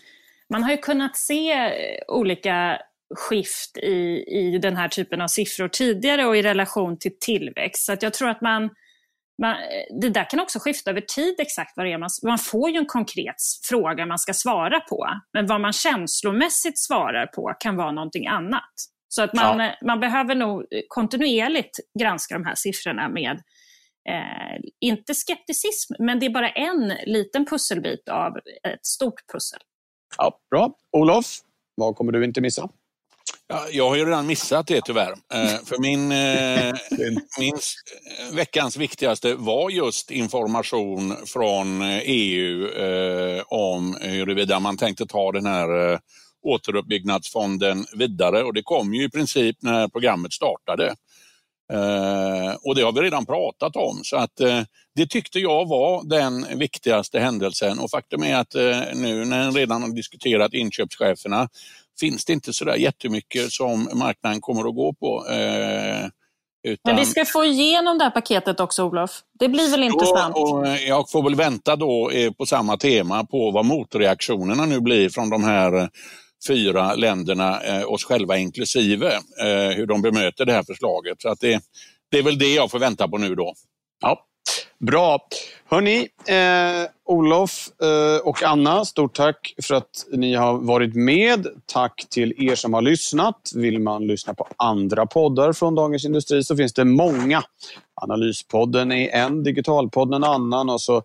man 0.49 0.63
har 0.63 0.71
ju 0.71 0.77
kunnat 0.77 1.17
se 1.17 1.71
olika 2.07 2.81
skift 3.15 3.77
i, 3.77 4.23
i 4.27 4.59
den 4.61 4.77
här 4.77 4.87
typen 4.87 5.21
av 5.21 5.27
siffror 5.27 5.67
tidigare 5.67 6.25
och 6.25 6.37
i 6.37 6.41
relation 6.41 6.99
till 6.99 7.19
tillväxt. 7.19 7.85
Så 7.85 7.93
att 7.93 8.03
jag 8.03 8.13
tror 8.13 8.29
att 8.29 8.41
man, 8.41 8.69
man, 9.41 9.55
det 10.01 10.09
där 10.09 10.29
kan 10.29 10.39
också 10.39 10.59
skifta 10.59 10.91
över 10.91 11.01
tid 11.01 11.35
exakt 11.39 11.73
vad 11.75 11.85
det 11.85 11.91
är. 11.91 11.97
Man, 11.97 12.09
man 12.23 12.37
får 12.37 12.69
ju 12.69 12.77
en 12.77 12.85
konkret 12.85 13.35
fråga 13.69 14.05
man 14.05 14.19
ska 14.19 14.33
svara 14.33 14.79
på, 14.79 15.07
men 15.33 15.47
vad 15.47 15.61
man 15.61 15.73
känslomässigt 15.73 16.79
svarar 16.79 17.27
på 17.27 17.53
kan 17.59 17.75
vara 17.75 17.91
någonting 17.91 18.27
annat. 18.27 18.73
Så 19.07 19.23
att 19.23 19.33
man, 19.33 19.59
ja. 19.59 19.75
man 19.85 19.99
behöver 19.99 20.35
nog 20.35 20.65
kontinuerligt 20.87 21.79
granska 21.99 22.33
de 22.33 22.45
här 22.45 22.55
siffrorna 22.55 23.09
med, 23.09 23.41
eh, 24.09 24.61
inte 24.79 25.13
skepticism, 25.13 25.93
men 25.99 26.19
det 26.19 26.25
är 26.25 26.29
bara 26.29 26.49
en 26.49 26.93
liten 27.05 27.45
pusselbit 27.45 28.09
av 28.09 28.37
ett 28.63 28.85
stort 28.85 29.31
pussel. 29.33 29.59
Ja, 30.17 30.39
bra. 30.51 30.73
Olof, 30.91 31.25
vad 31.75 31.95
kommer 31.95 32.11
du 32.11 32.23
inte 32.25 32.41
missa? 32.41 32.69
Ja, 33.51 33.67
jag 33.71 33.89
har 33.89 33.95
ju 33.95 34.05
redan 34.05 34.27
missat 34.27 34.67
det 34.67 34.81
tyvärr. 34.81 35.11
Eh, 35.11 35.63
för 35.65 35.81
min, 35.81 36.11
eh, 36.11 36.73
min 37.39 37.59
veckans 38.33 38.77
viktigaste 38.77 39.35
var 39.35 39.69
just 39.69 40.11
information 40.11 41.15
från 41.25 41.81
EU 42.05 42.67
eh, 42.67 43.43
om 43.47 43.97
huruvida 44.01 44.59
man 44.59 44.77
tänkte 44.77 45.05
ta 45.05 45.31
den 45.31 45.45
här 45.45 45.99
återuppbyggnadsfonden 46.43 47.85
vidare 47.93 48.43
och 48.43 48.53
det 48.53 48.63
kom 48.63 48.93
ju 48.93 49.03
i 49.03 49.09
princip 49.09 49.57
när 49.61 49.87
programmet 49.87 50.33
startade. 50.33 50.95
Och 52.63 52.75
det 52.75 52.81
har 52.81 52.91
vi 52.91 53.01
redan 53.01 53.25
pratat 53.25 53.75
om 53.75 53.99
så 54.03 54.17
att 54.17 54.35
det 54.95 55.07
tyckte 55.09 55.39
jag 55.39 55.67
var 55.67 56.03
den 56.03 56.59
viktigaste 56.59 57.19
händelsen 57.19 57.79
och 57.79 57.91
faktum 57.91 58.23
är 58.23 58.35
att 58.35 58.53
nu 58.95 59.25
när 59.25 59.45
jag 59.45 59.57
redan 59.57 59.81
har 59.81 59.89
diskuterat 59.89 60.53
inköpscheferna 60.53 61.49
finns 62.01 62.25
det 62.25 62.33
inte 62.33 62.53
sådär 62.53 62.75
jättemycket 62.75 63.51
som 63.51 63.89
marknaden 63.93 64.41
kommer 64.41 64.69
att 64.69 64.75
gå 64.75 64.93
på. 64.93 65.25
Eh, 65.29 66.05
utan... 66.63 66.81
Men 66.83 66.95
vi 66.95 67.05
ska 67.05 67.25
få 67.25 67.45
igenom 67.45 67.97
det 67.97 68.03
här 68.03 68.11
paketet 68.11 68.59
också, 68.59 68.83
Olof. 68.83 69.11
Det 69.39 69.49
blir 69.49 69.71
väl 69.71 69.83
intressant? 69.83 70.35
Och, 70.35 70.67
eh, 70.67 70.87
jag 70.87 71.09
får 71.09 71.23
väl 71.23 71.35
vänta 71.35 71.75
då 71.75 72.09
eh, 72.09 72.31
på 72.31 72.45
samma 72.45 72.77
tema 72.77 73.23
på 73.23 73.51
vad 73.51 73.65
motreaktionerna 73.65 74.65
nu 74.65 74.79
blir 74.79 75.09
från 75.09 75.29
de 75.29 75.43
här 75.43 75.73
eh, 75.77 75.87
fyra 76.47 76.95
länderna, 76.95 77.61
eh, 77.61 77.91
oss 77.91 78.03
själva 78.03 78.37
inklusive, 78.37 79.13
eh, 79.41 79.75
hur 79.75 79.85
de 79.85 80.01
bemöter 80.01 80.45
det 80.45 80.53
här 80.53 80.63
förslaget. 80.63 81.21
Så 81.21 81.29
att 81.29 81.39
det, 81.39 81.61
det 82.11 82.17
är 82.17 82.23
väl 82.23 82.39
det 82.39 82.53
jag 82.53 82.71
får 82.71 82.79
vänta 82.79 83.07
på 83.07 83.17
nu 83.17 83.35
då. 83.35 83.53
Ja, 84.01 84.25
Bra. 84.79 85.27
Hörni, 85.73 86.07
eh, 86.27 86.89
Olof 87.05 87.69
eh, 87.81 88.27
och 88.27 88.43
Anna, 88.43 88.85
stort 88.85 89.15
tack 89.15 89.53
för 89.63 89.75
att 89.75 90.05
ni 90.11 90.33
har 90.33 90.57
varit 90.57 90.95
med. 90.95 91.47
Tack 91.65 92.05
till 92.09 92.33
er 92.37 92.55
som 92.55 92.73
har 92.73 92.81
lyssnat. 92.81 93.51
Vill 93.55 93.79
man 93.79 94.07
lyssna 94.07 94.33
på 94.33 94.47
andra 94.57 95.05
poddar 95.05 95.53
från 95.53 95.75
Dagens 95.75 96.05
Industri 96.05 96.43
så 96.43 96.57
finns 96.57 96.73
det 96.73 96.85
många. 96.85 97.43
Analyspodden 98.01 98.91
är 98.91 99.09
en, 99.09 99.43
Digitalpodden 99.43 100.13
en 100.13 100.29
annan 100.29 100.69
och 100.69 100.81
så 100.81 100.97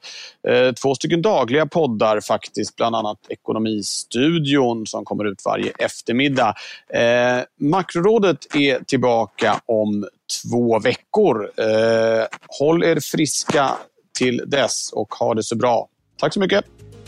eh, 0.48 0.72
två 0.82 0.94
stycken 0.94 1.22
dagliga 1.22 1.66
poddar 1.66 2.20
faktiskt. 2.20 2.76
Bland 2.76 2.96
annat 2.96 3.18
Ekonomistudion 3.28 4.86
som 4.86 5.04
kommer 5.04 5.24
ut 5.24 5.42
varje 5.44 5.72
eftermiddag. 5.78 6.54
Eh, 6.94 7.44
Makrorådet 7.60 8.54
är 8.54 8.84
tillbaka 8.84 9.60
om 9.66 10.08
två 10.42 10.78
veckor. 10.78 11.50
Eh, 11.56 12.26
håll 12.58 12.84
er 12.84 13.00
friska 13.00 13.76
till 14.16 14.42
dess 14.46 14.92
och 14.92 15.14
ha 15.14 15.34
det 15.34 15.42
så 15.42 15.56
bra. 15.56 15.88
Tack 16.18 16.34
så 16.34 16.40
mycket. 16.40 16.64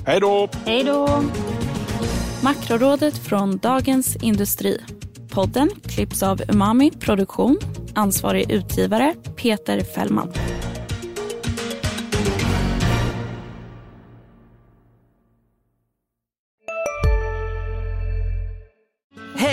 Hej 0.06 0.20
då! 0.20 0.48
Hej 0.64 0.84
då! 0.84 1.22
Makrorådet 2.44 3.18
från 3.18 3.58
Dagens 3.58 4.16
Industri. 4.16 4.80
Podden 5.30 5.70
klipps 5.82 6.22
av 6.22 6.42
Umami 6.48 6.90
Produktion. 6.90 7.58
Ansvarig 7.94 8.50
utgivare 8.50 9.14
Peter 9.36 9.80
Fällman. 9.80 10.32